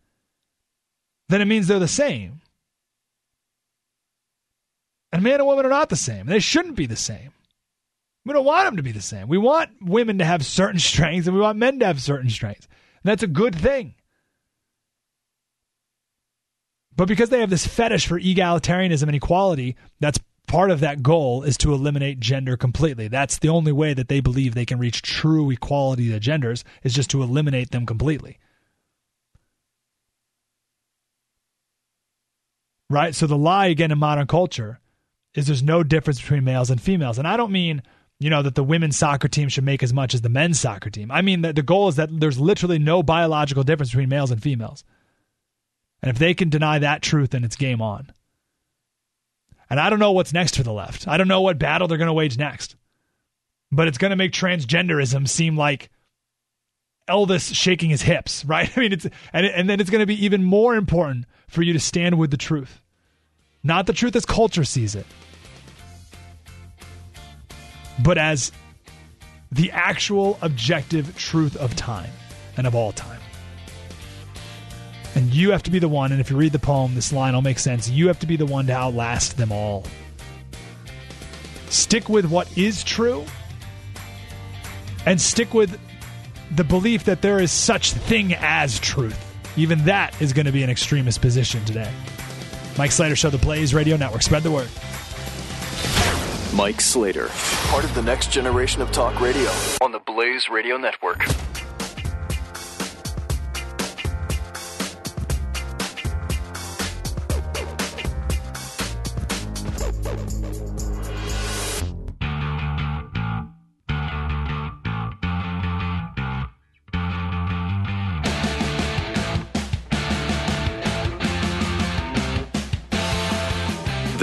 [1.29, 2.41] then it means they're the same.
[5.11, 6.25] And man and woman are not the same.
[6.25, 7.29] They shouldn't be the same.
[8.25, 9.27] We don't want them to be the same.
[9.27, 12.65] We want women to have certain strengths and we want men to have certain strengths.
[12.65, 13.93] And that's a good thing.
[16.95, 20.17] But because they have this fetish for egalitarianism and equality, that's
[20.51, 23.07] part of that goal is to eliminate gender completely.
[23.07, 26.93] That's the only way that they believe they can reach true equality of genders is
[26.93, 28.37] just to eliminate them completely.
[32.89, 33.15] Right?
[33.15, 34.81] So the lie again in modern culture
[35.33, 37.17] is there's no difference between males and females.
[37.17, 37.81] And I don't mean
[38.19, 40.91] you know, that the women's soccer team should make as much as the men's soccer
[40.91, 41.09] team.
[41.09, 44.43] I mean, that the goal is that there's literally no biological difference between males and
[44.43, 44.83] females.
[46.03, 48.11] And if they can deny that truth, then it's game on.
[49.71, 51.07] And I don't know what's next for the left.
[51.07, 52.75] I don't know what battle they're going to wage next.
[53.71, 55.89] But it's going to make transgenderism seem like
[57.09, 58.69] Elvis shaking his hips, right?
[58.75, 61.71] I mean, it's and, and then it's going to be even more important for you
[61.71, 62.81] to stand with the truth,
[63.63, 65.05] not the truth as culture sees it,
[68.03, 68.51] but as
[69.53, 72.11] the actual objective truth of time
[72.57, 73.21] and of all time.
[75.15, 77.33] And you have to be the one, and if you read the poem, this line
[77.33, 77.89] will make sense.
[77.89, 79.83] You have to be the one to outlast them all.
[81.69, 83.25] Stick with what is true
[85.05, 85.79] and stick with
[86.55, 89.17] the belief that there is such thing as truth.
[89.57, 91.91] Even that is going to be an extremist position today.
[92.77, 94.21] Mike Slater Show, the Blaze Radio Network.
[94.21, 94.69] Spread the word.
[96.53, 97.29] Mike Slater,
[97.69, 99.49] part of the next generation of talk radio
[99.81, 101.25] on the Blaze Radio Network.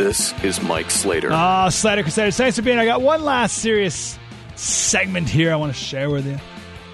[0.09, 1.29] This is Mike Slater.
[1.31, 2.35] Ah, oh, Slater Crusaders.
[2.35, 2.79] Thanks for being.
[2.79, 4.19] I got one last serious
[4.57, 6.39] segment here I want to share with you.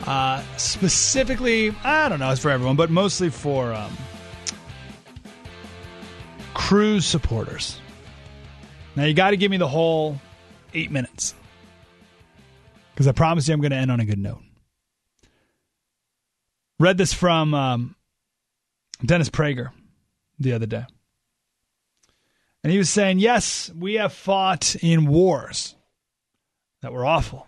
[0.05, 3.97] Uh, specifically, I don't know, it's for everyone, but mostly for um,
[6.55, 7.81] Cruz supporters.
[8.97, 10.21] Now, you got to give me the whole
[10.75, 11.37] eight minutes
[12.95, 14.43] because I promise you I'm going to end on a good note.
[16.81, 17.95] Read this from um,
[19.05, 19.71] Dennis Prager
[20.41, 20.85] the other day.
[22.65, 25.77] And he was saying, yes, we have fought in wars
[26.81, 27.47] that were awful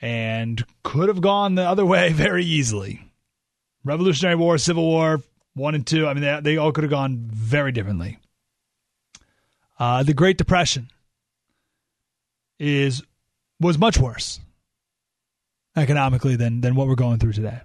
[0.00, 3.10] and could have gone the other way very easily.
[3.82, 5.20] Revolutionary War, Civil War,
[5.54, 6.06] one and two.
[6.06, 8.18] I mean, they, they all could have gone very differently.
[9.78, 10.88] Uh, the Great Depression
[12.60, 13.02] is
[13.60, 14.40] was much worse.
[15.76, 17.60] economically than than what we're going through today.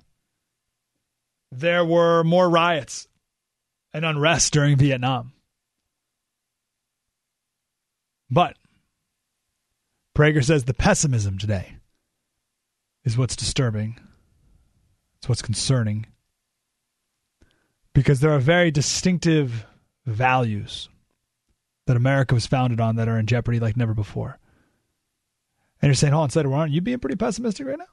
[1.51, 3.07] There were more riots
[3.93, 5.33] and unrest during Vietnam.
[8.29, 8.57] But
[10.15, 11.77] Prager says the pessimism today
[13.03, 13.99] is what's disturbing.
[15.17, 16.05] It's what's concerning.
[17.93, 19.65] Because there are very distinctive
[20.05, 20.89] values
[21.87, 24.37] that America was founded on that are in jeopardy like never before.
[25.81, 27.85] And you're saying, hold on, Slater, aren't you being pretty pessimistic right now?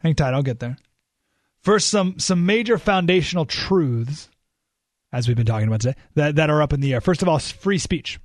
[0.00, 0.78] Hang tight, I'll get there.
[1.60, 4.30] First, some some major foundational truths,
[5.12, 7.00] as we've been talking about today, that, that are up in the air.
[7.00, 8.18] First of all, free speech.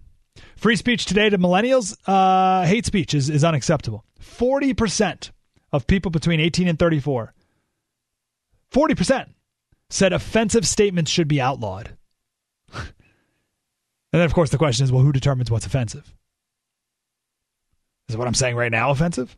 [0.56, 4.04] Free speech today to millennials, uh, hate speech is, is unacceptable.
[4.20, 5.32] 40%
[5.72, 7.34] of people between 18 and 34,
[8.72, 9.30] 40%
[9.90, 11.96] said offensive statements should be outlawed.
[12.74, 12.86] and
[14.12, 16.14] then, of course, the question is well, who determines what's offensive?
[18.10, 19.38] Is what I'm saying right now offensive?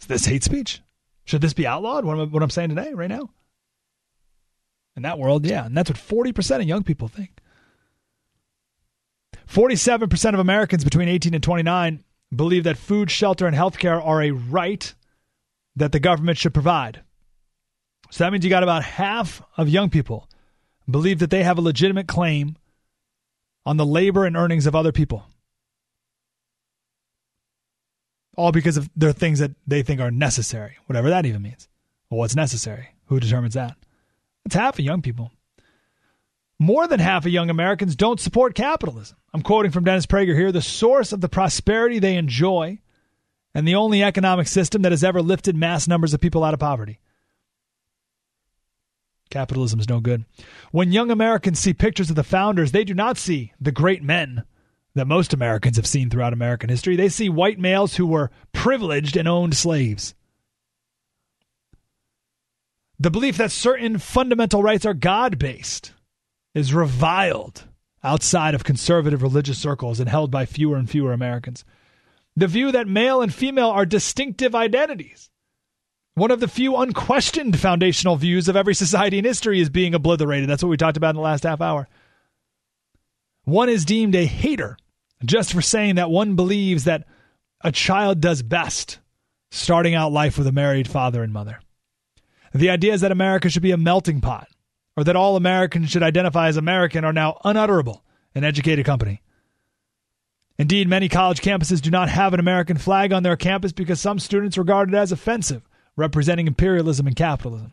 [0.00, 0.80] Is this hate speech?
[1.24, 2.04] Should this be outlawed?
[2.04, 3.30] What, am, what I'm saying today, right now?
[4.96, 5.64] In that world, yeah.
[5.66, 7.30] And that's what 40% of young people think.
[9.48, 12.04] 47% of Americans between 18 and 29
[12.34, 14.94] believe that food, shelter, and health care are a right
[15.76, 17.02] that the government should provide.
[18.10, 20.28] So that means you got about half of young people
[20.88, 22.56] believe that they have a legitimate claim
[23.64, 25.24] on the labor and earnings of other people.
[28.36, 31.68] All because of their things that they think are necessary, whatever that even means.
[32.10, 32.88] Well, what's necessary?
[33.06, 33.76] Who determines that?
[34.44, 35.32] It's half of young people.
[36.58, 39.16] More than half of young Americans don't support capitalism.
[39.34, 42.78] I'm quoting from Dennis Prager here the source of the prosperity they enjoy
[43.54, 46.60] and the only economic system that has ever lifted mass numbers of people out of
[46.60, 47.00] poverty.
[49.30, 50.24] Capitalism is no good.
[50.70, 54.44] When young Americans see pictures of the founders, they do not see the great men
[54.94, 56.96] that most Americans have seen throughout American history.
[56.96, 60.14] They see white males who were privileged and owned slaves.
[63.02, 65.92] The belief that certain fundamental rights are God based
[66.54, 67.64] is reviled
[68.04, 71.64] outside of conservative religious circles and held by fewer and fewer Americans.
[72.36, 75.30] The view that male and female are distinctive identities.
[76.14, 80.48] One of the few unquestioned foundational views of every society in history is being obliterated.
[80.48, 81.88] That's what we talked about in the last half hour.
[83.42, 84.76] One is deemed a hater
[85.24, 87.08] just for saying that one believes that
[87.62, 89.00] a child does best
[89.50, 91.58] starting out life with a married father and mother.
[92.54, 94.48] The ideas that America should be a melting pot
[94.96, 98.04] or that all Americans should identify as American are now unutterable
[98.34, 99.22] in educated company.
[100.58, 104.18] Indeed, many college campuses do not have an American flag on their campus because some
[104.18, 105.66] students regard it as offensive,
[105.96, 107.72] representing imperialism and capitalism.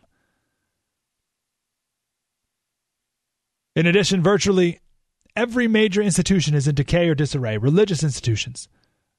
[3.76, 4.80] In addition, virtually
[5.36, 8.66] every major institution is in decay or disarray, religious institutions.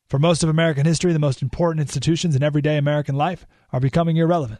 [0.07, 4.17] For most of American history, the most important institutions in everyday American life are becoming
[4.17, 4.59] irrelevant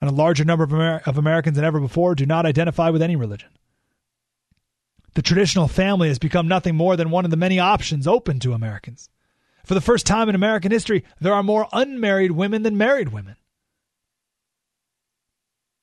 [0.00, 3.02] and a larger number of, Amer- of Americans than ever before do not identify with
[3.02, 3.50] any religion.
[5.14, 8.52] The traditional family has become nothing more than one of the many options open to
[8.52, 9.08] Americans.
[9.64, 13.36] For the first time in American history, there are more unmarried women than married women.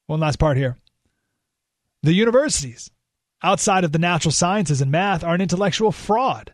[0.07, 0.77] One last part here.
[2.03, 2.91] The universities,
[3.41, 6.53] outside of the natural sciences and math, are an intellectual fraud.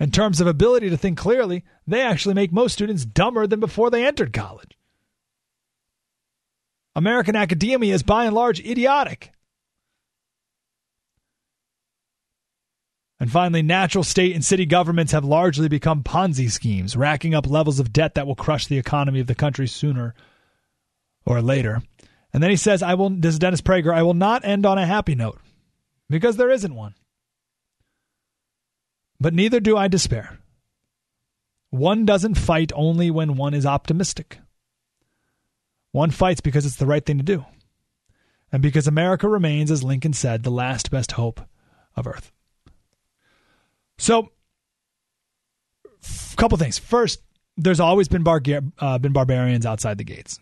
[0.00, 3.90] In terms of ability to think clearly, they actually make most students dumber than before
[3.90, 4.77] they entered college.
[6.98, 9.30] American academia is by and large idiotic.
[13.20, 17.78] And finally, natural state and city governments have largely become Ponzi schemes, racking up levels
[17.78, 20.12] of debt that will crush the economy of the country sooner
[21.24, 21.82] or later.
[22.32, 24.76] And then he says, I will this is Dennis Prager, I will not end on
[24.76, 25.38] a happy note.
[26.10, 26.96] Because there isn't one.
[29.20, 30.40] But neither do I despair.
[31.70, 34.40] One doesn't fight only when one is optimistic.
[35.92, 37.44] One fights because it's the right thing to do,
[38.52, 41.40] and because America remains, as Lincoln said, the last best hope
[41.96, 42.32] of Earth.
[43.98, 44.30] So,
[45.84, 46.78] a couple things.
[46.78, 47.20] First,
[47.56, 48.42] there's always been, bar-
[48.78, 50.38] uh, been barbarians outside the gates.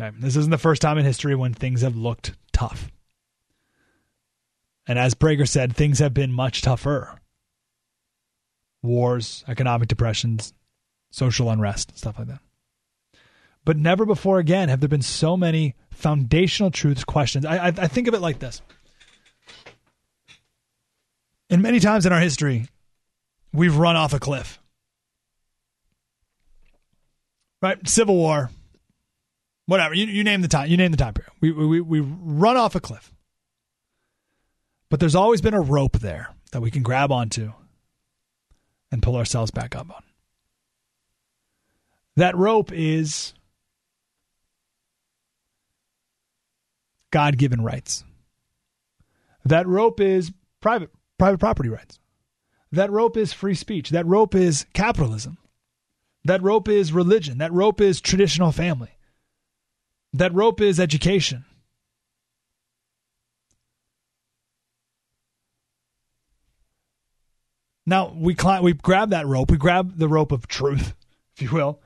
[0.00, 0.16] Okay?
[0.20, 2.90] This isn't the first time in history when things have looked tough.
[4.86, 7.20] And as Prager said, things have been much tougher.
[8.82, 10.52] Wars, economic depressions,
[11.10, 12.40] social unrest, stuff like that.
[13.64, 17.46] But never before again have there been so many foundational truths questions.
[17.46, 18.60] I, I, I think of it like this.
[21.48, 22.66] And many times in our history,
[23.52, 24.58] we've run off a cliff.
[27.60, 27.86] Right?
[27.86, 28.50] Civil War,
[29.66, 29.94] whatever.
[29.94, 30.68] You, you name the time.
[30.68, 31.30] You name the time period.
[31.40, 33.12] We, we, we run off a cliff.
[34.88, 37.52] But there's always been a rope there that we can grab onto
[38.90, 40.02] and pull ourselves back up on.
[42.16, 43.32] That rope is
[47.12, 48.02] God given rights.
[49.44, 52.00] That rope is private private property rights.
[52.72, 53.90] That rope is free speech.
[53.90, 55.38] That rope is capitalism.
[56.24, 57.38] That rope is religion.
[57.38, 58.90] That rope is traditional family.
[60.12, 61.44] That rope is education.
[67.84, 70.94] Now we climb, we grab that rope, we grab the rope of truth,
[71.36, 71.80] if you will,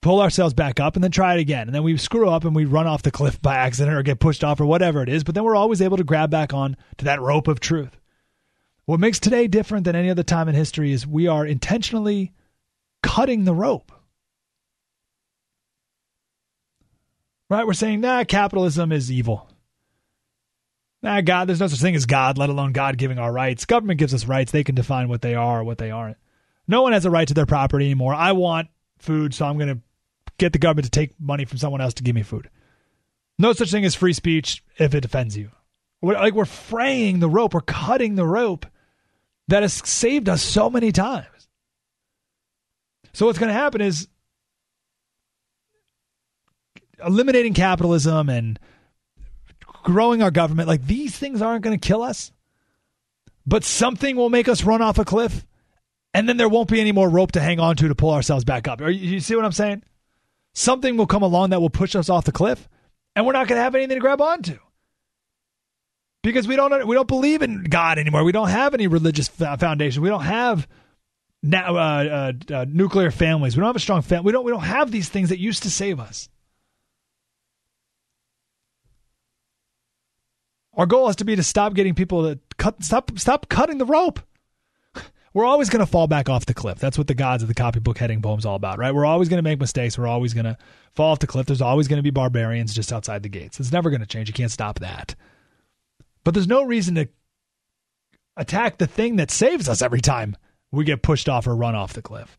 [0.00, 1.68] pull ourselves back up, and then try it again.
[1.68, 4.20] And then we screw up and we run off the cliff by accident or get
[4.20, 5.24] pushed off or whatever it is.
[5.24, 7.98] But then we're always able to grab back on to that rope of truth.
[8.86, 12.32] What makes today different than any other time in history is we are intentionally
[13.02, 13.92] cutting the rope.
[17.48, 17.66] Right?
[17.66, 19.48] We're saying, nah, capitalism is evil.
[21.02, 23.64] Nah, God, there's no such thing as God, let alone God giving our rights.
[23.64, 24.52] Government gives us rights.
[24.52, 26.18] They can define what they are or what they aren't.
[26.68, 28.14] No one has a right to their property anymore.
[28.14, 28.68] I want
[28.98, 29.80] food, so I'm going to
[30.40, 32.50] get the government to take money from someone else to give me food.
[33.38, 35.50] No such thing as free speech if it offends you.
[36.02, 38.66] We're, like we're fraying the rope, we're cutting the rope
[39.48, 41.26] that has saved us so many times.
[43.12, 44.08] So what's going to happen is
[47.04, 48.58] eliminating capitalism and
[49.82, 52.32] growing our government, like these things aren't going to kill us,
[53.46, 55.44] but something will make us run off a cliff,
[56.14, 58.44] and then there won't be any more rope to hang on to to pull ourselves
[58.44, 58.80] back up.
[58.80, 59.82] Are you, you see what I'm saying?
[60.54, 62.68] Something will come along that will push us off the cliff,
[63.14, 64.58] and we're not going to have anything to grab onto
[66.22, 68.24] because we don't we don't believe in God anymore.
[68.24, 70.02] We don't have any religious foundation.
[70.02, 70.68] We don't have
[71.42, 73.56] now uh, uh, uh, nuclear families.
[73.56, 74.26] We don't have a strong family.
[74.26, 76.28] We don't we don't have these things that used to save us.
[80.74, 83.86] Our goal has to be to stop getting people to cut stop stop cutting the
[83.86, 84.20] rope.
[85.32, 86.78] We're always going to fall back off the cliff.
[86.78, 88.92] That's what the gods of the copybook heading poem's all about, right?
[88.92, 89.96] We're always going to make mistakes.
[89.96, 90.58] We're always going to
[90.94, 91.46] fall off the cliff.
[91.46, 93.60] There's always going to be barbarians just outside the gates.
[93.60, 94.28] It's never going to change.
[94.28, 95.14] You can't stop that.
[96.24, 97.08] But there's no reason to
[98.36, 100.36] attack the thing that saves us every time
[100.72, 102.36] we get pushed off or run off the cliff.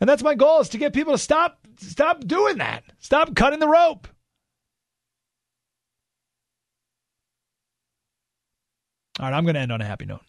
[0.00, 2.84] And that's my goal is to get people to stop stop doing that.
[2.98, 4.08] Stop cutting the rope.
[9.20, 10.22] All right, I'm going to end on a happy note.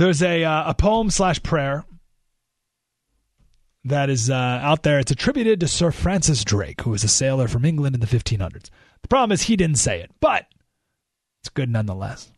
[0.00, 1.84] There's a uh, a poem slash prayer
[3.84, 4.98] that is uh, out there.
[4.98, 8.70] It's attributed to Sir Francis Drake, who was a sailor from England in the 1500s.
[9.02, 10.46] The problem is he didn't say it, but
[11.42, 12.32] it's good nonetheless.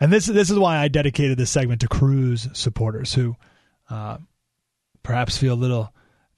[0.00, 3.36] And this this is why I dedicated this segment to Cruz supporters who
[3.90, 4.16] uh,
[5.02, 5.92] perhaps feel a little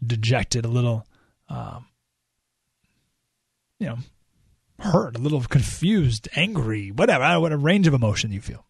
[0.04, 1.06] dejected, a little,
[1.48, 1.86] um,
[3.78, 3.98] you know,
[4.80, 8.66] hurt, a little confused, angry, whatever, what a range of emotion you feel.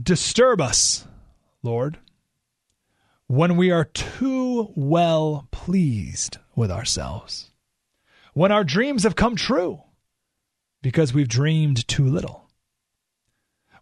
[0.00, 1.06] Disturb us,
[1.62, 1.98] Lord,
[3.26, 7.50] when we are too well pleased with ourselves,
[8.34, 9.82] when our dreams have come true
[10.82, 12.48] because we've dreamed too little,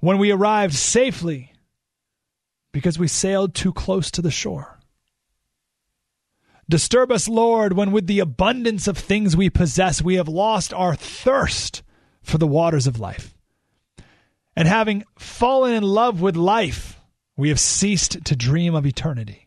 [0.00, 1.52] when we arrived safely
[2.72, 4.78] because we sailed too close to the shore
[6.68, 10.94] Disturb us, Lord, when with the abundance of things we possess, we have lost our
[10.94, 11.82] thirst
[12.22, 13.34] for the waters of life.
[14.58, 17.00] And having fallen in love with life,
[17.36, 19.46] we have ceased to dream of eternity.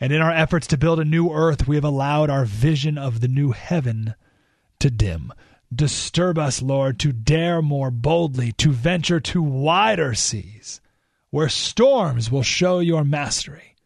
[0.00, 3.20] And in our efforts to build a new earth, we have allowed our vision of
[3.20, 4.16] the new heaven
[4.80, 5.32] to dim.
[5.72, 10.80] Disturb us, Lord, to dare more boldly, to venture to wider seas,
[11.30, 13.76] where storms will show your mastery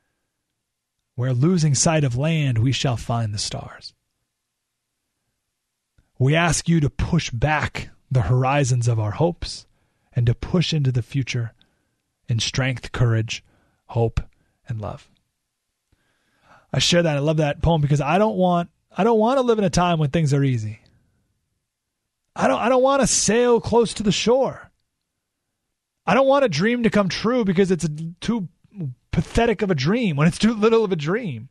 [1.17, 3.93] where losing sight of land we shall find the stars.
[6.19, 9.67] We ask you to push back the horizons of our hopes
[10.15, 11.53] and to push into the future
[12.29, 13.45] in strength, courage,
[13.87, 14.21] hope,
[14.69, 15.09] and love.
[16.73, 17.17] I share that.
[17.17, 19.71] I love that poem because I don't want I don't want to live in a
[19.71, 20.81] time when things are easy.
[22.35, 24.71] I don't I don't want to sail close to the shore.
[26.07, 27.87] I don't want a dream to come true because it's
[28.21, 28.49] too
[29.13, 31.49] pathetic of a dream, when it's too little of a dream.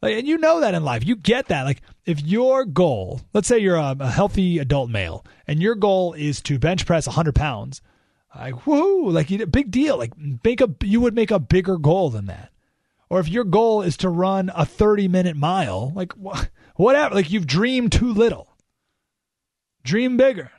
[0.00, 1.04] Like, and you know that in life.
[1.04, 1.64] You get that.
[1.64, 6.14] Like if your goal, let's say you're a, a healthy adult male, and your goal
[6.14, 7.82] is to bench press 100 pounds,
[8.34, 9.98] like woohoo, like you, big deal.
[9.98, 12.50] Like make a you would make a bigger goal than that.
[13.10, 16.44] Or if your goal is to run a 30 minute mile, like wh-
[16.76, 18.48] whatever, like you've dreamed too little.
[19.84, 20.50] Dream bigger.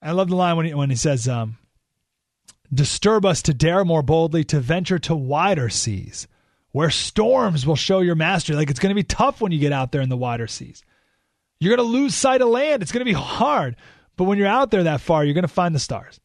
[0.00, 1.56] I love the line when he, when he says, um,
[2.72, 6.28] Disturb us to dare more boldly, to venture to wider seas,
[6.72, 8.56] where storms will show your mastery.
[8.56, 10.82] Like it's going to be tough when you get out there in the wider seas.
[11.64, 12.82] You're going to lose sight of land.
[12.82, 13.76] It's going to be hard.
[14.16, 16.20] But when you're out there that far, you're going to find the stars.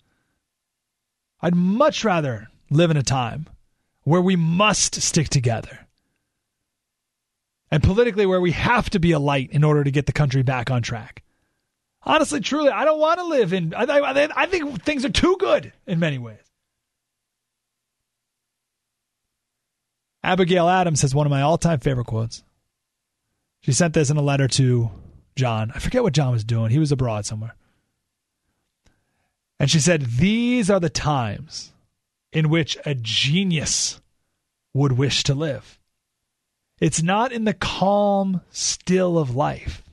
[1.41, 3.47] I'd much rather live in a time
[4.03, 5.87] where we must stick together
[7.71, 10.43] and politically where we have to be a light in order to get the country
[10.43, 11.23] back on track.
[12.03, 13.73] Honestly, truly, I don't want to live in.
[13.73, 16.39] I, I, I think things are too good in many ways.
[20.21, 22.43] Abigail Adams has one of my all time favorite quotes.
[23.61, 24.91] She sent this in a letter to
[25.39, 25.71] John.
[25.73, 26.69] I forget what John was doing.
[26.69, 27.55] He was abroad somewhere.
[29.59, 31.71] And she said, These are the times
[32.31, 33.99] in which a genius
[34.73, 35.79] would wish to live.
[36.79, 39.83] It's not in the calm still of life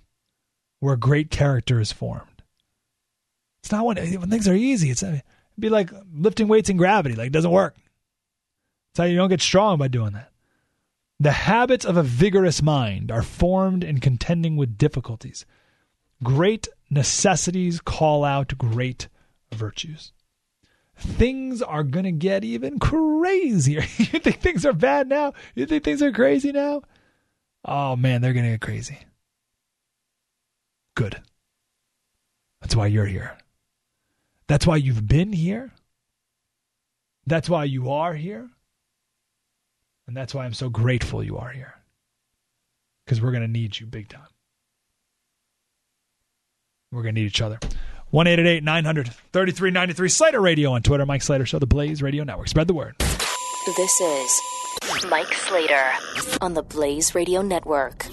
[0.81, 2.43] where great character is formed.
[3.63, 4.91] It's not when, when things are easy.
[4.91, 5.23] It's uh, it'd
[5.59, 7.15] be like lifting weights in gravity.
[7.15, 7.75] Like it doesn't work.
[8.95, 10.31] That's how you don't get strong by doing that.
[11.19, 15.47] The habits of a vigorous mind are formed in contending with difficulties.
[16.23, 19.09] Great necessities call out great
[19.55, 20.13] virtues.
[20.99, 23.81] Things are going to get even crazier.
[23.99, 25.33] you think things are bad now?
[25.55, 26.83] You think things are crazy now?
[27.65, 28.99] Oh man, they're going to get crazy.
[30.95, 31.21] Good.
[32.61, 33.37] That's why you're here.
[34.49, 35.73] That's why you've been here.
[37.27, 38.49] That's why you are here.
[40.07, 41.75] And that's why I'm so grateful you are here.
[43.05, 44.27] Because we're going to need you big time.
[46.93, 47.59] We're going to need each other.
[48.11, 51.05] 1 900 3393 Slater Radio on Twitter.
[51.05, 52.49] Mike Slater Show, the Blaze Radio Network.
[52.49, 52.95] Spread the word.
[52.99, 54.41] This is
[55.11, 55.91] Mike Slater
[56.41, 58.07] on the Blaze Radio Network.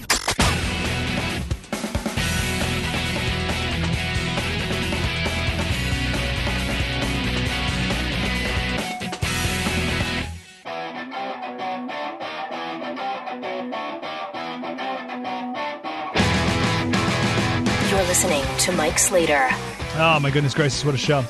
[18.14, 19.48] Listening to Mike Slater.
[19.96, 21.24] Oh, my goodness gracious, what a show.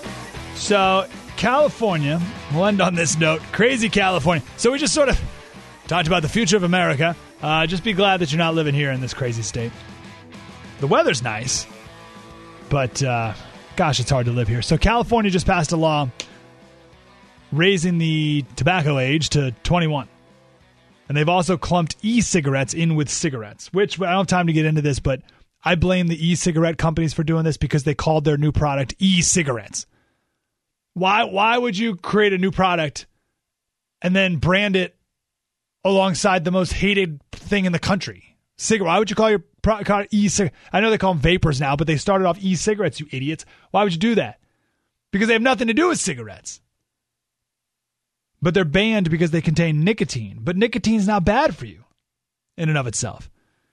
[0.55, 2.21] So, California,
[2.53, 3.41] we'll end on this note.
[3.53, 4.47] Crazy California.
[4.59, 5.19] So, we just sort of
[5.87, 7.17] talked about the future of America.
[7.41, 9.73] Uh, just be glad that you're not living here in this crazy state.
[10.81, 11.67] The weather's nice,
[12.69, 13.33] but uh,
[13.77, 14.61] gosh, it's hard to live here.
[14.61, 16.11] So, California just passed a law
[17.51, 20.07] raising the tobacco age to 21.
[21.09, 24.53] And they've also clumped e cigarettes in with cigarettes, which I don't have time to
[24.53, 25.23] get into this, but
[25.65, 29.87] I blame the e-cigarette companies for doing this because they called their new product e-cigarettes.
[30.93, 33.07] Why why would you create a new product
[34.03, 34.97] and then brand it
[35.85, 38.37] alongside the most hated thing in the country?
[38.57, 38.87] Cigarette.
[38.87, 40.55] Why would you call your product e-cigarette?
[40.73, 43.45] I know they call them vapors now, but they started off e-cigarettes, you idiots.
[43.71, 44.39] Why would you do that?
[45.11, 46.61] Because they have nothing to do with cigarettes.
[48.41, 50.41] But they're banned because they contain nicotine.
[50.43, 51.85] But nicotine's not bad for you
[52.57, 53.31] in and of itself.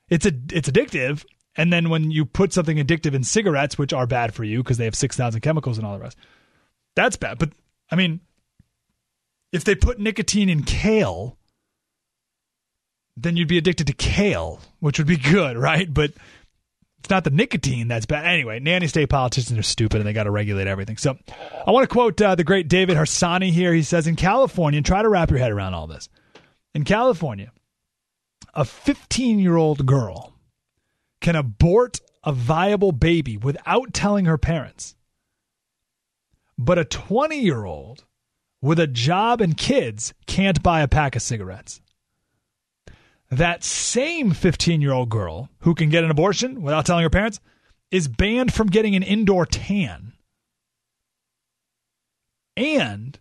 [0.09, 1.25] It's a it's addictive,
[1.55, 4.77] and then when you put something addictive in cigarettes, which are bad for you because
[4.77, 6.17] they have 6,000 chemicals and all the rest,
[6.95, 7.37] that's bad.
[7.37, 7.49] But
[7.89, 8.21] I mean,
[9.51, 11.37] if they put nicotine in kale,
[13.17, 15.93] then you'd be addicted to kale, which would be good, right?
[15.93, 16.11] But
[16.99, 18.25] it's not the nicotine that's bad.
[18.25, 20.97] Anyway, nanny state politicians are stupid and they got to regulate everything.
[20.97, 21.17] So
[21.67, 23.73] I want to quote uh, the great David Harsanyi here.
[23.73, 26.07] He says, In California, and try to wrap your head around all this.
[26.73, 27.51] In California,
[28.53, 30.30] a 15 year old girl
[31.21, 34.95] can abort a viable baby without telling her parents.
[36.57, 38.03] But a 20 year old
[38.61, 41.81] with a job and kids can't buy a pack of cigarettes.
[43.29, 47.39] That same 15 year old girl who can get an abortion without telling her parents
[47.89, 50.13] is banned from getting an indoor tan.
[52.57, 53.17] And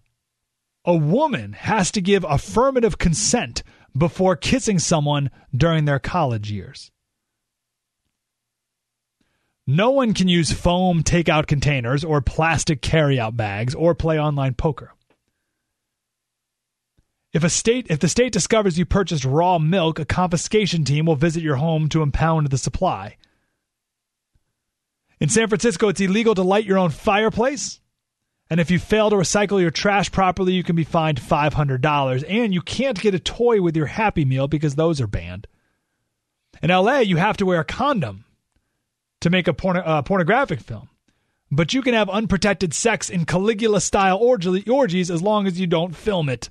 [0.85, 3.63] a woman has to give affirmative consent
[3.97, 6.91] before kissing someone during their college years.
[9.73, 14.93] No one can use foam takeout containers or plastic carryout bags or play online poker.
[17.33, 21.15] If a state if the state discovers you purchased raw milk, a confiscation team will
[21.15, 23.17] visit your home to impound the supply.
[25.21, 27.79] In San Francisco, it's illegal to light your own fireplace.
[28.51, 32.25] And if you fail to recycle your trash properly, you can be fined $500.
[32.29, 35.47] And you can't get a toy with your Happy Meal because those are banned.
[36.61, 38.25] In LA, you have to wear a condom
[39.21, 40.89] to make a porno- uh, pornographic film.
[41.51, 45.97] But you can have unprotected sex in Caligula style orgies as long as you don't
[45.97, 46.49] film it.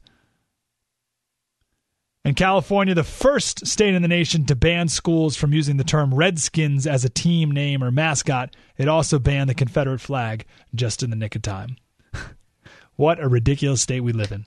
[2.25, 6.13] In California, the first state in the nation to ban schools from using the term
[6.13, 11.09] Redskins as a team name or mascot, it also banned the Confederate flag just in
[11.09, 11.77] the nick of time.
[12.97, 14.45] what a ridiculous state we live in.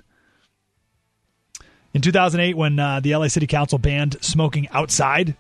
[1.95, 5.35] In 2008, when uh, the LA City Council banned smoking outside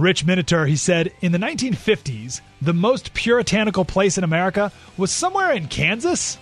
[0.00, 5.52] Rich Minotaur, he said, in the 1950s, the most puritanical place in America was somewhere
[5.52, 6.38] in Kansas.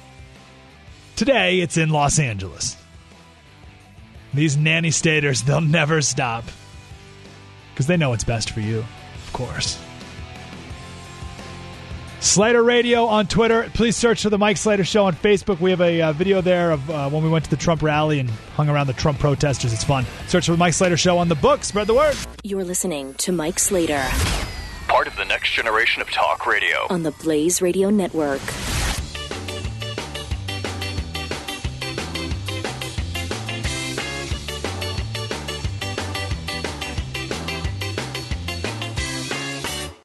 [1.16, 2.76] Today, it's in Los Angeles.
[4.32, 6.44] These nanny staters, they'll never stop.
[7.72, 9.76] Because they know what's best for you, of course.
[12.20, 13.70] Slater Radio on Twitter.
[13.74, 15.60] Please search for the Mike Slater Show on Facebook.
[15.60, 18.18] We have a uh, video there of uh, when we went to the Trump rally
[18.18, 19.72] and hung around the Trump protesters.
[19.72, 20.04] It's fun.
[20.26, 21.62] Search for the Mike Slater Show on the book.
[21.62, 22.16] Spread the word.
[22.42, 24.04] You're listening to Mike Slater
[24.88, 26.86] Part of the next generation of talk radio.
[26.90, 28.40] on the Blaze Radio Network.